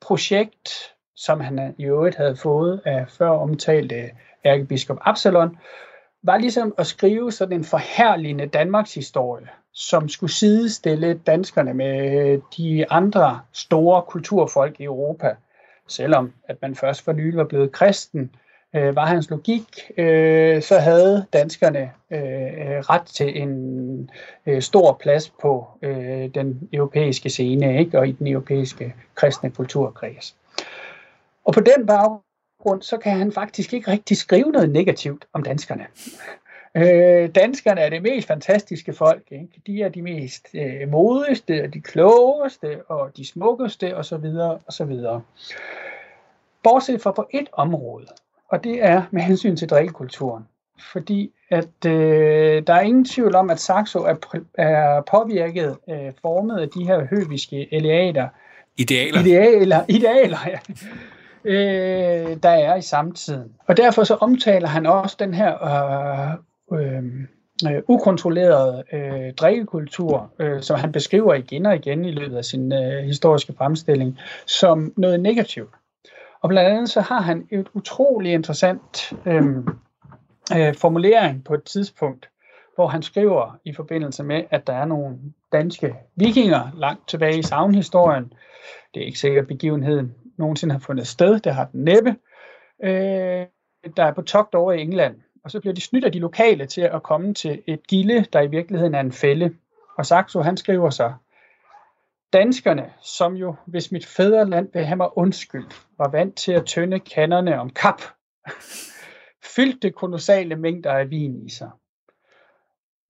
projekt, 0.00 0.94
som 1.16 1.40
han 1.40 1.74
i 1.78 1.84
øvrigt 1.84 2.16
havde 2.16 2.36
fået 2.36 2.80
af 2.84 3.04
før 3.08 3.28
omtalte 3.28 4.10
ærkebiskop 4.44 4.98
Absalon, 5.00 5.58
var 6.22 6.38
ligesom 6.38 6.74
at 6.78 6.86
skrive 6.86 7.32
sådan 7.32 7.58
en 7.58 7.64
forherligende 7.64 8.46
Danmarks 8.46 8.94
historie, 8.94 9.48
som 9.72 10.08
skulle 10.08 10.32
sidestille 10.32 11.14
danskerne 11.14 11.74
med 11.74 12.40
de 12.56 12.90
andre 12.90 13.40
store 13.52 14.02
kulturfolk 14.02 14.80
i 14.80 14.84
Europa. 14.84 15.36
Selvom 15.88 16.32
at 16.44 16.56
man 16.62 16.74
først 16.74 17.04
for 17.04 17.12
nylig 17.12 17.36
var 17.36 17.44
blevet 17.44 17.72
kristen, 17.72 18.22
øh, 18.22 18.49
Øh, 18.74 18.96
var 18.96 19.06
hans 19.06 19.30
logik, 19.30 19.64
øh, 19.96 20.62
så 20.62 20.78
havde 20.78 21.26
danskerne 21.32 21.90
øh, 22.10 22.78
ret 22.78 23.06
til 23.06 23.42
en 23.42 24.10
øh, 24.46 24.62
stor 24.62 24.98
plads 25.00 25.30
på 25.30 25.66
øh, 25.82 26.34
den 26.34 26.68
europæiske 26.72 27.30
scene 27.30 27.78
ikke? 27.78 27.98
og 27.98 28.08
i 28.08 28.12
den 28.12 28.26
europæiske 28.26 28.94
kristne 29.14 29.50
kulturkreds. 29.50 30.36
Og 31.44 31.54
på 31.54 31.60
den 31.60 31.86
baggrund 31.86 32.82
så 32.82 32.96
kan 32.96 33.18
han 33.18 33.32
faktisk 33.32 33.72
ikke 33.72 33.90
rigtig 33.90 34.16
skrive 34.16 34.52
noget 34.52 34.70
negativt 34.70 35.24
om 35.32 35.42
danskerne. 35.42 35.86
Øh, 36.74 37.34
danskerne 37.34 37.80
er 37.80 37.90
det 37.90 38.02
mest 38.02 38.28
fantastiske 38.28 38.92
folk. 38.92 39.22
Ikke? 39.30 39.60
De 39.66 39.82
er 39.82 39.88
de 39.88 40.02
mest 40.02 40.48
øh, 40.54 40.88
modigste, 40.88 41.62
og 41.64 41.74
de 41.74 41.80
klogeste, 41.80 42.82
og 42.88 43.16
de 43.16 43.26
smukkeste, 43.26 43.96
og 43.96 44.04
så 44.04 44.16
videre, 44.16 44.58
og 44.66 44.72
så 44.72 44.84
videre. 44.84 45.22
Bortset 46.62 47.02
fra 47.02 47.12
på 47.12 47.28
et 47.30 47.48
område, 47.52 48.06
og 48.50 48.64
det 48.64 48.84
er 48.84 49.02
med 49.10 49.22
hensyn 49.22 49.56
til 49.56 49.68
drikkekulturen. 49.68 50.44
Fordi 50.92 51.30
at 51.50 51.86
øh, 51.86 52.62
der 52.66 52.74
er 52.74 52.80
ingen 52.80 53.04
tvivl 53.04 53.34
om, 53.34 53.50
at 53.50 53.60
Saxo 53.60 53.98
er, 53.98 54.14
er 54.54 55.00
påvirket, 55.00 55.76
øh, 55.90 56.12
formet 56.22 56.58
af 56.58 56.68
de 56.68 56.84
her 56.84 57.06
høviske 57.10 57.74
eleater. 57.74 58.28
Idealer. 58.76 59.20
Idealer, 59.20 59.84
idealer 59.96 60.38
ja 60.46 60.58
øh, 61.44 62.36
der 62.42 62.48
er 62.48 62.76
i 62.76 62.82
samtiden. 62.82 63.52
Og 63.66 63.76
derfor 63.76 64.04
så 64.04 64.14
omtaler 64.14 64.68
han 64.68 64.86
også 64.86 65.16
den 65.18 65.34
her 65.34 65.64
øh, 66.72 66.80
øh, 66.80 67.02
øh, 67.70 67.82
ukontrollerede 67.88 68.84
øh, 68.92 69.34
drikkekultur, 69.34 70.32
øh, 70.38 70.62
som 70.62 70.78
han 70.78 70.92
beskriver 70.92 71.34
igen 71.34 71.66
og 71.66 71.74
igen 71.74 72.04
i 72.04 72.10
løbet 72.10 72.36
af 72.36 72.44
sin 72.44 72.72
øh, 72.72 73.04
historiske 73.04 73.54
fremstilling, 73.58 74.18
som 74.46 74.92
noget 74.96 75.20
negativt. 75.20 75.74
Og 76.42 76.48
blandt 76.48 76.70
andet 76.70 76.90
så 76.90 77.00
har 77.00 77.20
han 77.20 77.48
et 77.50 77.66
utrolig 77.74 78.32
interessant 78.32 79.12
øh, 79.26 79.56
øh, 80.56 80.74
formulering 80.74 81.44
på 81.44 81.54
et 81.54 81.64
tidspunkt, 81.64 82.30
hvor 82.74 82.86
han 82.86 83.02
skriver 83.02 83.58
i 83.64 83.72
forbindelse 83.72 84.22
med, 84.22 84.44
at 84.50 84.66
der 84.66 84.72
er 84.72 84.84
nogle 84.84 85.18
danske 85.52 85.94
vikinger 86.16 86.70
langt 86.74 87.08
tilbage 87.08 87.38
i 87.38 87.42
savnhistorien. 87.42 88.32
Det 88.94 89.02
er 89.02 89.06
ikke 89.06 89.18
sikkert 89.18 89.46
begivenheden 89.46 90.14
nogensinde 90.36 90.72
har 90.72 90.78
fundet 90.78 91.06
sted. 91.06 91.40
Det 91.40 91.54
har 91.54 91.64
den 91.64 91.84
næppe. 91.84 92.16
Øh, 92.84 93.46
der 93.96 94.04
er 94.04 94.12
på 94.12 94.22
togt 94.22 94.54
over 94.54 94.72
i 94.72 94.80
England. 94.80 95.16
Og 95.44 95.50
så 95.50 95.60
bliver 95.60 95.74
de 95.74 95.80
snydt 95.80 96.04
af 96.04 96.12
de 96.12 96.18
lokale 96.18 96.66
til 96.66 96.80
at 96.80 97.02
komme 97.02 97.34
til 97.34 97.62
et 97.66 97.86
gilde, 97.86 98.26
der 98.32 98.40
i 98.40 98.46
virkeligheden 98.46 98.94
er 98.94 99.00
en 99.00 99.12
fælde. 99.12 99.54
Og 99.98 100.06
Saxo, 100.06 100.40
han 100.40 100.56
skriver 100.56 100.90
så, 100.90 101.12
Danskerne, 102.32 102.92
som 103.02 103.34
jo, 103.34 103.54
hvis 103.66 103.92
mit 103.92 104.06
fædreland 104.06 104.68
vil 104.72 104.84
have 104.84 104.96
mig 104.96 105.18
undskyld, 105.18 105.66
var 105.98 106.08
vant 106.08 106.36
til 106.36 106.52
at 106.52 106.66
tønde 106.66 107.00
kanderne 107.00 107.60
om 107.60 107.70
kap, 107.70 108.02
fyldte 109.56 109.90
kolossale 109.90 110.56
mængder 110.56 110.92
af 110.92 111.10
vin 111.10 111.46
i 111.46 111.50
sig. 111.50 111.70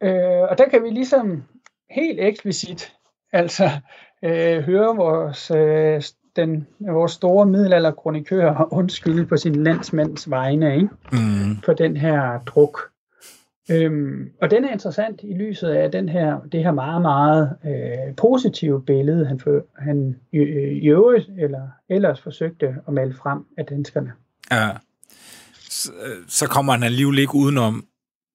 Øh, 0.02 0.42
og 0.50 0.58
der 0.58 0.68
kan 0.68 0.82
vi 0.82 0.90
ligesom 0.90 1.44
helt 1.90 2.20
eksplicit 2.20 2.92
altså 3.32 3.70
øh, 4.22 4.62
høre 4.62 4.96
vores 4.96 5.50
øh, 5.50 6.02
den, 6.36 6.66
vores 6.80 7.12
store 7.12 7.46
middelalderkronikør 7.46 8.68
undskylde 8.70 9.26
på 9.26 9.36
sin 9.36 9.62
landsmands 9.64 10.30
vegne 10.30 10.74
ikke? 10.74 10.88
Mm. 11.12 11.62
for 11.64 11.72
den 11.72 11.96
her 11.96 12.40
druk. 12.46 12.89
Øhm, 13.70 14.30
og 14.42 14.50
den 14.50 14.64
er 14.64 14.72
interessant 14.72 15.20
i 15.22 15.34
lyset 15.34 15.68
af 15.68 15.92
den 15.92 16.08
her, 16.08 16.40
det 16.52 16.64
her 16.64 16.72
meget, 16.72 17.02
meget 17.02 17.56
øh, 17.64 18.16
positive 18.16 18.84
billede, 18.84 19.26
han, 19.26 19.40
for, 19.40 19.64
han 19.78 20.16
i, 20.32 20.38
i 20.82 20.88
øvrigt 20.88 21.28
eller 21.38 21.68
ellers 21.88 22.20
forsøgte 22.20 22.76
at 22.88 22.94
male 22.94 23.14
frem 23.14 23.44
af 23.58 23.66
danskerne. 23.66 24.12
Ja. 24.50 24.68
Så, 25.70 25.90
så 26.28 26.48
kommer 26.48 26.72
han 26.72 26.82
alligevel 26.82 27.18
ikke 27.18 27.34
udenom, 27.34 27.84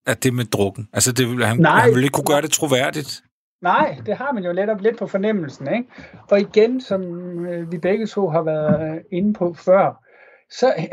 at 0.07 0.23
det 0.23 0.33
med 0.33 0.45
drukken. 0.45 0.89
Altså, 0.93 1.11
det, 1.11 1.45
han, 1.45 1.57
Nej. 1.57 1.79
han 1.79 1.89
ville 1.89 2.03
ikke 2.03 2.13
kunne 2.13 2.33
gøre 2.33 2.41
det 2.41 2.51
troværdigt. 2.51 3.23
Nej, 3.61 3.97
det 4.05 4.17
har 4.17 4.31
man 4.31 4.43
jo 4.43 4.53
netop 4.53 4.81
lidt 4.81 4.97
på 4.97 5.07
fornemmelsen. 5.07 5.73
Ikke? 5.73 5.89
Og 6.29 6.39
igen, 6.39 6.81
som 6.81 7.01
øh, 7.45 7.71
vi 7.71 7.77
begge 7.77 8.07
to 8.07 8.29
har 8.29 8.41
været 8.41 9.01
inde 9.11 9.33
på 9.33 9.53
før, 9.53 10.03
så 10.51 10.73
øh, 10.77 10.83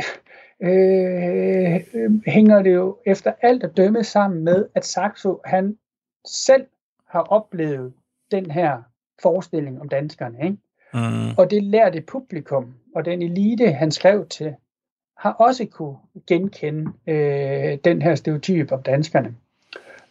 øh, 0.63 1.81
hænger 2.27 2.63
det 2.63 2.75
jo 2.75 2.97
efter 3.07 3.33
alt 3.43 3.65
at 3.65 3.77
dømme 3.77 4.05
sammen 4.05 4.45
med, 4.45 4.67
at 4.75 4.85
Saxo 4.85 5.41
han 5.45 5.77
selv 6.27 6.67
har 7.09 7.21
oplevet 7.21 7.93
den 8.31 8.51
her 8.51 8.83
forestilling 9.23 9.81
om 9.81 9.89
danskerne. 9.89 10.39
Ikke? 10.45 10.57
Mm. 10.95 11.39
Og 11.39 11.51
det 11.51 11.63
lærte 11.63 12.01
publikum, 12.01 12.75
og 12.95 13.05
den 13.05 13.23
elite, 13.23 13.73
han 13.73 13.91
skrev 13.91 14.27
til, 14.27 14.55
har 15.19 15.33
også 15.33 15.67
kunne 15.67 15.97
genkende 16.27 16.93
øh, 17.07 17.79
den 17.85 18.03
her 18.03 18.15
stereotyp 18.15 18.73
om 18.73 18.83
danskerne. 18.83 19.35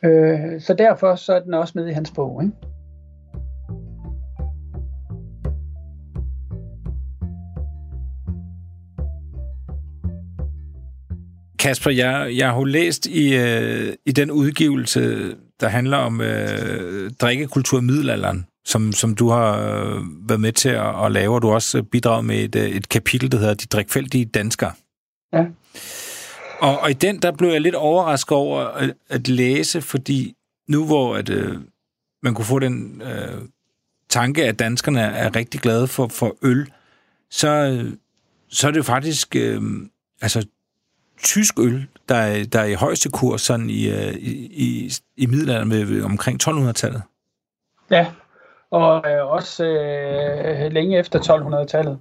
Øh, 0.04 0.62
så 0.62 0.74
derfor 0.74 1.16
så 1.16 1.34
er 1.34 1.40
den 1.40 1.54
også 1.54 1.74
med 1.76 1.88
i 1.88 1.92
hans 1.92 2.12
bog. 2.12 2.44
Ikke? 2.44 2.56
Kasper, 11.62 11.92
jeg, 11.92 12.38
jeg 12.38 12.52
har 12.52 12.66
læst 12.66 13.06
i, 13.06 13.36
øh, 13.36 13.94
i 14.06 14.12
den 14.12 14.32
udgivelse, 14.32 15.36
der 15.60 15.68
handler 15.68 15.98
om 15.98 16.22
øh, 16.22 17.12
drikkekultur 17.12 17.80
i 17.80 17.82
middelalderen, 17.82 18.46
som, 18.66 18.94
som 18.94 19.16
du 19.16 19.30
har 19.30 19.58
øh, 19.58 20.02
været 20.30 20.42
med 20.42 20.52
til 20.52 20.70
at, 20.70 21.06
at 21.06 21.12
lave, 21.12 21.36
og 21.36 21.42
du 21.42 21.48
har 21.48 21.54
også 21.54 21.84
bidraget 21.84 22.26
med 22.26 22.44
et, 22.44 22.56
øh, 22.56 22.70
et 22.70 22.90
kapitel, 22.90 23.32
der 23.32 23.38
hedder 23.38 23.54
De 23.54 23.66
drikfældige 23.66 24.26
danskere. 24.26 24.72
Ja. 25.34 25.46
Og, 26.60 26.80
og 26.80 26.90
i 26.92 26.94
den, 26.94 27.22
der 27.22 27.32
blev 27.32 27.50
jeg 27.50 27.62
lidt 27.62 27.76
overrasket 27.76 28.32
over 28.32 28.60
at, 28.60 28.94
at 29.10 29.28
læse, 29.28 29.82
fordi 29.82 30.36
nu 30.68 30.86
hvor 30.86 31.16
at, 31.16 31.30
øh, 31.30 31.58
man 32.24 32.34
kunne 32.34 32.46
få 32.46 32.60
den 32.60 33.02
øh, 33.02 33.42
tanke, 34.10 34.46
at 34.46 34.60
danskerne 34.60 35.02
er 35.02 35.36
rigtig 35.36 35.60
glade 35.60 35.88
for, 35.88 36.08
for 36.08 36.38
øl, 36.42 36.72
så, 37.32 37.48
øh, 37.48 37.94
så 38.50 38.68
er 38.68 38.72
det 38.72 38.78
jo 38.78 38.84
faktisk 38.84 39.36
øh, 39.36 39.62
altså, 40.22 40.46
tysk 41.24 41.60
øl, 41.60 41.88
der 42.10 42.16
er, 42.16 42.44
der 42.54 42.60
er 42.60 42.66
i 42.66 42.74
højeste 42.74 43.10
kurs 43.10 43.42
sådan 43.42 43.70
i, 43.70 43.90
øh, 43.90 44.14
i, 44.14 44.32
i, 44.66 44.92
i 45.18 45.26
middelalderen 45.26 45.70
med 45.70 46.04
omkring 46.04 46.42
1200-tallet. 46.44 47.02
Ja, 47.92 48.06
og 48.72 49.12
øh, 49.12 49.32
også 49.32 49.66
øh, 49.66 50.72
længe 50.72 51.00
efter 51.00 51.20
1200-tallet. 51.20 52.00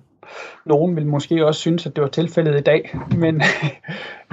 Nogen 0.66 0.96
vil 0.96 1.06
måske 1.06 1.46
også 1.46 1.60
synes, 1.60 1.86
at 1.86 1.96
det 1.96 2.02
var 2.02 2.08
tilfældet 2.08 2.58
i 2.58 2.62
dag, 2.62 2.98
men... 3.16 3.34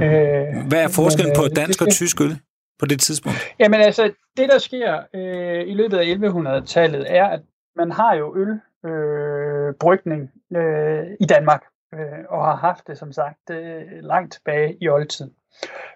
øh, 0.04 0.68
Hvad 0.68 0.84
er 0.84 0.88
forskellen 0.88 1.30
men, 1.30 1.38
på 1.38 1.44
øh, 1.44 1.56
dansk 1.56 1.80
det 1.80 1.88
og 1.88 1.94
tysk 1.94 2.22
øl 2.22 2.40
på 2.80 2.86
det 2.86 3.00
tidspunkt? 3.00 3.40
Jamen 3.60 3.82
altså, 3.82 4.12
det 4.38 4.50
der 4.50 4.58
sker 4.58 5.00
øh, 5.16 5.68
i 5.68 5.74
løbet 5.74 5.98
af 5.98 6.06
1100-tallet 6.06 7.06
er, 7.08 7.26
at 7.26 7.42
man 7.76 7.92
har 7.92 8.14
jo 8.14 8.36
ølbrygning 8.36 8.62
øh, 8.86 9.74
brygning, 9.80 10.32
øh, 10.56 11.04
i 11.20 11.26
Danmark, 11.26 11.64
øh, 11.94 12.26
og 12.30 12.46
har 12.46 12.56
haft 12.56 12.88
det 12.88 12.98
som 12.98 13.12
sagt 13.12 13.50
øh, 13.50 13.82
langt 14.02 14.34
tilbage 14.34 14.78
i 14.82 14.90
oldtiden. 14.90 15.34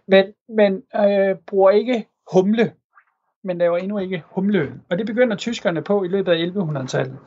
Men, 0.08 0.25
men 0.49 0.84
øh, 0.95 1.36
bruger 1.47 1.71
ikke 1.71 2.08
humle, 2.32 2.73
men 3.43 3.58
laver 3.58 3.77
endnu 3.77 3.97
ikke 3.97 4.23
humleøl. 4.25 4.73
Og 4.89 4.97
det 4.97 5.06
begynder 5.06 5.36
tyskerne 5.36 5.82
på 5.82 6.04
i 6.04 6.08
løbet 6.08 6.32
af 6.32 6.38
1100-tallet. 6.38 7.17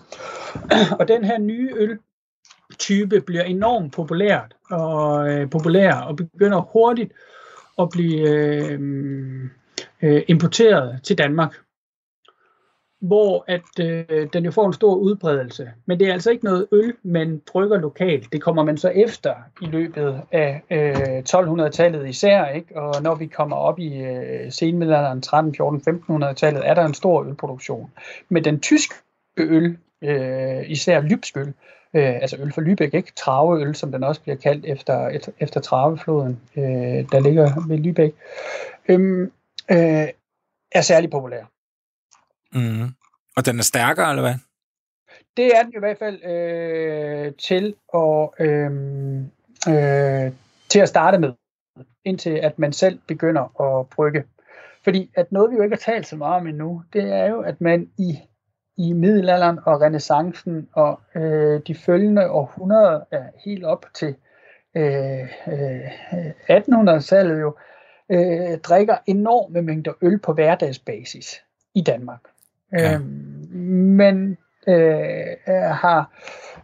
og 1.01 1.09
den 1.09 1.25
her 1.25 1.39
nye 1.39 1.73
øl 1.77 1.99
type 2.79 3.21
bliver 3.21 3.43
enormt 3.43 3.93
populært 3.93 4.57
og 4.71 5.29
øh, 5.29 5.51
populær 5.51 5.95
og 5.95 6.17
begynder 6.17 6.61
hurtigt 6.61 7.13
at 7.79 7.89
blive 7.91 8.29
øh, 8.29 8.81
øh, 10.03 10.23
importeret 10.29 11.01
til 11.03 11.19
Danmark, 11.19 11.55
hvor 13.07 13.45
at 13.49 13.81
øh, 13.81 14.29
den 14.33 14.45
jo 14.45 14.51
får 14.51 14.67
en 14.67 14.73
stor 14.73 14.95
udbredelse. 14.95 15.71
Men 15.87 16.01
det 16.01 16.09
er 16.09 16.13
altså 16.13 16.31
ikke 16.31 16.45
noget 16.45 16.67
øl, 16.73 16.95
man 17.03 17.43
brygger 17.53 17.79
lokalt. 17.79 18.33
Det 18.33 18.43
kommer 18.43 18.65
man 18.65 18.79
så 18.79 18.89
efter 18.89 19.35
i 19.63 19.67
løbet 19.67 20.21
af 20.33 20.63
øh, 20.71 21.19
1200-tallet 21.29 22.09
især, 22.09 22.47
ikke? 22.47 22.81
og 22.81 23.03
når 23.03 23.15
vi 23.15 23.27
kommer 23.27 23.57
op 23.57 23.79
i 23.79 24.03
øh, 24.03 24.53
senmiddelalderen 24.53 25.23
13, 25.23 25.55
14, 25.55 26.03
1500-tallet, 26.09 26.69
er 26.69 26.75
der 26.75 26.85
en 26.85 26.95
stor 26.95 27.25
ølproduktion. 27.25 27.91
Men 28.29 28.45
den 28.45 28.61
tyske 28.61 28.95
øl, 29.37 29.79
øh, 30.03 30.71
især 30.71 31.01
lybskøl, 31.01 31.49
øh, 31.95 32.15
altså 32.15 32.37
øl 32.41 32.53
fra 32.53 32.63
Lübeck, 32.63 32.97
ikke? 32.97 33.13
Traveøl, 33.17 33.75
som 33.75 33.93
den 33.93 34.05
også 34.05 34.21
bliver 34.21 34.37
kaldt 34.37 34.67
efter, 34.67 35.09
efter, 35.09 35.33
efter 35.41 35.61
Travefloden, 35.61 36.41
øh, 36.57 36.65
der 37.13 37.21
ligger 37.21 37.69
ved 37.69 37.79
Lübeck, 37.79 38.13
øh, 38.89 39.21
øh, 39.71 40.09
er 40.73 40.83
særlig 40.83 41.11
populær. 41.11 41.54
Mm. 42.55 42.89
Og 43.37 43.47
den 43.47 43.59
er 43.59 43.63
stærkere, 43.63 44.11
eller 44.11 44.23
hvad? 44.23 44.35
Det 45.37 45.47
er 45.57 45.63
den 45.63 45.73
i 45.77 45.79
hvert 45.79 45.99
fald 45.99 46.25
øh, 46.25 47.33
til, 47.35 47.75
at, 47.95 48.29
øh, 48.41 48.71
øh, 49.69 50.33
til 50.69 50.81
at 50.81 50.89
starte 50.89 51.19
med, 51.19 51.33
indtil 52.05 52.31
at 52.31 52.59
man 52.59 52.73
selv 52.73 52.99
begynder 53.07 53.61
at 53.63 53.89
brygge. 53.89 54.25
Fordi 54.85 55.11
at 55.15 55.33
noget, 55.33 55.51
vi 55.51 55.57
jo 55.57 55.63
ikke 55.63 55.77
har 55.77 55.93
talt 55.93 56.07
så 56.07 56.17
meget 56.17 56.41
om 56.41 56.47
endnu, 56.47 56.83
det 56.93 57.13
er 57.13 57.27
jo, 57.27 57.41
at 57.41 57.61
man 57.61 57.91
i, 57.99 58.19
i 58.77 58.93
middelalderen 58.93 59.59
og 59.67 59.81
renaissancen 59.81 60.69
og 60.73 61.01
øh, 61.15 61.61
de 61.67 61.75
følgende 61.75 62.31
århundreder 62.31 63.01
er 63.11 63.25
helt 63.45 63.65
op 63.65 63.87
til 63.95 64.15
øh, 64.77 65.23
øh, 65.49 65.89
1800-tallet 66.51 67.41
jo, 67.41 67.57
øh, 68.11 68.59
drikker 68.59 68.97
enorme 69.07 69.63
mængder 69.63 69.93
øl 70.03 70.19
på 70.19 70.33
hverdagsbasis 70.33 71.43
i 71.75 71.83
Danmark. 71.83 72.21
Ja. 72.75 72.95
Øhm, 72.95 73.05
men 73.97 74.37
øh, 74.69 75.37
har 75.71 76.11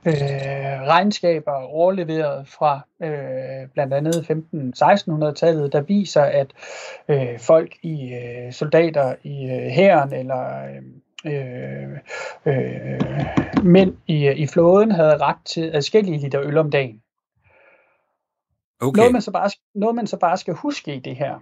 øh, 0.07 0.83
regnskaber 0.88 1.53
overleveret 1.53 2.49
fra 2.49 2.81
øh, 3.03 3.68
blandt 3.75 3.94
andet 3.94 4.14
15-1600-tallet, 4.14 5.73
der 5.73 5.81
viser, 5.81 6.23
at 6.23 6.53
øh, 7.09 7.38
folk 7.38 7.77
i 7.83 8.14
øh, 8.14 8.53
soldater 8.53 9.14
i 9.23 9.44
øh, 9.44 9.66
hæren 9.66 10.12
eller 10.12 10.64
øh, 11.25 11.99
øh, 12.46 13.01
mænd 13.64 13.96
i, 14.07 14.31
i 14.31 14.46
flåden 14.46 14.90
havde 14.90 15.16
ret 15.16 15.44
til 15.44 15.70
adskillige 15.75 16.18
liter 16.18 16.40
øl 16.40 16.59
om 16.59 16.70
dagen. 16.70 17.03
Okay. 18.81 18.99
Noget, 18.99 19.12
man 19.12 19.23
så 19.23 19.31
bare, 19.31 19.51
noget, 19.75 19.94
man 19.94 20.07
så 20.07 20.16
bare 20.16 20.37
skal 20.37 20.55
huske 20.55 20.94
i 20.94 20.99
det 20.99 21.16
her 21.16 21.35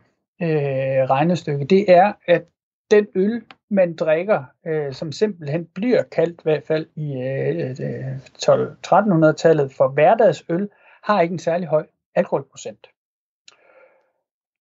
øh, 0.43 1.11
regnestykke, 1.11 1.65
det 1.65 1.93
er, 1.93 2.13
at 2.27 2.45
den 2.91 3.07
øl, 3.15 3.43
man 3.71 3.97
drikker, 3.97 4.45
øh, 4.67 4.93
som 4.93 5.13
simpelthen 5.13 5.67
bliver 5.75 6.03
kaldt, 6.03 6.41
i 6.41 6.43
hvert 6.43 6.65
fald 6.67 6.87
i 6.97 7.13
øh, 7.13 7.71
øh 7.71 8.17
12-1300-tallet, 8.19 9.73
for 9.73 9.89
hverdagsøl, 9.89 10.69
har 11.03 11.21
ikke 11.21 11.33
en 11.33 11.39
særlig 11.39 11.69
høj 11.69 11.87
alkoholprocent. 12.15 12.87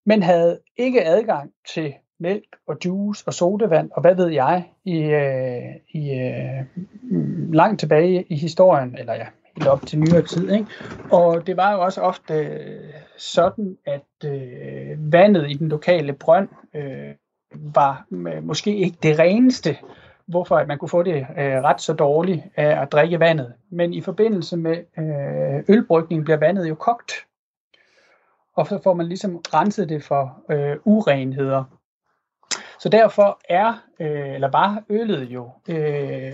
Men 0.05 0.23
havde 0.23 0.59
ikke 0.77 1.05
adgang 1.05 1.53
til 1.73 1.93
mælk 2.19 2.57
og 2.67 2.77
juice 2.85 3.23
og 3.27 3.33
sodavand 3.33 3.91
og 3.91 4.01
hvad 4.01 4.15
ved 4.15 4.27
jeg 4.27 4.65
i, 4.85 4.97
øh, 4.99 5.75
i 5.89 6.13
øh, 6.13 7.53
langt 7.53 7.79
tilbage 7.79 8.23
i 8.29 8.35
historien, 8.35 8.97
eller 8.97 9.13
ja, 9.13 9.27
helt 9.57 9.67
op 9.67 9.81
til 9.81 9.99
nyere 9.99 10.21
tid. 10.21 10.51
Ikke? 10.51 10.65
Og 11.11 11.47
det 11.47 11.57
var 11.57 11.73
jo 11.73 11.81
også 11.81 12.01
ofte 12.01 12.33
øh, 12.33 12.93
sådan, 13.17 13.77
at 13.85 14.31
øh, 14.31 15.11
vandet 15.11 15.51
i 15.51 15.53
den 15.53 15.69
lokale 15.69 16.13
brønd 16.13 16.49
øh, 16.73 17.13
var 17.51 18.05
måske 18.41 18.77
ikke 18.77 18.97
det 19.03 19.19
reneste, 19.19 19.77
hvorfor 20.25 20.57
at 20.57 20.67
man 20.67 20.77
kunne 20.77 20.89
få 20.89 21.03
det 21.03 21.27
øh, 21.37 21.63
ret 21.63 21.81
så 21.81 21.93
dårligt 21.93 22.43
af 22.55 22.81
at 22.81 22.91
drikke 22.91 23.19
vandet. 23.19 23.53
Men 23.69 23.93
i 23.93 24.01
forbindelse 24.01 24.57
med 24.57 24.77
øh, 24.97 25.63
ølbrygning 25.75 26.23
bliver 26.23 26.37
vandet 26.37 26.69
jo 26.69 26.75
kogt, 26.75 27.11
og 28.55 28.67
så 28.67 28.79
får 28.83 28.93
man 28.93 29.07
ligesom 29.07 29.41
renset 29.53 29.89
det 29.89 30.03
for 30.03 30.43
øh, 30.49 30.77
urenheder. 30.85 31.63
Så 32.79 32.89
derfor 32.89 33.39
er, 33.49 33.83
øh, 33.99 34.33
eller 34.33 34.51
var 34.51 34.83
øllet 34.89 35.23
jo 35.23 35.49
øh, 35.69 36.33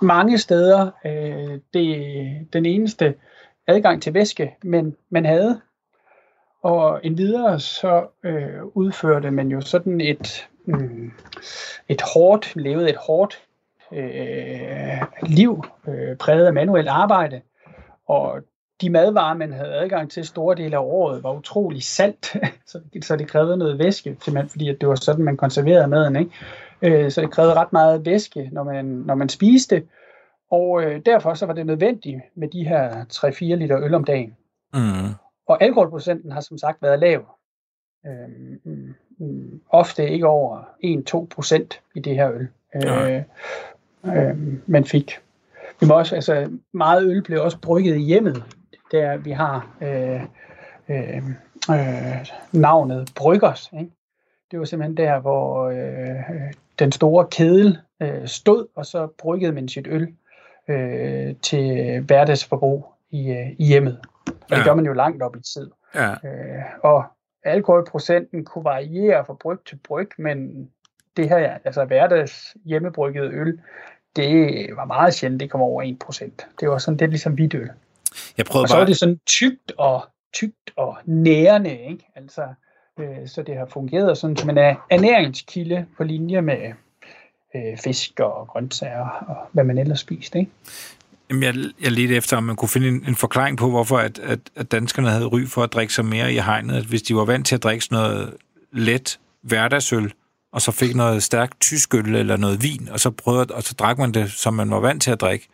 mange 0.00 0.38
steder 0.38 0.90
øh, 1.04 1.58
det, 1.74 2.52
den 2.52 2.66
eneste 2.66 3.14
adgang 3.66 4.02
til 4.02 4.14
væske, 4.14 4.56
men 4.62 4.96
man 5.10 5.24
havde. 5.24 5.60
Og 6.64 7.00
endvidere 7.02 7.60
så 7.60 8.06
øh, 8.22 8.64
udførte 8.74 9.30
man 9.30 9.48
jo 9.48 9.60
sådan 9.60 10.00
et, 10.00 10.48
mm, 10.64 11.12
et 11.88 12.02
hårdt, 12.14 12.56
levede 12.56 12.90
et 12.90 12.96
hårdt 12.96 13.42
øh, 13.92 15.02
liv, 15.22 15.64
øh, 15.88 16.16
præget 16.16 16.46
af 16.46 16.52
manuelt 16.52 16.88
arbejde. 16.88 17.40
Og 18.06 18.40
de 18.80 18.90
madvarer, 18.90 19.34
man 19.34 19.52
havde 19.52 19.74
adgang 19.74 20.10
til 20.10 20.24
store 20.24 20.56
dele 20.56 20.76
af 20.76 20.80
året, 20.80 21.22
var 21.22 21.32
utrolig 21.32 21.82
salt, 21.82 22.26
så, 22.70 22.80
så 23.02 23.16
det 23.16 23.28
krævede 23.28 23.56
noget 23.56 23.78
væske, 23.78 24.16
simpelthen, 24.24 24.48
fordi 24.48 24.68
at 24.68 24.76
det 24.80 24.88
var 24.88 24.94
sådan, 24.94 25.24
man 25.24 25.36
konserverede 25.36 25.86
maden. 25.86 26.16
Ikke? 26.16 26.30
Øh, 27.04 27.10
så 27.10 27.20
det 27.20 27.30
krævede 27.30 27.54
ret 27.54 27.72
meget 27.72 28.06
væske, 28.06 28.48
når 28.52 28.62
man, 28.64 28.84
når 28.84 29.14
man 29.14 29.28
spiste, 29.28 29.82
og 30.50 30.82
øh, 30.82 31.00
derfor 31.06 31.34
så 31.34 31.46
var 31.46 31.52
det 31.52 31.66
nødvendigt 31.66 32.20
med 32.34 32.48
de 32.48 32.64
her 32.64 33.04
3-4 33.12 33.44
liter 33.44 33.84
øl 33.84 33.94
om 33.94 34.04
dagen. 34.04 34.36
Mm. 34.74 35.23
Og 35.46 35.62
alkoholprocenten 35.62 36.32
har 36.32 36.40
som 36.40 36.58
sagt 36.58 36.82
været 36.82 36.98
lav. 36.98 37.38
Øhm, 38.06 38.94
mm, 39.18 39.60
ofte 39.70 40.10
ikke 40.10 40.26
over 40.26 40.62
1-2 41.24 41.26
procent 41.26 41.80
i 41.94 42.00
det 42.00 42.14
her 42.14 42.32
øl, 42.32 42.48
øh, 42.74 43.22
øh, 44.04 44.36
man 44.66 44.84
fik. 44.84 45.18
Vi 45.80 45.86
må 45.86 45.94
også, 45.94 46.14
altså, 46.14 46.50
meget 46.72 47.04
øl 47.04 47.22
blev 47.22 47.42
også 47.42 47.58
brygget 47.58 47.96
i 47.96 48.02
hjemmet, 48.02 48.44
der 48.92 49.16
vi 49.16 49.30
har 49.30 49.76
øh, 49.80 50.20
øh, 50.88 51.22
øh, 51.70 52.26
navnet 52.52 53.12
Bryggers. 53.16 53.70
Ikke? 53.72 53.90
Det 54.50 54.58
var 54.58 54.64
simpelthen 54.64 54.96
der, 54.96 55.20
hvor 55.20 55.68
øh, 55.68 56.52
den 56.78 56.92
store 56.92 57.26
kedel 57.30 57.78
øh, 58.02 58.26
stod, 58.26 58.66
og 58.74 58.86
så 58.86 59.08
bryggede 59.18 59.52
man 59.52 59.68
sit 59.68 59.86
øl 59.86 60.14
øh, 60.68 61.34
til 61.42 62.00
hverdagsforbrug 62.00 62.86
i, 63.10 63.30
øh, 63.30 63.50
i 63.58 63.64
hjemmet. 63.64 63.98
Og 64.44 64.50
det 64.50 64.56
Ja. 64.58 64.64
gør 64.64 64.74
man 64.74 64.86
jo 64.86 64.92
langt 64.92 65.22
op 65.22 65.36
i 65.36 65.40
tid. 65.54 65.70
Ja. 65.94 66.10
Øh, 66.10 66.62
og 66.82 67.04
alkoholprocenten 67.44 68.44
kunne 68.44 68.64
variere 68.64 69.24
fra 69.24 69.34
bryg 69.40 69.58
til 69.66 69.78
bryg, 69.84 70.08
men 70.18 70.68
det 71.16 71.28
her, 71.28 71.58
altså 71.64 71.84
hverdags 71.84 72.56
hjemmebrygget 72.64 73.32
øl, 73.32 73.60
det 74.16 74.68
var 74.76 74.84
meget 74.84 75.14
sjældent, 75.14 75.40
det 75.40 75.50
kom 75.50 75.60
over 75.60 75.82
1%. 75.82 76.30
Det 76.60 76.68
var 76.68 76.78
sådan 76.78 76.96
lidt 76.98 77.10
ligesom 77.10 77.32
hvidøl. 77.34 77.70
Jeg 78.38 78.46
prøvede 78.46 78.64
Og 78.64 78.68
så 78.68 78.74
var 78.74 78.80
bare... 78.80 78.88
det 78.88 78.96
sådan 78.98 79.18
tykt 79.26 79.72
og 79.78 80.04
tykt 80.34 80.70
og 80.76 80.96
nærende, 81.04 81.78
ikke? 81.78 82.06
Altså, 82.16 82.42
øh, 83.00 83.28
så 83.28 83.42
det 83.42 83.56
har 83.56 83.66
fungeret 83.66 84.18
sådan 84.18 84.36
som 84.36 84.50
en 84.50 84.58
ernæringskilde 84.90 85.86
på 85.96 86.04
linje 86.04 86.42
med 86.42 86.72
øh, 87.56 87.78
fisk 87.78 88.20
og 88.20 88.46
grøntsager 88.48 89.08
og 89.28 89.36
hvad 89.52 89.64
man 89.64 89.78
ellers 89.78 90.00
spiste, 90.00 90.38
ikke? 90.38 90.50
Jamen, 91.30 91.42
jeg, 91.42 91.54
jeg 91.82 91.92
ledte 91.92 92.16
efter, 92.16 92.36
om 92.36 92.42
man 92.42 92.56
kunne 92.56 92.68
finde 92.68 92.88
en, 92.88 93.04
en 93.08 93.14
forklaring 93.16 93.58
på, 93.58 93.70
hvorfor 93.70 93.98
at, 93.98 94.18
at, 94.18 94.38
at 94.56 94.72
danskerne 94.72 95.08
havde 95.10 95.26
ry 95.26 95.46
for 95.46 95.62
at 95.62 95.72
drikke 95.72 95.92
sig 95.94 96.04
mere 96.04 96.32
i 96.32 96.38
hegnet. 96.38 96.76
At 96.76 96.84
hvis 96.84 97.02
de 97.02 97.16
var 97.16 97.24
vant 97.24 97.46
til 97.46 97.54
at 97.54 97.62
drikke 97.62 97.84
sådan 97.84 97.96
noget 97.98 98.34
let 98.72 99.18
hverdagsøl, 99.42 100.12
og 100.52 100.62
så 100.62 100.72
fik 100.72 100.94
noget 100.94 101.22
stærkt 101.22 101.60
tysk 101.60 101.94
øl 101.94 102.14
eller 102.14 102.36
noget 102.36 102.62
vin, 102.62 102.88
og 102.92 103.00
så 103.00 103.10
prøvede, 103.10 103.54
og 103.54 103.62
så 103.62 103.74
drak 103.78 103.98
man 103.98 104.12
det, 104.12 104.30
som 104.30 104.54
man 104.54 104.70
var 104.70 104.80
vant 104.80 105.02
til 105.02 105.10
at 105.10 105.20
drikke. 105.20 105.48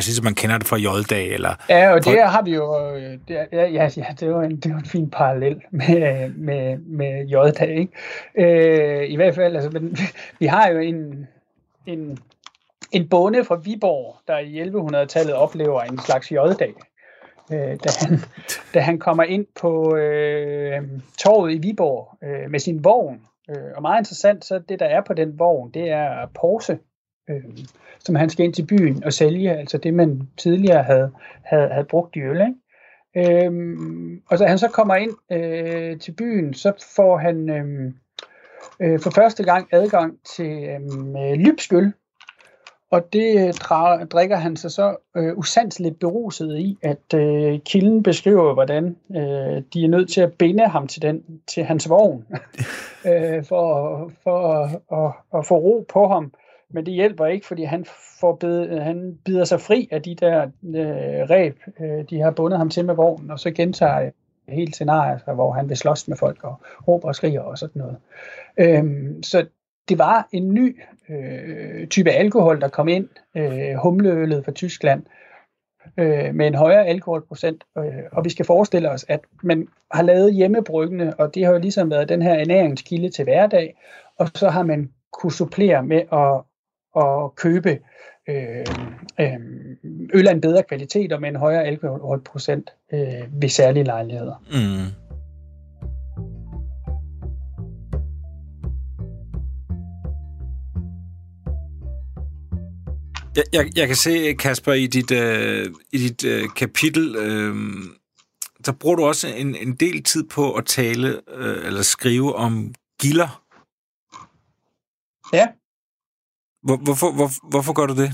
Synes, 0.00 0.18
at 0.18 0.24
man 0.24 0.34
kender 0.34 0.58
det 0.58 0.66
fra 0.66 0.76
J-dag, 0.76 1.32
eller... 1.34 1.54
Ja, 1.68 1.90
og 1.92 2.04
det 2.04 2.22
har 2.22 2.42
vi 2.42 2.50
jo... 2.54 2.94
øh, 2.96 3.02
Det, 3.28 3.36
er- 3.52 3.66
ja, 3.66 3.88
ja, 3.96 4.04
det 4.20 4.30
var 4.34 4.42
en, 4.42 4.56
det 4.56 4.72
var 4.72 4.78
en 4.78 4.84
fin 4.86 5.10
parallel 5.10 5.56
med, 5.70 6.28
med, 6.28 6.78
med 6.78 7.26
J-dag, 7.28 7.78
ikke? 7.78 7.92
Øh, 9.02 9.10
I 9.10 9.16
hvert 9.16 9.34
fald, 9.34 9.54
altså, 9.56 9.70
men, 9.70 9.96
vi 10.40 10.46
har 10.46 10.68
jo 10.68 10.78
en, 10.78 11.26
en, 11.86 12.18
en 12.94 13.08
bonde 13.08 13.44
fra 13.44 13.60
Viborg, 13.64 14.16
der 14.28 14.38
i 14.38 14.62
1100-tallet 14.62 15.34
oplever 15.34 15.80
en 15.80 15.98
slags 15.98 16.32
J-dag. 16.32 16.74
Øh, 17.52 17.58
da, 17.58 17.90
han, 18.00 18.18
da 18.74 18.80
han 18.80 18.98
kommer 18.98 19.22
ind 19.22 19.46
på 19.60 19.96
øh, 19.96 20.82
torvet 21.18 21.54
i 21.54 21.58
Viborg 21.58 22.18
øh, 22.24 22.50
med 22.50 22.60
sin 22.60 22.84
vogn. 22.84 23.20
Øh, 23.50 23.72
og 23.76 23.82
meget 23.82 24.00
interessant, 24.00 24.44
så 24.44 24.58
det 24.58 24.80
der 24.80 24.86
er 24.86 25.00
på 25.00 25.14
den 25.14 25.38
vogn, 25.38 25.70
det 25.70 25.90
er 25.90 26.26
porse, 26.34 26.78
øh, 27.30 27.58
som 27.98 28.14
han 28.14 28.30
skal 28.30 28.44
ind 28.44 28.54
til 28.54 28.66
byen 28.66 29.04
og 29.04 29.12
sælge, 29.12 29.52
altså 29.52 29.78
det 29.78 29.94
man 29.94 30.28
tidligere 30.36 30.82
havde, 30.82 31.10
havde, 31.44 31.68
havde 31.68 31.86
brugt 31.86 32.16
i 32.16 32.20
øl. 32.20 32.40
Ikke? 32.40 33.46
Øh, 33.46 33.52
og 34.30 34.38
så 34.38 34.46
han 34.46 34.58
så 34.58 34.68
kommer 34.68 34.94
ind 34.94 35.12
øh, 35.32 36.00
til 36.00 36.12
byen, 36.12 36.54
så 36.54 36.72
får 36.96 37.18
han 37.18 37.50
øh, 37.50 37.92
øh, 38.82 39.00
for 39.00 39.10
første 39.10 39.44
gang 39.44 39.68
adgang 39.72 40.18
til 40.36 40.68
øhm, 40.68 41.16
øh, 41.16 41.32
lybskyld, 41.32 41.92
og 42.94 43.12
det 43.12 43.46
øh, 43.46 43.54
dra- 43.54 44.04
drikker 44.04 44.36
han 44.36 44.56
sig 44.56 44.70
så 44.70 44.96
øh, 45.16 45.38
usandsligt 45.38 45.98
beruset 45.98 46.58
i, 46.58 46.78
at 46.82 47.14
øh, 47.14 47.60
kilden 47.60 48.02
beskriver, 48.02 48.54
hvordan 48.54 48.96
øh, 49.10 49.62
de 49.74 49.84
er 49.84 49.88
nødt 49.88 50.10
til 50.10 50.20
at 50.20 50.32
binde 50.32 50.68
ham 50.68 50.86
til, 50.86 51.02
den, 51.02 51.24
til 51.46 51.64
hans 51.64 51.88
vogn, 51.88 52.26
øh, 53.08 53.44
for, 53.44 54.10
for 54.22 54.52
at, 54.52 54.70
at, 54.92 55.38
at 55.38 55.46
få 55.46 55.56
ro 55.56 55.86
på 55.88 56.08
ham. 56.08 56.32
Men 56.70 56.86
det 56.86 56.94
hjælper 56.94 57.26
ikke, 57.26 57.46
fordi 57.46 57.64
han, 57.64 57.86
får 58.20 58.34
bed, 58.34 58.80
han 58.80 59.18
bider 59.24 59.44
sig 59.44 59.60
fri 59.60 59.88
af 59.90 60.02
de 60.02 60.14
der 60.14 60.42
øh, 60.64 61.30
ræb, 61.30 61.58
øh, 61.80 62.04
de 62.10 62.20
har 62.20 62.30
bundet 62.30 62.58
ham 62.58 62.70
til 62.70 62.84
med 62.84 62.94
vognen, 62.94 63.30
og 63.30 63.40
så 63.40 63.50
gentager 63.50 64.10
helt 64.48 64.74
scenarie, 64.74 65.12
altså, 65.12 65.32
hvor 65.32 65.52
han 65.52 65.68
vil 65.68 65.76
slås 65.76 66.08
med 66.08 66.16
folk 66.16 66.44
og 66.44 66.60
råber 66.88 67.08
og 67.08 67.14
skriger 67.14 67.40
og 67.40 67.58
sådan 67.58 67.82
noget. 67.82 67.96
Øhm, 68.58 69.22
så 69.22 69.46
det 69.88 69.98
var 69.98 70.28
en 70.32 70.54
ny 70.54 70.80
øh, 71.08 71.86
type 71.86 72.10
alkohol, 72.10 72.60
der 72.60 72.68
kom 72.68 72.88
ind, 72.88 73.08
øh, 73.36 73.74
humleølet 73.82 74.44
fra 74.44 74.52
Tyskland, 74.52 75.02
øh, 75.98 76.34
med 76.34 76.46
en 76.46 76.54
højere 76.54 76.86
alkoholprocent. 76.86 77.64
Øh, 77.78 77.84
og 78.12 78.24
vi 78.24 78.30
skal 78.30 78.44
forestille 78.44 78.90
os, 78.90 79.04
at 79.08 79.20
man 79.42 79.68
har 79.90 80.02
lavet 80.02 80.34
hjemmebryggene, 80.34 81.20
og 81.20 81.34
det 81.34 81.44
har 81.44 81.52
jo 81.52 81.58
ligesom 81.58 81.90
været 81.90 82.08
den 82.08 82.22
her 82.22 82.34
ernæringskilde 82.34 83.10
til 83.10 83.24
hverdag, 83.24 83.76
og 84.18 84.28
så 84.34 84.48
har 84.48 84.62
man 84.62 84.90
kunne 85.12 85.32
supplere 85.32 85.82
med 85.82 86.02
at, 86.12 86.42
at 87.04 87.34
købe 87.34 87.78
øh, 88.28 88.66
øh, 89.20 89.40
øl 90.14 90.28
af 90.28 90.32
en 90.32 90.40
bedre 90.40 90.62
kvalitet 90.62 91.12
og 91.12 91.20
med 91.20 91.28
en 91.28 91.36
højere 91.36 91.64
alkoholprocent 91.64 92.70
øh, 92.92 93.42
ved 93.42 93.48
særlige 93.48 93.84
lejligheder. 93.84 94.44
Mm. 94.50 95.03
Jeg, 103.36 103.44
jeg, 103.52 103.78
jeg 103.78 103.86
kan 103.86 103.96
se, 103.96 104.32
Kasper, 104.32 104.72
i 104.72 104.86
dit, 104.86 105.10
øh, 105.10 105.70
i 105.92 105.98
dit 105.98 106.24
øh, 106.24 106.48
kapitel, 106.56 107.16
øh, 107.16 107.54
der 108.66 108.72
bruger 108.72 108.96
du 108.96 109.04
også 109.04 109.28
en, 109.28 109.56
en 109.56 109.74
del 109.74 110.02
tid 110.02 110.28
på 110.28 110.52
at 110.52 110.66
tale 110.66 111.20
øh, 111.28 111.66
eller 111.66 111.82
skrive 111.82 112.34
om 112.34 112.74
gilder. 113.00 113.42
Ja, 115.32 115.46
Hvor, 116.62 116.76
hvorfor, 116.76 117.12
hvor, 117.12 117.50
hvorfor 117.50 117.72
gør 117.72 117.86
du 117.86 117.94
det? 117.94 118.10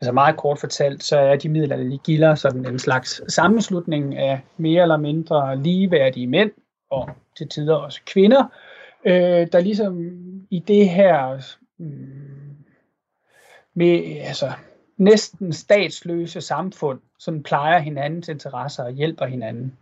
altså 0.00 0.12
meget 0.12 0.36
kort 0.36 0.58
fortalt, 0.58 1.04
så 1.04 1.18
er 1.18 1.36
de 1.36 1.48
middelalderlige 1.48 2.00
gilder 2.04 2.34
sådan 2.34 2.66
en 2.66 2.78
slags 2.78 3.22
sammenslutning 3.34 4.18
af 4.18 4.40
mere 4.56 4.82
eller 4.82 4.96
mindre 4.96 5.62
ligeværdige 5.62 6.26
mænd, 6.26 6.50
og 6.90 7.10
til 7.36 7.48
tider 7.48 7.74
også 7.74 8.00
kvinder, 8.06 8.44
øh, 9.06 9.46
der 9.52 9.60
ligesom 9.60 10.00
i 10.50 10.58
det 10.68 10.88
her 10.88 11.42
mm, 11.78 12.19
med, 13.80 14.20
altså, 14.20 14.52
næsten 14.96 15.52
statsløse 15.52 16.40
samfund, 16.40 16.98
som 17.18 17.42
plejer 17.42 17.78
hinandens 17.78 18.28
interesser 18.28 18.84
og 18.84 18.92
hjælper 18.92 19.26
hinanden. 19.26 19.72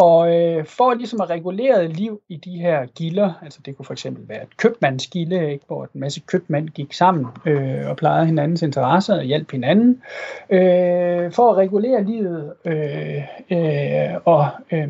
Og 0.00 0.34
øh, 0.34 0.64
for 0.66 0.94
ligesom 0.94 1.20
at 1.20 1.30
regulere 1.30 1.88
liv 1.88 2.20
i 2.28 2.36
de 2.36 2.58
her 2.58 2.86
gilder, 2.86 3.32
altså 3.42 3.60
det 3.64 3.76
kunne 3.76 3.86
for 3.86 3.92
eksempel 3.92 4.28
være 4.28 4.42
et 4.42 4.56
købmandsgilde, 4.56 5.52
ikke, 5.52 5.64
hvor 5.66 5.82
en 5.84 6.00
masse 6.00 6.20
købmænd 6.20 6.68
gik 6.68 6.92
sammen 6.92 7.26
øh, 7.46 7.88
og 7.88 7.96
plejede 7.96 8.26
hinandens 8.26 8.62
interesser 8.62 9.14
og 9.14 9.22
hjalp 9.22 9.50
hinanden. 9.50 10.02
Øh, 10.50 11.32
for 11.32 11.50
at 11.50 11.56
regulere 11.56 12.04
livet 12.04 12.52
øh, 12.64 13.22
øh, 13.50 14.14
og 14.24 14.48
øh, 14.72 14.88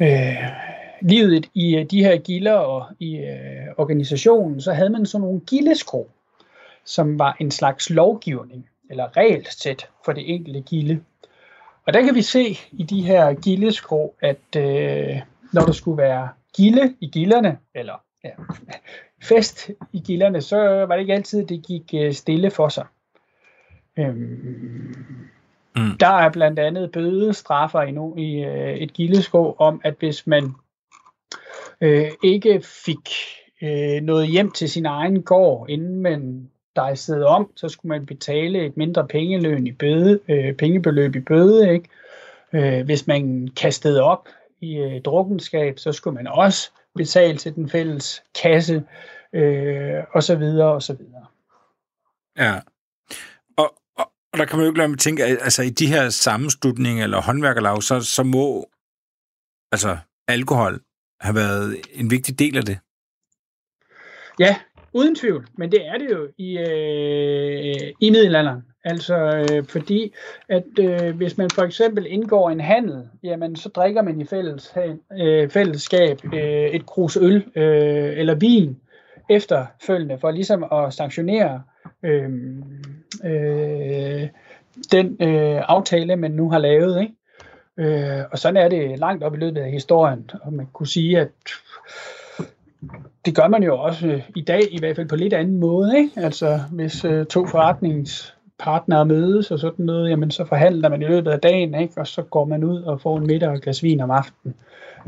øh, 0.00 0.44
livet 1.00 1.46
i 1.54 1.86
de 1.90 2.04
her 2.04 2.16
gilder 2.16 2.54
og 2.54 2.86
i 2.98 3.16
øh, 3.16 3.66
organisationen, 3.76 4.60
så 4.60 4.72
havde 4.72 4.90
man 4.90 5.06
sådan 5.06 5.22
nogle 5.22 5.40
gildeskro, 5.40 6.10
som 6.86 7.18
var 7.18 7.36
en 7.40 7.50
slags 7.50 7.90
lovgivning 7.90 8.68
eller 8.90 9.16
regelsæt 9.16 9.88
for 10.04 10.12
det 10.12 10.34
enkelte 10.34 10.60
gilde. 10.60 11.00
Og 11.86 11.94
der 11.94 12.02
kan 12.02 12.14
vi 12.14 12.22
se 12.22 12.58
i 12.72 12.82
de 12.82 13.02
her 13.02 13.34
gildeskrog, 13.34 14.14
at 14.20 14.56
øh, 14.56 15.20
når 15.52 15.62
der 15.62 15.72
skulle 15.72 16.02
være 16.02 16.28
gilde 16.56 16.94
i 17.00 17.06
gilderne, 17.06 17.58
eller 17.74 17.94
ja, 18.24 18.30
fest 19.28 19.70
i 19.92 20.00
gilderne, 20.00 20.42
så 20.42 20.56
var 20.58 20.94
det 20.94 21.00
ikke 21.00 21.14
altid, 21.14 21.46
det 21.46 21.66
gik 21.66 21.94
øh, 21.94 22.12
stille 22.12 22.50
for 22.50 22.68
sig. 22.68 22.86
Øhm, 23.98 25.26
Mm. 25.76 25.98
Der 26.00 26.08
er 26.08 26.30
blandt 26.30 26.58
andet 26.58 26.92
bødestraffer 26.92 27.82
i, 27.82 27.90
no, 27.90 28.14
i 28.16 28.44
øh, 28.44 28.76
et 28.76 28.92
gildeskrog 28.92 29.60
om, 29.60 29.80
at 29.84 29.94
hvis 29.98 30.26
man 30.26 30.52
øh, 31.80 32.10
ikke 32.24 32.62
fik 32.86 33.10
øh, 33.62 34.02
noget 34.02 34.28
hjem 34.28 34.50
til 34.50 34.70
sin 34.70 34.86
egen 34.86 35.22
gård, 35.22 35.68
inden 35.68 36.00
man 36.00 36.50
dejsede 36.76 37.26
om, 37.26 37.50
så 37.56 37.68
skulle 37.68 37.90
man 37.98 38.06
betale 38.06 38.66
et 38.66 38.76
mindre 38.76 39.08
pengeløn 39.08 39.66
i 39.66 39.72
bøde, 39.72 40.20
øh, 40.28 40.54
pengebeløb 40.54 41.16
i 41.16 41.20
bøde. 41.20 41.72
Ikke? 41.72 41.88
Øh, 42.52 42.84
hvis 42.84 43.06
man 43.06 43.48
kastede 43.56 44.02
op 44.02 44.28
i 44.60 44.76
øh, 44.76 45.02
drukkenskab, 45.02 45.78
så 45.78 45.92
skulle 45.92 46.14
man 46.14 46.26
også 46.26 46.70
betale 46.94 47.38
til 47.38 47.54
den 47.54 47.70
fælles 47.70 48.22
kasse, 48.42 48.84
øh, 49.32 50.04
og 50.12 50.22
så 50.22 50.36
videre, 50.36 50.72
og 50.72 50.82
så 50.82 50.92
videre. 50.92 51.26
Ja. 52.38 52.60
Og, 53.56 53.74
og, 53.96 54.12
og 54.32 54.38
der 54.38 54.44
kan 54.44 54.58
man 54.58 54.64
jo 54.64 54.70
ikke 54.70 54.78
lade 54.78 54.88
mig 54.88 54.98
tænke, 54.98 55.24
at 55.24 55.38
altså, 55.40 55.62
i 55.62 55.70
de 55.70 55.86
her 55.86 56.08
sammenslutninger 56.08 57.04
eller 57.04 57.22
håndværkerlag, 57.22 57.82
så, 57.82 58.00
så 58.00 58.22
må 58.22 58.68
altså, 59.72 59.98
alkohol 60.28 60.80
have 61.20 61.34
været 61.34 61.80
en 61.92 62.10
vigtig 62.10 62.38
del 62.38 62.56
af 62.56 62.64
det. 62.64 62.78
Ja, 64.38 64.56
uden 64.96 65.14
tvivl, 65.14 65.46
men 65.58 65.72
det 65.72 65.86
er 65.86 65.98
det 65.98 66.10
jo 66.10 66.28
i, 66.38 66.58
øh, 66.58 67.92
i 68.00 68.10
middelalderen. 68.10 68.62
Altså 68.84 69.16
øh, 69.16 69.64
fordi, 69.64 70.14
at 70.48 70.64
øh, 70.78 71.16
hvis 71.16 71.38
man 71.38 71.50
for 71.50 71.62
eksempel 71.62 72.06
indgår 72.08 72.50
en 72.50 72.60
handel, 72.60 73.08
jamen 73.22 73.56
så 73.56 73.68
drikker 73.68 74.02
man 74.02 74.20
i 74.20 74.24
fælles, 74.24 74.74
øh, 75.20 75.50
fællesskab 75.50 76.20
øh, 76.34 76.66
et 76.70 76.86
krus 76.86 77.16
øl 77.16 77.44
øh, 77.56 78.18
eller 78.18 78.34
vin 78.34 78.76
efterfølgende, 79.30 80.18
for 80.18 80.30
ligesom 80.30 80.64
at 80.72 80.94
sanktionere 80.94 81.62
øh, 82.02 82.30
øh, 83.24 84.28
den 84.92 85.16
øh, 85.20 85.62
aftale, 85.68 86.16
man 86.16 86.30
nu 86.30 86.50
har 86.50 86.58
lavet. 86.58 87.00
Ikke? 87.00 87.14
Øh, 87.78 88.24
og 88.32 88.38
sådan 88.38 88.56
er 88.56 88.68
det 88.68 88.98
langt 88.98 89.24
op 89.24 89.34
i 89.34 89.38
løbet 89.38 89.60
af 89.60 89.70
historien, 89.70 90.30
og 90.42 90.52
man 90.52 90.66
kunne 90.72 90.86
sige, 90.86 91.20
at 91.20 91.28
det 93.26 93.34
gør 93.34 93.48
man 93.48 93.62
jo 93.62 93.78
også 93.78 94.06
øh, 94.06 94.22
i 94.36 94.40
dag, 94.40 94.60
i 94.70 94.78
hvert 94.78 94.96
fald 94.96 95.08
på 95.08 95.16
lidt 95.16 95.32
anden 95.32 95.60
måde. 95.60 95.98
Ikke? 95.98 96.10
Altså, 96.16 96.60
hvis 96.70 97.04
øh, 97.04 97.26
to 97.26 97.46
forretningspartnere 97.46 99.04
mødes 99.04 99.50
og 99.50 99.58
sådan 99.58 99.84
noget, 99.84 100.10
jamen, 100.10 100.30
så 100.30 100.44
forhandler 100.44 100.88
man 100.88 101.02
i 101.02 101.04
løbet 101.04 101.30
af 101.30 101.40
dagen, 101.40 101.74
ikke? 101.74 101.94
og 101.96 102.06
så 102.06 102.22
går 102.22 102.44
man 102.44 102.64
ud 102.64 102.82
og 102.82 103.00
får 103.00 103.18
en 103.18 103.26
middag 103.26 103.48
og 103.48 103.54
et 103.54 103.62
glas 103.62 103.82
vin 103.82 104.00
om 104.00 104.10
aftenen, 104.10 104.54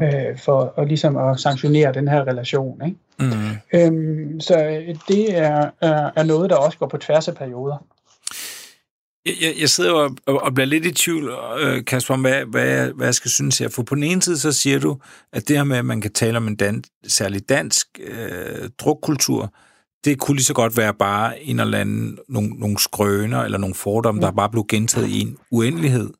øh, 0.02 0.36
for 0.36 0.74
at, 0.76 0.88
ligesom 0.88 1.16
at 1.16 1.40
sanktionere 1.40 1.92
den 1.92 2.08
her 2.08 2.26
relation. 2.26 2.82
Ikke? 2.86 2.98
Mm. 3.18 3.30
Øhm, 3.74 4.40
så 4.40 4.82
det 5.08 5.38
er, 5.38 5.70
er, 5.80 6.10
er 6.16 6.22
noget, 6.22 6.50
der 6.50 6.56
også 6.56 6.78
går 6.78 6.86
på 6.86 6.96
tværs 6.96 7.28
af 7.28 7.34
perioder. 7.34 7.84
Jeg, 9.40 9.54
jeg 9.60 9.70
sidder 9.70 9.90
jo 9.90 10.16
og, 10.26 10.42
og 10.42 10.54
bliver 10.54 10.66
lidt 10.66 10.86
i 10.86 10.92
tvivl, 10.92 11.30
øh, 11.60 11.84
Kasper, 11.84 12.14
om 12.14 12.20
hvad, 12.20 12.44
hvad, 12.44 12.66
jeg, 12.66 12.92
hvad 12.92 13.06
jeg 13.06 13.14
skal 13.14 13.30
synes 13.30 13.58
her. 13.58 13.68
For 13.68 13.82
på 13.82 13.94
den 13.94 14.02
ene 14.02 14.22
side, 14.22 14.38
så 14.38 14.52
siger 14.52 14.78
du, 14.78 14.98
at 15.32 15.48
det 15.48 15.56
her 15.56 15.64
med, 15.64 15.76
at 15.76 15.84
man 15.84 16.00
kan 16.00 16.12
tale 16.12 16.36
om 16.36 16.48
en 16.48 16.56
dan, 16.56 16.84
særlig 17.06 17.48
dansk 17.48 17.86
øh, 18.00 18.68
drukkultur, 18.78 19.54
det 20.04 20.18
kunne 20.18 20.36
lige 20.36 20.44
så 20.44 20.54
godt 20.54 20.76
være 20.76 20.94
bare 20.94 21.42
en 21.42 21.60
eller 21.60 21.78
anden, 21.78 22.18
nogle, 22.28 22.48
nogle 22.48 22.78
skrøner 22.78 23.42
eller 23.42 23.58
nogle 23.58 23.74
fordomme, 23.74 24.20
der 24.20 24.30
bare 24.30 24.50
blev 24.50 24.64
gentaget 24.68 25.08
i 25.08 25.20
en 25.20 25.36
uendelighed. 25.50 26.10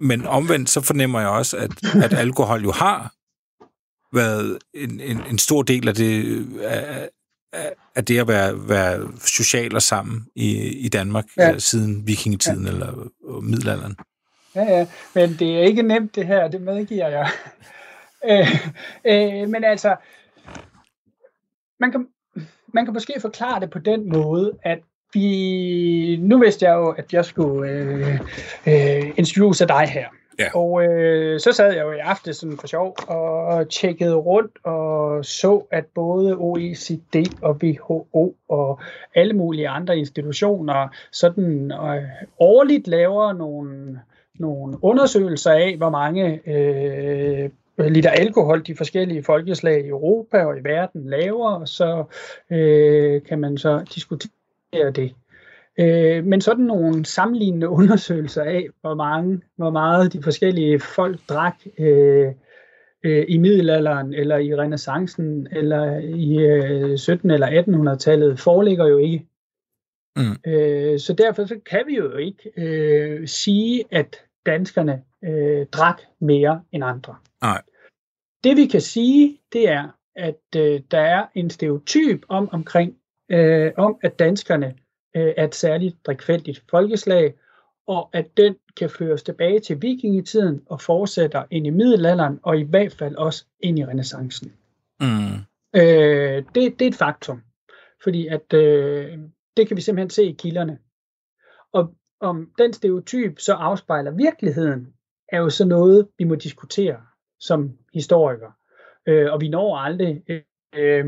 Men 0.00 0.26
omvendt, 0.26 0.70
så 0.70 0.80
fornemmer 0.80 1.20
jeg 1.20 1.28
også, 1.28 1.56
at, 1.56 1.70
at 2.02 2.12
alkohol 2.12 2.62
jo 2.62 2.72
har 2.72 3.14
været 4.12 4.58
en, 4.74 5.00
en, 5.00 5.20
en 5.30 5.38
stor 5.38 5.62
del 5.62 5.88
af 5.88 5.94
det, 5.94 6.46
af, 6.60 7.08
af 7.94 8.04
det 8.04 8.18
at 8.18 8.28
være, 8.28 8.68
være 8.68 9.08
social 9.26 9.74
og 9.74 9.82
sammen 9.82 10.26
i, 10.34 10.68
i 10.78 10.88
Danmark 10.88 11.24
ja. 11.36 11.52
Uh, 11.52 11.58
siden 11.58 12.06
vikingetiden 12.06 12.64
ja. 12.64 12.72
eller 12.72 13.08
uh, 13.20 13.44
middelalderen. 13.44 13.96
Ja, 14.54 14.62
ja, 14.62 14.86
men 15.14 15.36
det 15.38 15.58
er 15.58 15.62
ikke 15.62 15.82
nemt 15.82 16.14
det 16.14 16.26
her, 16.26 16.48
det 16.48 16.60
medgiver 16.60 17.08
jeg. 17.08 17.30
øh, 18.30 18.56
øh, 19.04 19.48
men 19.48 19.64
altså, 19.64 19.96
man 21.80 21.92
kan, 21.92 22.06
man 22.74 22.84
kan 22.84 22.94
måske 22.94 23.14
forklare 23.20 23.60
det 23.60 23.70
på 23.70 23.78
den 23.78 24.08
måde, 24.08 24.58
at 24.62 24.78
vi, 25.14 26.16
nu 26.16 26.38
vidste 26.38 26.66
jeg 26.66 26.74
jo, 26.74 26.88
at 26.90 27.12
jeg 27.12 27.24
skulle 27.24 27.70
øh, 27.70 28.20
øh, 28.66 29.12
interviews 29.16 29.60
af 29.60 29.68
dig 29.68 29.88
her. 29.88 30.08
Ja. 30.40 30.48
Og 30.54 30.84
øh, 30.84 31.40
så 31.40 31.52
sad 31.52 31.74
jeg 31.74 31.82
jo 31.82 31.92
i 31.92 31.98
aften 31.98 32.34
sådan 32.34 32.58
for 32.58 32.66
sjov 32.66 32.96
og 33.06 33.68
tjekkede 33.68 34.14
rundt 34.14 34.58
og 34.64 35.24
så, 35.24 35.62
at 35.70 35.84
både 35.94 36.36
OECD 36.36 37.16
og 37.42 37.58
WHO 37.62 38.36
og 38.48 38.80
alle 39.14 39.32
mulige 39.32 39.68
andre 39.68 39.98
institutioner 39.98 40.88
sådan 41.12 41.72
øh, 41.72 42.02
årligt 42.38 42.88
laver 42.88 43.32
nogle, 43.32 44.00
nogle 44.34 44.84
undersøgelser 44.84 45.52
af, 45.52 45.76
hvor 45.76 45.90
mange 45.90 46.40
øh, 46.46 47.50
liter 47.88 48.10
alkohol 48.10 48.66
de 48.66 48.76
forskellige 48.76 49.22
folkeslag 49.22 49.84
i 49.84 49.88
Europa 49.88 50.44
og 50.44 50.58
i 50.58 50.64
verden 50.64 51.10
laver, 51.10 51.50
og 51.50 51.68
så 51.68 52.04
øh, 52.50 53.22
kan 53.22 53.38
man 53.38 53.58
så 53.58 53.84
diskutere 53.94 54.90
det. 54.94 55.14
Øh, 55.80 56.24
men 56.24 56.40
sådan 56.40 56.64
nogle 56.64 57.04
sammenlignende 57.04 57.68
undersøgelser 57.78 58.42
af, 58.42 58.66
hvor, 58.80 58.94
mange, 58.94 59.40
hvor 59.56 59.70
meget 59.70 60.12
de 60.12 60.22
forskellige 60.22 60.80
folk 60.80 61.20
drak 61.28 61.56
øh, 61.78 62.32
øh, 63.04 63.24
i 63.28 63.38
middelalderen, 63.38 64.14
eller 64.14 64.36
i 64.36 64.56
renaissancen, 64.56 65.48
eller 65.52 65.98
i 65.98 66.38
øh, 66.38 66.92
1700- 66.92 67.32
eller 67.32 67.94
1800-tallet, 67.94 68.40
foreligger 68.40 68.86
jo 68.86 68.98
ikke. 68.98 69.26
Mm. 70.16 70.52
Øh, 70.52 70.98
så 70.98 71.12
derfor 71.12 71.44
så 71.44 71.60
kan 71.70 71.82
vi 71.86 71.96
jo 71.96 72.16
ikke 72.16 72.50
øh, 72.56 73.28
sige, 73.28 73.84
at 73.90 74.16
danskerne 74.46 75.02
øh, 75.24 75.66
drak 75.66 76.00
mere 76.20 76.62
end 76.72 76.84
andre. 76.84 77.16
Nej. 77.42 77.62
Det 78.44 78.56
vi 78.56 78.66
kan 78.66 78.80
sige, 78.80 79.38
det 79.52 79.68
er, 79.68 79.88
at 80.16 80.56
øh, 80.56 80.80
der 80.90 81.00
er 81.00 81.26
en 81.34 81.50
stereotyp 81.50 82.24
om 82.28 82.48
omkring, 82.52 82.96
øh, 83.30 83.72
om 83.76 83.96
at 84.02 84.18
danskerne 84.18 84.74
øh, 85.16 85.34
er 85.36 85.44
et 85.44 85.54
særligt 85.54 86.06
drikfældigt 86.06 86.64
folkeslag, 86.70 87.34
og 87.86 88.08
at 88.12 88.26
den 88.36 88.56
kan 88.76 88.90
føres 88.90 89.22
tilbage 89.22 89.60
til 89.60 89.82
vikingetiden 89.82 90.62
og 90.66 90.80
fortsætter 90.80 91.44
ind 91.50 91.66
i 91.66 91.70
middelalderen, 91.70 92.40
og 92.42 92.58
i 92.58 92.62
hvert 92.62 92.92
fald 92.92 93.16
også 93.16 93.44
ind 93.60 93.78
i 93.78 93.84
renaissancen. 93.84 94.52
Mm. 95.00 95.34
Øh, 95.80 96.44
det, 96.54 96.78
det 96.78 96.82
er 96.82 96.88
et 96.88 96.94
faktum, 96.94 97.42
fordi 98.02 98.26
at 98.26 98.52
øh, 98.54 99.18
det 99.56 99.68
kan 99.68 99.76
vi 99.76 99.82
simpelthen 99.82 100.10
se 100.10 100.24
i 100.24 100.32
kilderne. 100.38 100.78
Og 101.72 101.94
om 102.20 102.50
den 102.58 102.72
stereotyp 102.72 103.38
så 103.38 103.52
afspejler 103.52 104.10
virkeligheden, 104.10 104.94
er 105.28 105.38
jo 105.38 105.50
så 105.50 105.64
noget, 105.64 106.08
vi 106.18 106.24
må 106.24 106.34
diskutere 106.34 107.00
som 107.40 107.78
historikere. 107.94 108.52
Øh, 109.06 109.32
og 109.32 109.40
vi 109.40 109.48
når 109.48 109.76
aldrig 109.76 110.22
øh, 110.72 111.04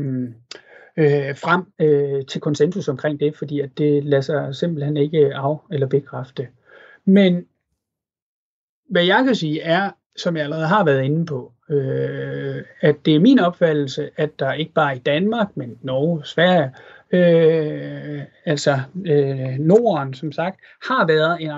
øh, 0.97 1.37
frem 1.37 1.63
øh, 1.79 2.25
til 2.25 2.41
konsensus 2.41 2.87
omkring 2.87 3.19
det, 3.19 3.37
fordi 3.37 3.59
at 3.59 3.69
det 3.77 4.03
lader 4.03 4.21
sig 4.21 4.55
simpelthen 4.55 4.97
ikke 4.97 5.35
af 5.35 5.57
eller 5.71 5.87
bekræfte. 5.87 6.47
Men 7.05 7.45
hvad 8.89 9.05
jeg 9.05 9.23
kan 9.25 9.35
sige 9.35 9.61
er, 9.61 9.91
som 10.15 10.35
jeg 10.35 10.43
allerede 10.43 10.67
har 10.67 10.83
været 10.83 11.03
inde 11.03 11.25
på, 11.25 11.53
øh, 11.69 12.63
at 12.81 12.95
det 13.05 13.15
er 13.15 13.19
min 13.19 13.39
opfattelse, 13.39 14.09
at 14.17 14.39
der 14.39 14.53
ikke 14.53 14.73
bare 14.73 14.95
i 14.95 14.99
Danmark, 14.99 15.57
men 15.57 15.77
Norge, 15.81 16.25
Sverige, 16.25 16.71
øh, 17.11 18.21
altså 18.45 18.79
øh, 19.05 19.59
Norden, 19.59 20.13
som 20.13 20.31
sagt, 20.31 20.59
har 20.87 21.07
været 21.07 21.41
en 21.41 21.51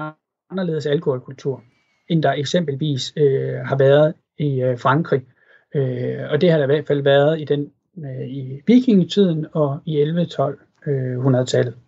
anderledes 0.51 0.85
alkoholkultur, 0.85 1.63
end 2.09 2.23
der 2.23 2.31
eksempelvis 2.31 3.13
øh, 3.17 3.55
har 3.55 3.77
været 3.77 4.13
i 4.37 4.61
øh, 4.61 4.79
Frankrig. 4.79 5.21
Øh, 5.75 6.19
og 6.29 6.41
det 6.41 6.51
har 6.51 6.57
der 6.57 6.63
i 6.63 6.73
hvert 6.73 6.87
fald 6.87 7.01
været 7.01 7.41
i 7.41 7.43
den 7.43 7.71
øh, 7.97 8.27
i 8.27 8.61
vikingetiden 8.67 9.45
og 9.53 9.79
i 9.85 10.03
11-12-100-tallet. 10.03 11.73
Øh, 11.73 11.79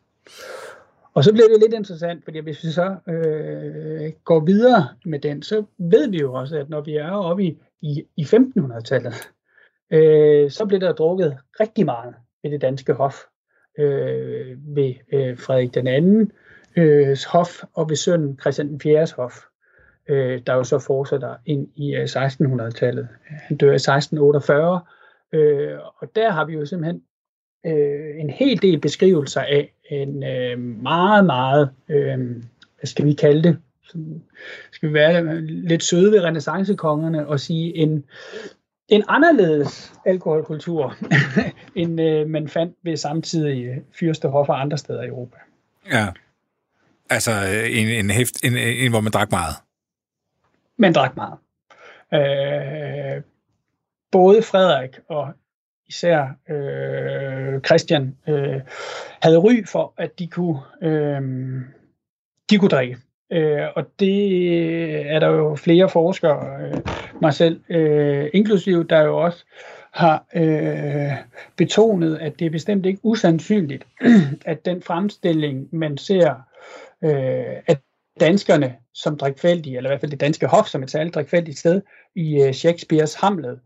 og 1.14 1.24
så 1.24 1.34
bliver 1.34 1.48
det 1.48 1.60
lidt 1.62 1.74
interessant, 1.74 2.24
fordi 2.24 2.40
hvis 2.40 2.64
vi 2.64 2.70
så 2.70 2.96
øh, 3.08 4.12
går 4.24 4.40
videre 4.40 4.88
med 5.06 5.20
den, 5.20 5.44
så 5.44 5.64
ved 5.78 6.10
vi 6.10 6.18
jo 6.18 6.34
også, 6.34 6.58
at 6.58 6.70
når 6.70 6.82
vi 6.82 6.96
er 6.96 7.12
oppe 7.12 7.44
i, 7.44 7.58
i, 7.82 8.04
i 8.18 8.24
1500-tallet, 8.24 9.14
øh, 9.92 10.52
så 10.52 10.66
bliver 10.66 10.80
der 10.80 10.92
drukket 10.92 11.38
rigtig 11.60 11.86
meget 11.86 12.16
ved 12.44 12.52
det 12.52 12.62
danske 12.62 12.94
hof. 12.94 13.16
Øh, 13.80 14.58
ved 14.76 14.94
øh, 15.14 15.38
Frederik 15.38 15.74
den 15.74 15.88
anden 15.88 16.32
øh, 16.76 17.18
hof 17.32 17.64
og 17.74 17.90
ved 17.90 17.96
sønnen 17.96 18.40
Christian 18.42 18.68
den 18.68 18.82
4. 18.82 19.08
hof, 19.16 19.34
øh, 20.10 20.42
der 20.48 20.54
jo 20.54 20.64
så 20.64 20.80
fortsætter 20.80 21.36
ind 21.46 21.68
i 21.76 21.96
øh, 21.96 22.04
1600-tallet. 22.04 23.08
Han 23.26 23.58
dør 23.58 23.72
i 23.72 23.76
1648, 23.76 24.82
øh, 25.32 25.78
og 25.98 26.16
der 26.16 26.32
har 26.32 26.46
vi 26.46 26.54
jo 26.54 26.66
simpelthen 26.66 27.02
øh, 27.66 28.20
en 28.20 28.30
hel 28.30 28.62
del 28.62 28.80
beskrivelser 28.80 29.42
af 29.42 29.74
en 29.90 30.24
øh, 30.24 30.60
meget, 30.60 31.26
meget, 31.26 31.70
øh, 31.90 32.18
hvad 32.78 32.86
skal 32.86 33.06
vi 33.06 33.14
kalde 33.14 33.44
det, 33.44 33.58
skal 34.72 34.90
vi 34.90 34.94
være 34.94 35.42
lidt 35.42 35.84
søde 35.84 36.12
ved 36.12 36.24
renaissancekongerne 36.24 37.28
og 37.28 37.40
sige 37.40 37.76
en, 37.76 38.04
en 38.88 39.04
anderledes 39.08 39.94
alkoholkultur, 40.06 40.96
end 41.76 42.02
øh, 42.02 42.30
man 42.30 42.48
fandt 42.48 42.76
ved 42.84 42.98
samtidige 42.98 43.84
fyrstehoffer 44.00 44.54
andre 44.54 44.78
steder 44.78 45.04
i 45.04 45.08
Europa. 45.08 45.38
Ja. 45.92 46.08
Altså 47.10 47.32
en, 47.70 47.88
en, 47.88 48.10
heft, 48.10 48.44
en, 48.44 48.58
en, 48.58 48.92
hvor 48.92 49.02
man 49.02 49.12
drak 49.12 49.32
meget. 49.32 49.56
Man 50.78 50.94
drak 50.94 51.16
meget. 51.16 51.38
Øh, 52.14 53.22
både 54.12 54.42
Frederik 54.42 55.00
og 55.10 55.34
især 55.88 56.28
øh, 56.50 57.62
Christian 57.62 58.18
øh, 58.28 58.62
havde 59.22 59.38
ry 59.38 59.66
for, 59.66 59.94
at 59.98 60.20
de 60.20 60.28
kunne, 60.28 60.60
øh, 60.82 61.22
de 62.50 62.58
kunne 62.58 62.70
drikke. 62.70 62.98
Øh, 63.32 63.62
og 63.76 63.86
det 64.00 65.12
er 65.12 65.20
der 65.20 65.28
jo 65.28 65.56
flere 65.56 65.90
forskere, 65.90 66.62
øh, 66.62 66.78
mig 67.22 67.34
selv 67.34 67.62
øh, 67.70 68.30
inklusive, 68.34 68.84
der 68.84 69.02
jo 69.02 69.18
også 69.18 69.46
har 69.92 70.26
øh, 70.36 71.12
betonet, 71.56 72.18
at 72.18 72.40
det 72.40 72.46
er 72.46 72.50
bestemt 72.50 72.86
ikke 72.86 73.00
usandsynligt, 73.04 73.88
at 74.46 74.66
den 74.66 74.82
fremstilling, 74.82 75.68
man 75.72 75.98
ser, 75.98 76.34
øh, 77.04 77.62
at 77.68 77.80
danskerne 78.20 78.76
som 78.94 79.18
drikfældige, 79.18 79.78
eller 79.78 79.90
i 79.90 79.92
hvert 79.92 80.02
fald 80.02 80.12
det 80.12 80.22
danske 80.22 80.48
hof 80.48 80.68
som 80.68 80.84
et 80.84 80.92
særligt 80.92 81.16
drikfældigt 81.16 81.58
sted 81.58 81.82
i 82.16 82.44
øh, 82.44 82.54
Shakespeares 82.54 83.14
Hamlet, 83.14 83.60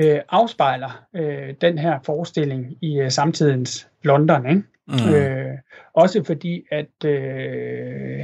øh, 0.00 0.20
afspejler 0.28 1.06
øh, 1.16 1.54
den 1.60 1.78
her 1.78 1.98
forestilling 2.04 2.76
i 2.80 3.00
øh, 3.00 3.10
samtidens 3.10 3.88
London. 4.02 4.48
Ikke? 4.48 4.62
Mm. 4.88 5.14
Øh, 5.14 5.58
også 5.94 6.24
fordi, 6.24 6.62
at 6.70 7.04
øh, 7.04 8.20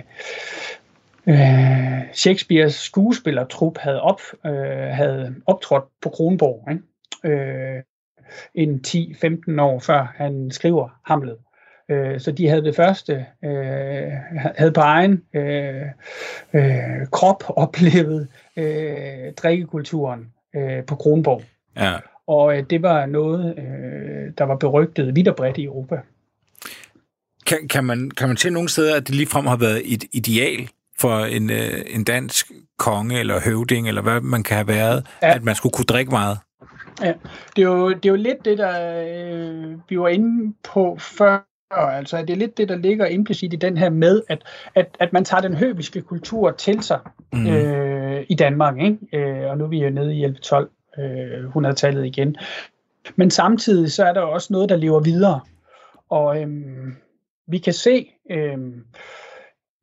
øh, 1.26 2.02
Shakespeares 2.12 2.74
skuespillertrup 2.74 3.78
havde, 3.78 4.00
op, 4.00 4.20
øh, 4.46 4.52
havde 4.92 5.34
optrådt 5.46 5.84
på 6.02 6.08
Kronborg 6.08 6.70
ikke? 6.70 6.82
Øh, 7.24 7.82
en 8.54 8.84
10-15 8.86 9.60
år 9.60 9.78
før 9.78 10.14
han 10.16 10.50
skriver 10.50 10.88
Hamlet. 11.04 11.36
Øh, 11.90 12.20
så 12.20 12.32
de 12.32 12.48
havde 12.48 12.64
det 12.64 12.76
første, 12.76 13.26
øh, 13.44 14.12
havde 14.56 14.72
på 14.72 14.80
egen 14.80 15.22
øh, 15.34 15.82
øh, 16.54 17.06
krop 17.12 17.44
oplevet 17.48 18.28
øh, 18.56 19.32
drikkekulturen 19.36 20.32
øh, 20.56 20.84
på 20.84 20.94
Kronborg. 20.94 21.42
Ja. 21.76 21.96
Og 22.26 22.56
øh, 22.56 22.64
det 22.70 22.82
var 22.82 23.06
noget, 23.06 23.54
øh, 23.58 24.32
der 24.38 24.44
var 24.44 24.56
berygtet 24.56 25.16
vidt 25.16 25.28
og 25.28 25.36
bredt 25.36 25.58
i 25.58 25.64
Europa. 25.64 25.96
Kan, 27.46 27.68
kan, 27.68 27.84
man, 27.84 28.10
kan 28.10 28.28
man 28.28 28.36
se 28.36 28.50
nogle 28.50 28.68
steder, 28.68 28.96
at 28.96 29.06
det 29.06 29.14
ligefrem 29.14 29.46
har 29.46 29.56
været 29.56 29.82
et 29.84 30.04
ideal 30.12 30.68
for 31.00 31.18
en, 31.18 31.50
øh, 31.50 31.80
en 31.86 32.04
dansk 32.04 32.50
konge 32.78 33.20
eller 33.20 33.40
høvding, 33.40 33.88
eller 33.88 34.02
hvad 34.02 34.20
man 34.20 34.42
kan 34.42 34.56
have 34.56 34.68
været, 34.68 35.06
ja. 35.22 35.34
at 35.34 35.44
man 35.44 35.54
skulle 35.54 35.72
kunne 35.72 35.84
drikke 35.84 36.10
meget? 36.10 36.38
Ja, 37.02 37.12
det 37.56 37.62
er 37.62 37.66
jo, 37.66 37.88
det 37.88 38.06
er 38.06 38.10
jo 38.10 38.16
lidt 38.16 38.44
det, 38.44 38.58
der 38.58 39.02
øh, 39.02 39.74
vi 39.88 40.00
var 40.00 40.08
inde 40.08 40.54
på 40.72 40.96
før, 41.00 41.38
altså 41.70 42.20
det 42.20 42.30
er 42.30 42.36
lidt 42.36 42.58
det, 42.58 42.68
der 42.68 42.76
ligger 42.76 43.06
implicit 43.06 43.52
i 43.52 43.56
den 43.56 43.76
her 43.76 43.90
med, 43.90 44.22
at, 44.28 44.38
at, 44.74 44.96
at 45.00 45.12
man 45.12 45.24
tager 45.24 45.40
den 45.40 45.54
høviske 45.54 46.02
kultur 46.02 46.50
til 46.50 46.82
sig 46.82 47.00
mm. 47.32 47.46
øh, 47.46 48.24
i 48.28 48.34
Danmark, 48.34 48.78
ikke? 48.80 48.98
Øh, 49.12 49.50
og 49.50 49.58
nu 49.58 49.64
er 49.64 49.68
vi 49.68 49.84
jo 49.84 49.90
nede 49.90 50.14
i 50.14 50.26
11-12 50.26 50.85
øh, 50.98 51.44
100-tallet 51.44 52.06
igen. 52.06 52.36
Men 53.16 53.30
samtidig 53.30 53.92
så 53.92 54.04
er 54.04 54.12
der 54.12 54.20
også 54.20 54.52
noget, 54.52 54.68
der 54.68 54.76
lever 54.76 55.00
videre. 55.00 55.40
Og 56.08 56.42
øhm, 56.42 56.96
vi 57.46 57.58
kan 57.58 57.72
se 57.72 58.10
øhm, 58.30 58.84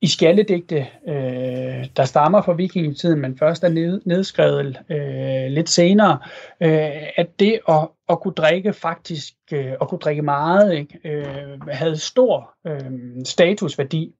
i 0.01 0.07
skaldedigte, 0.07 0.87
øh, 1.07 1.85
der 1.97 2.05
stammer 2.05 2.41
fra 2.41 2.53
vikingetiden, 2.53 3.19
men 3.19 3.37
først 3.37 3.63
er 3.63 3.69
ned, 3.69 4.01
nedskrevet 4.05 4.79
øh, 4.89 5.51
lidt 5.51 5.69
senere, 5.69 6.19
øh, 6.61 7.07
at 7.15 7.39
det 7.39 7.59
at, 7.69 7.87
at 8.09 8.19
kunne 8.19 8.33
drikke 8.33 8.73
faktisk, 8.73 9.33
øh, 9.53 9.71
at 9.81 9.87
kunne 9.87 9.99
drikke 9.99 10.21
meget, 10.21 10.73
ikke, 10.73 10.99
øh, 11.05 11.61
havde 11.67 11.97
stor 11.97 12.53
øh, 12.67 12.91
statusværdi 13.25 14.13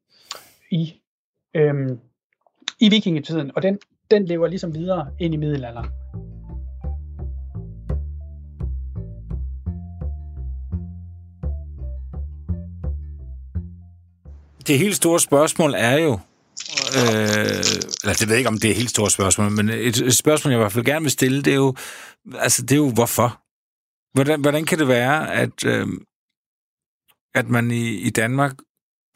i, 0.71 0.93
øh, 1.53 1.73
i 2.79 2.89
vikingetiden, 2.89 3.51
og 3.55 3.63
den, 3.63 3.79
den 4.11 4.25
lever 4.25 4.47
ligesom 4.47 4.75
videre 4.75 5.07
ind 5.19 5.33
i 5.33 5.37
middelalderen. 5.37 6.02
Det 14.67 14.79
helt 14.79 14.95
store 14.95 15.19
spørgsmål 15.19 15.73
er 15.77 15.97
jo, 15.97 16.19
øh, 16.97 17.63
eller 18.03 18.15
det 18.19 18.27
ved 18.27 18.35
jeg 18.35 18.37
ikke, 18.37 18.47
om 18.47 18.57
det 18.57 18.65
er 18.65 18.71
et 18.71 18.77
helt 18.77 18.89
stort 18.89 19.11
spørgsmål, 19.11 19.51
men 19.51 19.69
et, 19.69 20.15
spørgsmål, 20.15 20.51
jeg 20.51 20.59
i 20.59 20.61
hvert 20.61 20.71
fald 20.71 20.85
gerne 20.85 21.03
vil 21.03 21.11
stille, 21.11 21.41
det 21.41 21.51
er 21.51 21.57
jo, 21.57 21.75
altså, 22.35 22.61
det 22.61 22.71
er 22.71 22.75
jo 22.75 22.89
hvorfor? 22.89 23.41
Hvordan, 24.13 24.41
hvordan 24.41 24.65
kan 24.65 24.79
det 24.79 24.87
være, 24.87 25.33
at, 25.33 25.65
øh, 25.65 25.87
at 27.35 27.49
man 27.49 27.71
i, 27.71 27.89
i 27.89 28.09
Danmark 28.09 28.53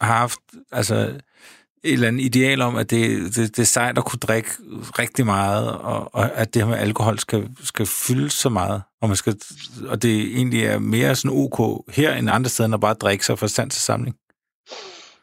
har 0.00 0.16
haft 0.16 0.40
altså, 0.72 0.94
et 1.84 1.92
eller 1.92 2.08
andet 2.08 2.24
ideal 2.24 2.60
om, 2.60 2.76
at 2.76 2.90
det, 2.90 3.36
det, 3.36 3.56
det 3.56 3.58
er 3.58 3.66
sejt 3.66 3.98
at 3.98 4.04
kunne 4.04 4.18
drikke 4.18 4.50
rigtig 4.98 5.26
meget, 5.26 5.72
og, 5.72 6.14
og 6.14 6.32
at 6.34 6.54
det 6.54 6.62
her 6.62 6.68
med 6.68 6.78
alkohol 6.78 7.18
skal, 7.18 7.48
skal 7.62 7.86
fylde 7.86 8.30
så 8.30 8.48
meget, 8.48 8.82
og, 9.02 9.08
man 9.08 9.16
skal, 9.16 9.36
og 9.86 10.02
det 10.02 10.20
egentlig 10.20 10.64
er 10.64 10.78
mere 10.78 11.16
sådan 11.16 11.36
ok 11.36 11.84
her 11.88 12.14
end 12.14 12.30
andre 12.30 12.50
steder, 12.50 12.66
end 12.66 12.74
at 12.74 12.80
bare 12.80 12.94
drikke 12.94 13.26
sig 13.26 13.38
fra 13.38 13.48
stand 13.48 13.70
til 13.70 13.82
samling? 13.82 14.16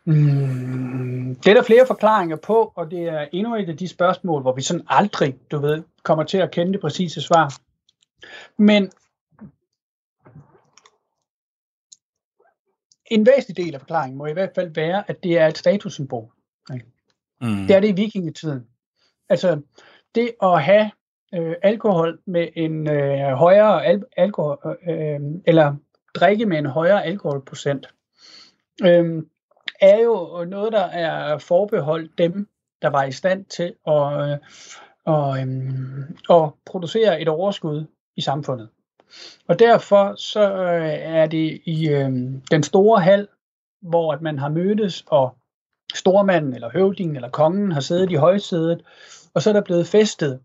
Mm, 0.06 1.36
det 1.36 1.48
er 1.48 1.54
der 1.54 1.64
flere 1.64 1.88
forklaringer 1.88 2.36
på, 2.36 2.74
og 2.76 2.92
det 2.92 3.00
er 3.00 3.28
endnu 3.32 3.56
et 3.56 3.70
af 3.70 3.78
de 3.78 3.88
spørgsmål, 3.88 4.42
hvor 4.42 4.54
vi 4.54 4.62
sådan 4.62 4.86
aldrig, 4.88 5.38
du 5.52 5.58
ved, 5.60 5.84
kommer 6.04 6.24
til 6.24 6.38
at 6.38 6.52
kende 6.52 6.74
det 6.74 6.82
præcise 6.82 7.22
svar. 7.22 7.54
Men 8.58 8.92
en 13.06 13.26
væsentlig 13.26 13.66
del 13.66 13.74
af 13.74 13.80
forklaringen 13.82 14.18
må 14.18 14.26
i 14.26 14.34
hvert 14.34 14.52
fald 14.56 14.74
være, 14.76 15.10
at 15.10 15.24
det 15.24 15.38
er 15.38 15.48
et 15.48 15.58
statussymbol. 15.58 16.32
Mm. 17.42 17.68
Det 17.68 17.76
er 17.76 17.80
det 17.80 17.90
i 17.90 18.02
vikingetiden. 18.02 18.68
Altså, 19.30 19.62
det 20.16 20.32
at 20.44 20.64
have 20.64 20.92
øh, 21.34 21.56
alkohol 21.64 22.20
med 22.26 22.48
en 22.56 22.90
øh, 22.90 23.34
højere 23.34 23.86
al- 23.86 24.06
alkohol, 24.18 24.78
øh, 24.90 25.20
eller 25.46 25.76
drikke 26.16 26.46
med 26.46 26.58
en 26.58 26.66
højere 26.66 27.06
alkoholprocent, 27.06 27.94
øh, 28.84 29.24
er 29.82 30.00
jo 30.00 30.46
noget, 30.48 30.74
der 30.74 30.84
er 30.84 31.38
forbeholdt 31.38 32.18
dem, 32.18 32.48
der 32.82 32.90
var 32.90 33.04
i 33.04 33.12
stand 33.12 33.46
til 33.46 33.74
at, 33.88 34.32
øh, 34.32 34.38
og, 35.06 35.40
øhm, 35.40 36.18
at 36.30 36.50
producere 36.66 37.22
et 37.22 37.28
overskud 37.28 37.86
i 38.16 38.22
samfundet. 38.22 38.70
Og 39.48 39.60
derfor 39.60 40.16
så 40.16 40.54
øh, 40.54 40.94
er 40.94 41.26
det 41.26 41.62
i 41.66 41.90
øh, 41.90 42.10
den 42.52 42.64
store 42.64 43.02
hal, 43.02 43.28
hvor 43.82 44.14
at 44.14 44.22
man 44.22 44.40
har 44.40 44.50
mødtes, 44.50 45.04
og 45.08 45.36
stormanden 45.94 46.54
eller 46.54 46.70
høvdingen 46.70 47.16
eller 47.16 47.30
kongen 47.30 47.72
har 47.72 47.82
siddet 47.82 48.12
i 48.12 48.16
højsædet, 48.16 48.84
og 49.34 49.42
så 49.42 49.50
er 49.50 49.54
der 49.54 49.62
blevet 49.62 49.88
festet. 49.88 50.40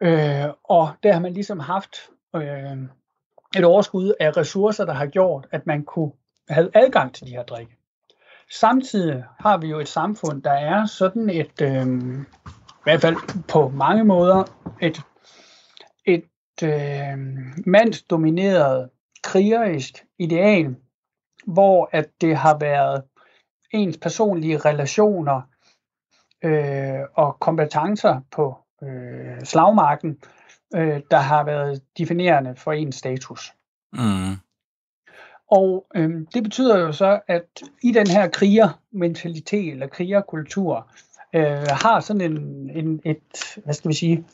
Øh, 0.00 0.44
og 0.64 0.90
der 1.02 1.12
har 1.12 1.20
man 1.20 1.32
ligesom 1.32 1.60
haft 1.60 1.96
øh, 2.36 2.78
et 3.56 3.64
overskud 3.64 4.14
af 4.20 4.36
ressourcer, 4.36 4.84
der 4.84 4.92
har 4.92 5.06
gjort, 5.06 5.46
at 5.50 5.66
man 5.66 5.84
kunne 5.84 6.12
have 6.48 6.70
adgang 6.74 7.14
til 7.14 7.26
de 7.26 7.30
her 7.30 7.42
drikke. 7.42 7.79
Samtidig 8.52 9.24
har 9.40 9.56
vi 9.56 9.68
jo 9.68 9.80
et 9.80 9.88
samfund, 9.88 10.42
der 10.42 10.52
er 10.52 10.86
sådan 10.86 11.30
et, 11.30 11.60
øh, 11.62 11.86
i 12.68 12.82
hvert 12.82 13.00
fald 13.00 13.16
på 13.48 13.68
mange 13.68 14.04
måder, 14.04 14.44
et, 14.80 15.02
et 16.06 16.62
øh, 16.62 17.18
mandsdomineret 17.66 18.90
krigerisk 19.22 20.04
ideal, 20.18 20.76
hvor 21.46 21.88
at 21.92 22.08
det 22.20 22.36
har 22.36 22.58
været 22.58 23.02
ens 23.72 23.98
personlige 23.98 24.58
relationer 24.58 25.40
øh, 26.44 27.00
og 27.14 27.36
kompetencer 27.40 28.20
på 28.30 28.58
øh, 28.82 29.44
slagmarken, 29.44 30.18
øh, 30.74 31.00
der 31.10 31.18
har 31.18 31.44
været 31.44 31.82
definerende 31.98 32.56
for 32.56 32.72
ens 32.72 32.96
status. 32.96 33.52
Mm. 33.92 34.36
Og 35.50 35.86
øhm, 35.94 36.26
det 36.34 36.42
betyder 36.42 36.78
jo 36.78 36.92
så, 36.92 37.20
at 37.28 37.62
i 37.82 37.92
den 37.92 38.06
her 38.06 38.28
krigermentalitet 38.28 39.72
eller 39.72 39.86
krigerkultur, 39.86 40.88
øh, 41.34 41.66
har 41.70 42.00
sådan 42.00 42.20
en, 42.20 42.70
en, 42.74 43.00
et, 43.04 43.58
hvad 43.64 43.74
skal 43.74 43.88
vi 43.88 43.94
sige, 43.94 44.24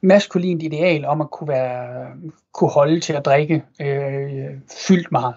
maskulint 0.00 0.62
ideal 0.62 1.04
om 1.04 1.20
at 1.20 1.30
kunne, 1.30 1.48
være, 1.48 2.06
kunne 2.52 2.70
holde 2.70 3.00
til 3.00 3.12
at 3.12 3.24
drikke 3.24 3.62
øh, 3.80 4.50
fyldt 4.86 5.12
meget. 5.12 5.34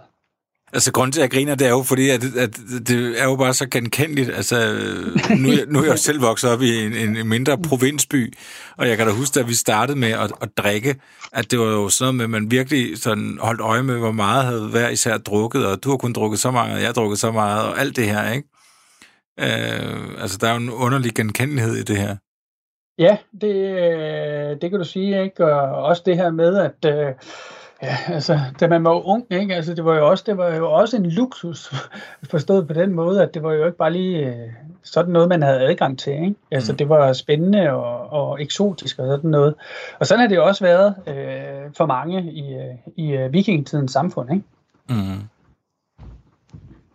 Altså, 0.73 0.91
grunden 0.91 1.11
til, 1.11 1.19
at 1.19 1.23
jeg 1.23 1.31
griner, 1.31 1.55
det 1.55 1.67
er 1.67 1.71
jo 1.71 1.83
fordi, 1.83 2.09
at, 2.09 2.23
at 2.23 2.57
det 2.87 3.21
er 3.21 3.23
jo 3.23 3.35
bare 3.35 3.53
så 3.53 3.69
genkendeligt. 3.69 4.29
Altså, 4.29 4.73
øh, 4.73 5.37
nu, 5.37 5.49
nu 5.67 5.79
er 5.79 5.83
jeg 5.83 5.91
jo 5.91 5.97
selv 5.97 6.21
vokset 6.21 6.49
op 6.49 6.61
i 6.61 6.85
en, 6.85 7.17
en 7.17 7.27
mindre 7.27 7.57
provinsby, 7.57 8.33
og 8.77 8.87
jeg 8.87 8.97
kan 8.97 9.07
da 9.07 9.13
huske, 9.13 9.39
at 9.39 9.47
vi 9.47 9.53
startede 9.53 9.97
med 9.97 10.11
at, 10.11 10.31
at 10.41 10.49
drikke, 10.57 10.95
at 11.33 11.51
det 11.51 11.59
var 11.59 11.65
jo 11.65 11.89
sådan 11.89 12.15
noget 12.15 12.29
med, 12.29 12.37
at 12.37 12.41
man 12.41 12.51
virkelig 12.51 12.97
sådan 12.97 13.37
holdt 13.41 13.61
øje 13.61 13.83
med, 13.83 13.97
hvor 13.97 14.11
meget 14.11 14.45
havde 14.45 14.67
hver 14.67 14.89
især 14.89 15.17
drukket, 15.17 15.65
og 15.65 15.83
du 15.83 15.89
har 15.89 15.97
kun 15.97 16.13
drukket 16.13 16.39
så 16.39 16.51
meget, 16.51 16.73
og 16.73 16.79
jeg 16.79 16.87
har 16.87 16.93
drukket 16.93 17.19
så 17.19 17.31
meget, 17.31 17.63
og 17.69 17.79
alt 17.79 17.95
det 17.95 18.05
her, 18.05 18.31
ikke? 18.31 18.47
Øh, 19.39 20.21
altså, 20.21 20.37
der 20.41 20.47
er 20.47 20.51
jo 20.51 20.59
en 20.59 20.69
underlig 20.69 21.13
genkendelighed 21.15 21.75
i 21.75 21.83
det 21.83 21.97
her. 21.97 22.15
Ja, 22.99 23.17
det, 23.41 23.55
øh, 23.55 24.61
det 24.61 24.69
kan 24.69 24.79
du 24.79 24.85
sige, 24.85 25.23
ikke? 25.23 25.45
Og 25.45 25.83
også 25.83 26.03
det 26.05 26.17
her 26.17 26.31
med, 26.31 26.57
at... 26.57 26.91
Øh, 26.95 27.13
Ja, 27.85 28.13
altså, 28.13 28.39
da 28.59 28.67
man 28.67 28.83
var 28.83 29.07
ung, 29.07 29.25
ikke? 29.29 29.55
Altså, 29.55 29.73
det 29.73 29.85
var 29.85 29.95
jo 29.95 30.09
også, 30.09 30.23
det 30.27 30.37
var 30.37 30.55
jo 30.55 30.71
også 30.71 30.97
en 30.97 31.05
luksus, 31.05 31.73
forstået 32.31 32.67
på 32.67 32.73
den 32.73 32.93
måde, 32.93 33.23
at 33.23 33.33
det 33.33 33.43
var 33.43 33.53
jo 33.53 33.65
ikke 33.65 33.77
bare 33.77 33.91
lige 33.91 34.25
øh, 34.25 34.49
sådan 34.83 35.11
noget, 35.11 35.29
man 35.29 35.41
havde 35.41 35.59
adgang 35.59 35.99
til, 35.99 36.13
ikke? 36.13 36.35
Altså, 36.51 36.71
mm. 36.71 36.77
det 36.77 36.89
var 36.89 37.13
spændende 37.13 37.71
og, 37.71 38.09
og 38.09 38.41
eksotisk 38.41 38.99
og 38.99 39.07
sådan 39.07 39.29
noget. 39.29 39.55
Og 39.99 40.05
sådan 40.05 40.19
har 40.19 40.27
det 40.27 40.35
jo 40.35 40.45
også 40.45 40.63
været 40.63 40.95
øh, 41.07 41.73
for 41.77 41.85
mange 41.85 42.31
i, 42.31 42.53
øh, 42.53 42.75
i 42.95 43.23
uh, 43.23 43.33
vikingetidens 43.33 43.91
samfund, 43.91 44.33
ikke? 44.33 44.45
Mm. 44.89 45.23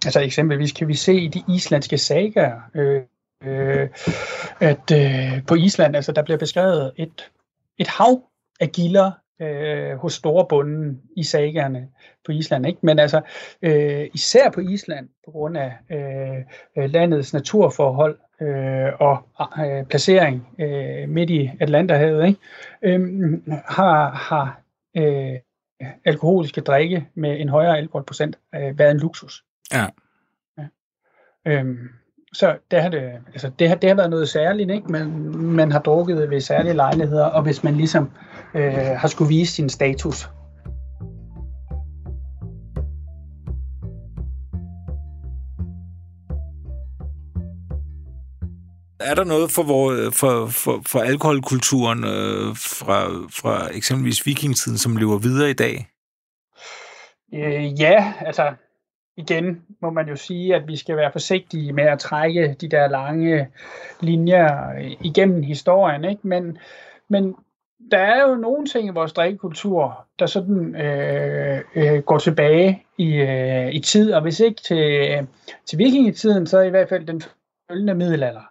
Altså, 0.04 0.20
eksempelvis 0.20 0.72
kan 0.72 0.88
vi 0.88 0.94
se 0.94 1.14
i 1.14 1.28
de 1.28 1.42
islandske 1.48 1.98
sagaer, 1.98 2.60
øh, 2.74 3.02
øh, 3.44 3.88
at 4.60 4.90
øh, 4.92 5.46
på 5.46 5.54
Island, 5.54 5.96
altså, 5.96 6.12
der 6.12 6.22
bliver 6.22 6.38
beskrevet 6.38 6.92
et, 6.96 7.30
et 7.78 7.88
hav 7.88 8.22
af 8.60 8.72
gilder 8.72 9.10
øh, 9.40 9.96
hos 9.96 10.12
storebunden 10.12 11.00
i 11.16 11.22
sagerne 11.22 11.88
på 12.26 12.32
Island. 12.32 12.66
Ikke? 12.66 12.78
Men 12.82 12.98
altså 12.98 13.20
øh, 13.62 14.08
især 14.14 14.50
på 14.50 14.60
Island, 14.60 15.08
på 15.24 15.30
grund 15.30 15.56
af 15.56 15.72
øh, 16.76 16.90
landets 16.90 17.32
naturforhold 17.32 18.18
øh, 18.42 18.92
og 19.00 19.18
øh, 19.64 19.84
placering 19.84 20.48
øh, 20.60 21.08
midt 21.08 21.30
i 21.30 21.50
Atlanterhavet, 21.60 22.26
ikke? 22.26 22.40
Øh, 22.82 23.32
har, 23.66 24.10
har 24.10 24.60
øh, 24.96 25.38
alkoholiske 26.04 26.60
drikke 26.60 27.08
med 27.14 27.40
en 27.40 27.48
højere 27.48 27.78
alkoholprocent 27.78 28.38
øh, 28.54 28.78
været 28.78 28.90
en 28.90 29.00
luksus. 29.00 29.44
Ja. 29.72 29.86
ja. 30.58 30.66
Øh, 31.46 31.76
så 32.32 32.58
det 32.70 32.82
har, 32.82 32.88
det, 32.88 33.12
altså 33.26 33.50
det, 33.58 33.68
har, 33.68 33.76
det 33.76 33.88
har 33.88 33.96
været 33.96 34.10
noget 34.10 34.28
særligt, 34.28 34.70
ikke? 34.70 34.92
Man, 34.92 35.08
man 35.36 35.72
har 35.72 35.80
drukket 35.80 36.30
ved 36.30 36.40
særlige 36.40 36.74
lejligheder, 36.74 37.24
og 37.24 37.42
hvis 37.42 37.64
man 37.64 37.74
ligesom 37.74 38.04
øh, 38.04 38.39
har 38.54 39.08
skulle 39.08 39.28
vise 39.28 39.52
sin 39.52 39.68
status. 39.68 40.28
Er 49.00 49.14
der 49.14 49.24
noget 49.24 49.50
for, 49.50 49.62
vor, 49.62 50.10
for, 50.10 50.46
for, 50.46 50.82
for 50.86 51.00
alkoholkulturen 51.00 52.04
øh, 52.04 52.56
fra, 52.56 53.08
fra 53.40 53.76
eksempelvis 53.76 54.26
vikingetiden, 54.26 54.78
som 54.78 54.96
lever 54.96 55.18
videre 55.18 55.50
i 55.50 55.52
dag? 55.52 55.86
Øh, 57.34 57.80
ja, 57.80 58.12
altså 58.20 58.54
igen 59.16 59.62
må 59.82 59.90
man 59.90 60.08
jo 60.08 60.16
sige, 60.16 60.54
at 60.54 60.66
vi 60.66 60.76
skal 60.76 60.96
være 60.96 61.12
forsigtige 61.12 61.72
med 61.72 61.84
at 61.84 61.98
trække 61.98 62.56
de 62.60 62.68
der 62.68 62.88
lange 62.88 63.48
linjer 64.00 64.72
igennem 65.00 65.42
historien. 65.42 66.04
Ikke? 66.04 66.28
Men, 66.28 66.58
men 67.08 67.34
der 67.90 67.98
er 67.98 68.28
jo 68.28 68.34
nogle 68.34 68.66
ting 68.66 68.86
i 68.86 68.92
vores 68.92 69.12
drikkekultur, 69.12 70.06
der 70.18 70.26
sådan 70.26 70.76
øh, 70.76 71.60
øh, 71.74 72.02
går 72.02 72.18
tilbage 72.18 72.86
i, 72.98 73.14
øh, 73.14 73.74
i 73.74 73.80
tid, 73.80 74.12
og 74.12 74.22
hvis 74.22 74.40
ikke 74.40 74.62
til, 74.62 75.28
til 75.66 75.78
vikingetiden, 75.78 76.46
så 76.46 76.60
i 76.60 76.70
hvert 76.70 76.88
fald 76.88 77.06
den 77.06 77.22
følgende 77.70 77.94
middelalder. 77.94 78.50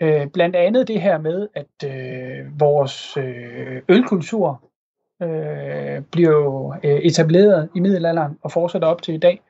Øh, 0.00 0.26
blandt 0.26 0.56
andet 0.56 0.88
det 0.88 1.00
her 1.00 1.18
med, 1.18 1.48
at 1.54 1.90
øh, 1.90 2.60
vores 2.60 3.16
øh, 3.16 3.82
ølkultur 3.88 4.62
øh, 5.22 6.02
bliver 6.12 6.70
øh, 6.84 6.90
etableret 6.90 7.68
i 7.74 7.80
middelalderen 7.80 8.38
og 8.42 8.52
fortsætter 8.52 8.88
op 8.88 9.02
til 9.02 9.14
i 9.14 9.18
dag. 9.18 9.42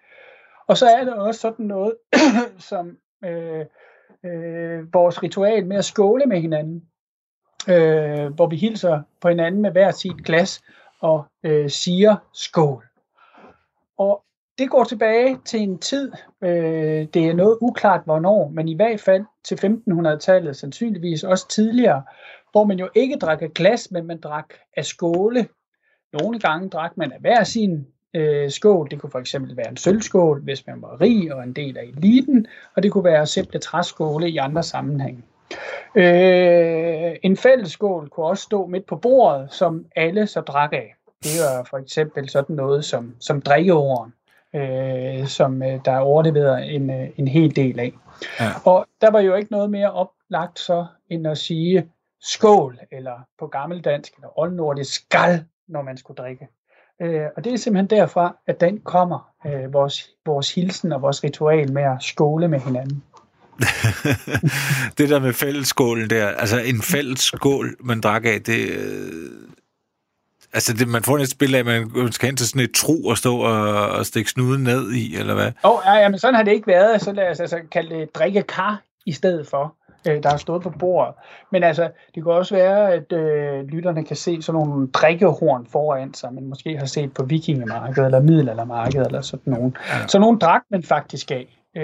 Og 0.69 0.77
så 0.77 0.87
er 0.87 1.05
der 1.05 1.15
også 1.15 1.41
sådan 1.41 1.67
noget 1.67 1.95
som 2.71 2.97
øh, 3.25 3.65
øh, 4.25 4.95
vores 4.95 5.23
ritual 5.23 5.67
med 5.67 5.77
at 5.77 5.85
skåle 5.85 6.27
med 6.27 6.41
hinanden, 6.41 6.83
øh, 7.69 8.35
hvor 8.35 8.47
vi 8.47 8.57
hilser 8.57 9.03
på 9.21 9.29
hinanden 9.29 9.63
med 9.63 9.71
hver 9.71 9.91
sit 9.91 10.25
glas 10.25 10.61
og 11.01 11.25
øh, 11.43 11.71
siger 11.71 12.17
skål. 12.33 12.85
Og 13.99 14.25
det 14.59 14.71
går 14.71 14.85
tilbage 14.85 15.39
til 15.45 15.61
en 15.61 15.79
tid, 15.79 16.13
øh, 16.43 17.07
det 17.15 17.17
er 17.17 17.35
noget 17.35 17.59
uklart 17.61 18.01
hvornår, 18.05 18.49
men 18.49 18.69
i 18.69 18.75
hvert 18.75 19.01
fald 19.01 19.25
til 19.45 19.55
1500-tallet, 19.55 20.57
sandsynligvis 20.57 21.25
også 21.25 21.49
tidligere, 21.49 22.03
hvor 22.53 22.65
man 22.65 22.79
jo 22.79 22.89
ikke 22.95 23.17
drak 23.17 23.43
af 23.43 23.55
glas, 23.55 23.91
men 23.91 24.07
man 24.07 24.21
drak 24.21 24.55
af 24.77 24.85
skåle. 24.85 25.49
Nogle 26.13 26.39
gange 26.39 26.69
drak 26.69 26.97
man 26.97 27.13
af 27.13 27.21
hver 27.21 27.45
sin 27.45 27.87
øh, 28.15 28.51
skål. 28.51 28.91
Det 28.91 29.01
kunne 29.01 29.11
for 29.11 29.19
eksempel 29.19 29.57
være 29.57 29.71
en 29.71 29.77
sølvskål, 29.77 30.43
hvis 30.43 30.67
man 30.67 30.83
var 30.83 31.01
rig 31.01 31.35
og 31.35 31.43
en 31.43 31.53
del 31.53 31.79
af 31.79 31.83
eliten, 31.83 32.47
og 32.77 32.83
det 32.83 32.93
kunne 32.93 33.05
være 33.05 33.27
simple 33.27 33.59
træskåle 33.59 34.31
i 34.31 34.37
andre 34.37 34.63
sammenhænge. 34.63 35.23
Øh, 35.95 37.17
en 37.23 37.37
fælles 37.37 37.73
skål 37.73 38.09
kunne 38.09 38.27
også 38.27 38.43
stå 38.43 38.67
midt 38.67 38.87
på 38.87 38.97
bordet, 38.97 39.53
som 39.53 39.85
alle 39.97 40.27
så 40.27 40.41
drak 40.41 40.73
af. 40.73 40.95
Det 41.23 41.31
var 41.41 41.67
for 41.71 41.79
eksempel 41.79 42.29
sådan 42.29 42.57
noget 42.57 42.85
som, 42.85 43.15
som 43.21 43.43
drikkeorden, 43.43 44.13
øh, 44.55 45.27
som 45.27 45.63
øh, 45.63 45.81
der 45.85 45.93
er 45.93 46.01
overleveret 46.01 46.75
en, 46.75 46.91
øh, 46.91 47.09
en 47.17 47.29
hel 47.29 47.57
del 47.57 47.81
af. 47.81 47.93
Ja. 48.41 48.51
Og 48.65 48.87
der 49.01 49.11
var 49.11 49.21
jo 49.21 49.35
ikke 49.35 49.53
noget 49.53 49.71
mere 49.71 49.93
oplagt 49.93 50.59
så, 50.59 50.87
end 51.11 51.27
at 51.27 51.39
sige 51.39 51.91
skål, 52.21 52.79
eller 52.93 53.21
på 53.39 53.47
gammeldansk, 53.47 54.15
eller 54.15 54.39
oldnordisk 54.39 54.95
skal, 54.95 55.45
når 55.69 55.83
man 55.83 55.97
skulle 55.97 56.17
drikke. 56.17 56.49
Øh, 57.03 57.27
og 57.37 57.45
det 57.45 57.53
er 57.53 57.59
simpelthen 57.59 57.99
derfra, 57.99 58.37
at 58.47 58.61
den 58.61 58.81
kommer, 58.81 59.31
øh, 59.47 59.73
vores, 59.73 60.11
vores 60.27 60.55
hilsen 60.55 60.93
og 60.93 61.03
vores 61.03 61.25
ritual 61.25 61.73
med 61.73 61.83
at 61.83 61.97
skåle 62.01 62.49
med 62.49 62.61
hinanden. 62.61 63.05
det 64.99 65.09
der 65.09 65.19
med 65.21 65.33
fællesskålen 65.33 66.11
der, 66.11 66.29
altså 66.29 66.59
en 66.59 66.83
fælles 66.83 67.21
skål, 67.21 67.77
man 67.81 68.01
drak 68.01 68.25
af, 68.25 68.43
det... 68.43 68.69
Øh, 68.69 69.13
altså, 70.53 70.73
det, 70.73 70.89
man 70.89 71.03
får 71.03 71.19
et 71.19 71.35
billede 71.39 71.59
af, 71.59 71.65
man 71.65 72.13
skal 72.13 72.27
hen 72.27 72.37
til 72.37 72.49
sådan 72.49 72.63
et 72.63 72.75
tro 72.75 73.05
og 73.05 73.19
stå 73.19 73.37
og, 73.37 73.89
og 73.89 74.07
stikke 74.07 74.31
snuden 74.31 74.63
ned 74.63 74.93
i, 74.93 75.17
eller 75.17 75.35
hvad? 75.35 75.53
Åh, 75.65 75.71
oh, 75.71 75.81
ja, 75.87 76.09
men 76.09 76.19
sådan 76.19 76.35
har 76.35 76.43
det 76.43 76.53
ikke 76.53 76.67
været. 76.67 77.03
Så 77.03 77.13
lad 77.13 77.31
os 77.31 77.41
altså 77.41 77.59
kalde 77.73 77.95
det 77.95 78.15
drikkekar 78.15 78.83
i 79.07 79.13
stedet 79.13 79.47
for 79.47 79.75
øh, 80.09 80.23
der 80.23 80.29
har 80.31 80.37
stået 80.37 80.63
på 80.63 80.71
bordet. 80.71 81.15
Men 81.53 81.63
altså, 81.63 81.91
det 82.15 82.23
kan 82.23 82.33
også 82.33 82.55
være, 82.55 82.93
at 82.93 83.13
øh, 83.13 83.65
lytterne 83.65 84.05
kan 84.05 84.17
se 84.17 84.43
sådan 84.43 84.61
nogle 84.61 84.89
drikkehorn 84.89 85.67
foran 85.67 86.15
sig, 86.15 86.35
man 86.35 86.47
måske 86.47 86.79
har 86.79 86.87
set 86.87 87.15
på 87.15 87.25
vikingemarkedet 87.25 88.07
eller 88.07 88.21
middelaldermarkedet 88.21 89.07
eller 89.07 89.21
sådan 89.21 89.53
nogen. 89.53 89.77
Ja. 89.89 90.07
Så 90.07 90.19
nogle 90.19 90.39
drak 90.39 90.63
man 90.71 90.83
faktisk 90.83 91.31
af, 91.31 91.58
øh, 91.77 91.83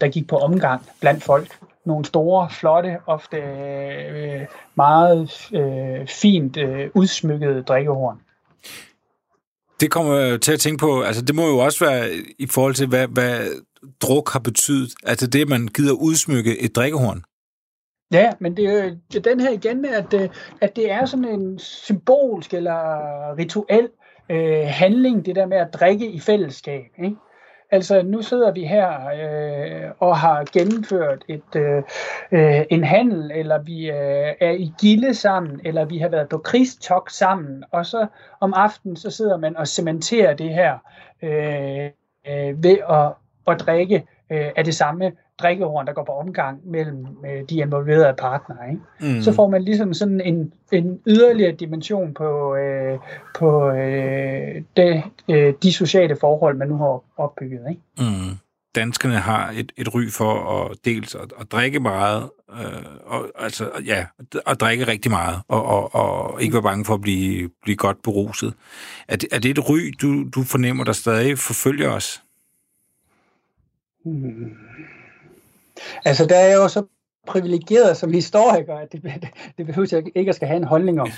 der 0.00 0.08
gik 0.08 0.28
på 0.28 0.36
omgang 0.36 0.82
blandt 1.00 1.24
folk. 1.24 1.58
Nogle 1.84 2.04
store, 2.04 2.50
flotte, 2.50 2.96
ofte 3.06 3.36
øh, 3.36 4.46
meget 4.74 5.50
øh, 5.54 6.06
fint 6.06 6.56
øh, 6.56 6.90
udsmykkede 6.94 7.62
drikkehorn. 7.62 8.20
Det 9.80 9.90
kommer 9.90 10.14
jeg 10.14 10.40
til 10.40 10.52
at 10.52 10.60
tænke 10.60 10.80
på, 10.80 11.02
altså 11.02 11.22
det 11.22 11.34
må 11.34 11.48
jo 11.48 11.58
også 11.58 11.84
være 11.84 12.10
i 12.38 12.46
forhold 12.46 12.74
til, 12.74 12.88
hvad, 12.88 13.08
hvad 13.08 13.40
druk 14.02 14.32
har 14.32 14.40
betydet. 14.40 14.90
Altså 15.02 15.26
det, 15.26 15.42
at 15.42 15.48
man 15.48 15.68
gider 15.68 15.92
udsmykke 15.92 16.58
et 16.60 16.76
drikkehorn. 16.76 17.22
Ja, 18.12 18.32
men 18.40 18.56
det 18.56 18.64
er 18.64 18.84
jo 18.84 19.20
den 19.20 19.40
her 19.40 19.50
igen 19.50 19.82
med, 19.82 19.90
at, 19.90 20.14
øh, 20.14 20.28
at 20.60 20.76
det 20.76 20.90
er 20.90 21.04
sådan 21.06 21.24
en 21.24 21.58
symbolsk 21.58 22.54
eller 22.54 22.78
rituel 23.38 23.88
øh, 24.30 24.66
handling, 24.66 25.26
det 25.26 25.36
der 25.36 25.46
med 25.46 25.56
at 25.56 25.74
drikke 25.74 26.10
i 26.10 26.20
fællesskab. 26.20 26.84
Ikke? 27.04 27.16
Altså 27.70 28.02
nu 28.02 28.22
sidder 28.22 28.52
vi 28.52 28.64
her 28.64 28.88
øh, 29.08 29.90
og 29.98 30.18
har 30.18 30.44
gennemført 30.52 31.24
et, 31.28 31.56
øh, 31.56 31.82
øh, 32.32 32.64
en 32.70 32.84
handel, 32.84 33.30
eller 33.34 33.58
vi 33.58 33.90
øh, 33.90 34.34
er 34.40 34.50
i 34.50 34.72
gilde 34.80 35.14
sammen, 35.14 35.60
eller 35.64 35.84
vi 35.84 35.98
har 35.98 36.08
været 36.08 36.28
på 36.28 36.38
krigstok 36.38 37.10
sammen, 37.10 37.64
og 37.70 37.86
så 37.86 38.06
om 38.40 38.54
aftenen 38.54 38.96
så 38.96 39.10
sidder 39.10 39.36
man 39.36 39.56
og 39.56 39.68
cementerer 39.68 40.34
det 40.34 40.50
her 40.50 40.78
øh, 41.22 41.90
øh, 42.28 42.62
ved 42.62 42.78
at, 42.90 43.12
at 43.46 43.60
drikke 43.60 44.06
øh, 44.30 44.50
af 44.56 44.64
det 44.64 44.74
samme 44.74 45.12
drikkehorn, 45.42 45.86
der 45.86 45.92
går 45.92 46.04
på 46.04 46.12
omgang 46.12 46.60
mellem 46.64 47.06
øh, 47.26 47.42
de 47.50 47.56
involverede 47.56 48.14
partnere. 48.18 48.70
Ikke? 48.70 49.14
Mm. 49.14 49.22
Så 49.22 49.32
får 49.32 49.50
man 49.50 49.62
ligesom 49.62 49.94
sådan 49.94 50.20
en, 50.20 50.52
en 50.72 51.00
yderligere 51.06 51.52
dimension 51.52 52.14
på, 52.14 52.56
øh, 52.56 52.98
på 53.38 53.70
øh, 53.70 54.62
det, 54.76 55.02
øh, 55.30 55.54
de 55.62 55.72
sociale 55.72 56.16
forhold, 56.20 56.56
man 56.56 56.68
nu 56.68 56.76
har 56.76 57.02
opbygget. 57.16 57.60
Ikke? 57.70 57.82
Mm. 57.98 58.36
Danskerne 58.74 59.14
har 59.14 59.50
et, 59.56 59.72
et 59.76 59.94
ry 59.94 60.10
for 60.10 60.34
at 60.34 60.76
dels 60.84 61.14
at, 61.14 61.32
at 61.40 61.52
drikke 61.52 61.80
meget, 61.80 62.30
øh, 62.50 62.84
og, 63.06 63.26
altså, 63.38 63.70
ja, 63.86 64.06
at 64.46 64.60
drikke 64.60 64.86
rigtig 64.86 65.10
meget, 65.10 65.40
og, 65.48 65.64
og, 65.64 65.94
og 65.94 66.42
ikke 66.42 66.54
være 66.54 66.62
bange 66.62 66.84
for 66.84 66.94
at 66.94 67.00
blive, 67.00 67.50
blive 67.62 67.76
godt 67.76 68.02
beruset. 68.02 68.54
Er 69.08 69.16
det, 69.16 69.28
er 69.32 69.38
det 69.38 69.50
et 69.50 69.70
ry, 69.70 69.78
du, 70.02 70.24
du 70.34 70.42
fornemmer, 70.42 70.84
der 70.84 70.92
stadig 70.92 71.38
forfølger 71.38 71.90
os? 71.90 72.22
Hmm. 74.04 74.56
Altså, 76.04 76.26
der 76.26 76.36
er 76.36 76.54
jo 76.54 76.68
så 76.68 76.84
privilegeret 77.26 77.96
som 77.96 78.12
historiker, 78.12 78.74
at 78.74 78.92
det, 78.92 79.02
det, 79.02 79.28
det 79.58 79.66
behøver 79.66 79.88
jeg 79.92 80.02
ikke 80.14 80.28
at 80.28 80.34
skal 80.34 80.48
have 80.48 80.56
en 80.56 80.64
holdning 80.64 81.00
om. 81.00 81.08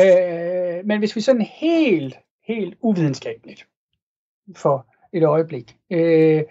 øh, 0.00 0.86
men 0.86 0.98
hvis 0.98 1.16
vi 1.16 1.20
sådan 1.20 1.42
helt, 1.42 2.18
helt 2.46 2.74
uvidenskabeligt 2.80 3.66
for 4.56 4.86
et 5.12 5.24
øjeblik, 5.24 5.76
øh, 5.90 6.42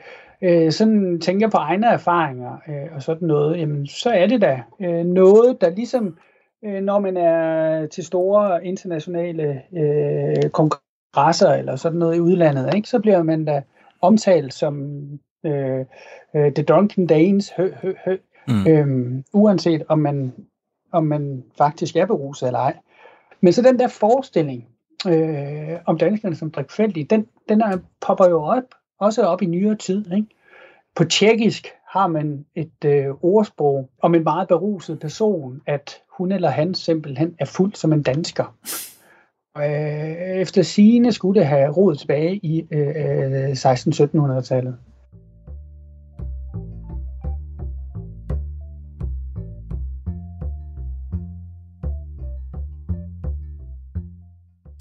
øh, 0.41 0.71
sådan 0.71 1.19
tænker 1.19 1.49
på 1.49 1.57
egne 1.57 1.87
erfaringer 1.87 2.57
øh, 2.67 2.95
og 2.95 3.01
sådan 3.01 3.27
noget, 3.27 3.59
jamen, 3.59 3.87
så 3.87 4.09
er 4.09 4.27
det 4.27 4.41
da 4.41 4.63
øh, 4.81 5.05
noget, 5.05 5.61
der 5.61 5.69
ligesom, 5.69 6.17
øh, 6.65 6.81
når 6.83 6.99
man 6.99 7.17
er 7.17 7.85
til 7.87 8.03
store 8.03 8.65
internationale 8.65 9.61
øh, 9.73 10.49
kongresser 10.49 11.49
eller 11.49 11.75
sådan 11.75 11.99
noget 11.99 12.15
i 12.15 12.19
udlandet, 12.19 12.75
ikke, 12.75 12.89
så 12.89 12.99
bliver 12.99 13.23
man 13.23 13.45
da 13.45 13.63
omtalt 14.01 14.53
som 14.53 14.99
øh, 15.45 15.85
øh, 16.35 16.51
The 16.51 16.63
Drunken 16.63 17.07
Danes, 17.07 17.51
hø, 17.57 17.71
hø, 17.81 17.93
hø. 18.05 18.17
Mm. 18.47 18.67
Øhm, 18.67 19.23
uanset 19.33 19.83
om 19.87 19.99
man, 19.99 20.33
om 20.91 21.03
man 21.03 21.43
faktisk 21.57 21.95
er 21.95 22.05
beruset 22.05 22.47
eller 22.47 22.59
ej. 22.59 22.77
Men 23.41 23.53
så 23.53 23.61
den 23.61 23.79
der 23.79 23.87
forestilling 23.87 24.67
øh, 25.07 25.77
om 25.85 25.97
danskerne 25.97 26.35
som 26.35 26.51
drikfældige, 26.51 27.03
den, 27.03 27.27
den 27.49 27.61
er, 27.61 27.77
popper 28.01 28.29
jo 28.29 28.43
op, 28.43 28.63
også 28.99 29.23
op 29.23 29.41
i 29.41 29.45
nyere 29.45 29.75
tid. 29.75 30.11
Ikke? 30.11 30.27
På 30.95 31.03
tjekkisk 31.03 31.67
har 31.89 32.07
man 32.07 32.45
et 32.55 32.85
øh, 32.85 33.07
ordsprog 33.21 33.89
om 34.01 34.15
en 34.15 34.23
meget 34.23 34.47
beruset 34.47 34.99
person, 34.99 35.61
at 35.65 36.01
hun 36.17 36.31
eller 36.31 36.49
han 36.49 36.73
simpelthen 36.73 37.35
er 37.39 37.45
fuld 37.45 37.73
som 37.73 37.93
en 37.93 38.03
dansker. 38.03 38.55
Øh, 39.57 40.41
efter 40.41 40.61
sigende 40.61 41.11
skulle 41.11 41.39
det 41.39 41.47
have 41.47 41.71
rodet 41.71 41.99
tilbage 41.99 42.35
i 42.35 42.67
øh, 42.71 43.51
16-1700-tallet. 43.51 44.77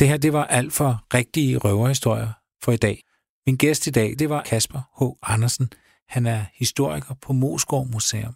Det 0.01 0.09
her, 0.09 0.17
det 0.17 0.33
var 0.33 0.45
alt 0.45 0.73
for 0.73 1.07
rigtige 1.15 1.59
røverhistorier 1.59 2.33
for 2.63 2.73
i 2.73 2.77
dag. 2.77 3.05
Min 3.47 3.57
gæst 3.57 3.87
i 3.87 3.91
dag, 3.91 4.19
det 4.19 4.29
var 4.29 4.43
Kasper 4.43 4.81
H. 4.99 5.03
Andersen. 5.23 5.73
Han 6.09 6.27
er 6.27 6.45
historiker 6.55 7.15
på 7.15 7.33
Moskov 7.33 7.87
Museum. 7.87 8.35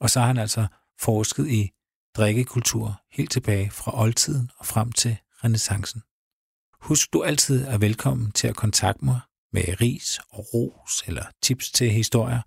Og 0.00 0.10
så 0.10 0.20
har 0.20 0.26
han 0.26 0.38
altså 0.38 0.66
forsket 1.00 1.48
i 1.48 1.70
drikkekultur 2.16 3.02
helt 3.12 3.30
tilbage 3.30 3.70
fra 3.70 4.00
oldtiden 4.00 4.50
og 4.58 4.66
frem 4.66 4.92
til 4.92 5.16
renaissancen. 5.44 6.02
Husk, 6.80 7.12
du 7.12 7.22
altid 7.22 7.64
er 7.64 7.78
velkommen 7.78 8.32
til 8.32 8.48
at 8.48 8.56
kontakte 8.56 9.04
mig 9.04 9.20
med 9.52 9.80
ris 9.80 10.20
og 10.30 10.54
ros 10.54 11.02
eller 11.06 11.24
tips 11.42 11.70
til 11.70 11.90
historier. 11.90 12.42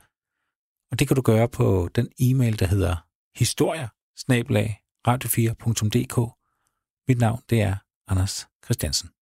Og 0.91 0.99
det 0.99 1.07
kan 1.07 1.15
du 1.15 1.21
gøre 1.21 1.49
på 1.49 1.89
den 1.95 2.09
e-mail, 2.19 2.59
der 2.59 2.65
hedder 2.65 2.95
historier 3.35 3.87
radio4.dk. 5.07 6.17
Mit 7.07 7.19
navn 7.19 7.41
det 7.49 7.61
er 7.61 7.75
Anders 8.11 8.49
Christiansen. 8.59 9.13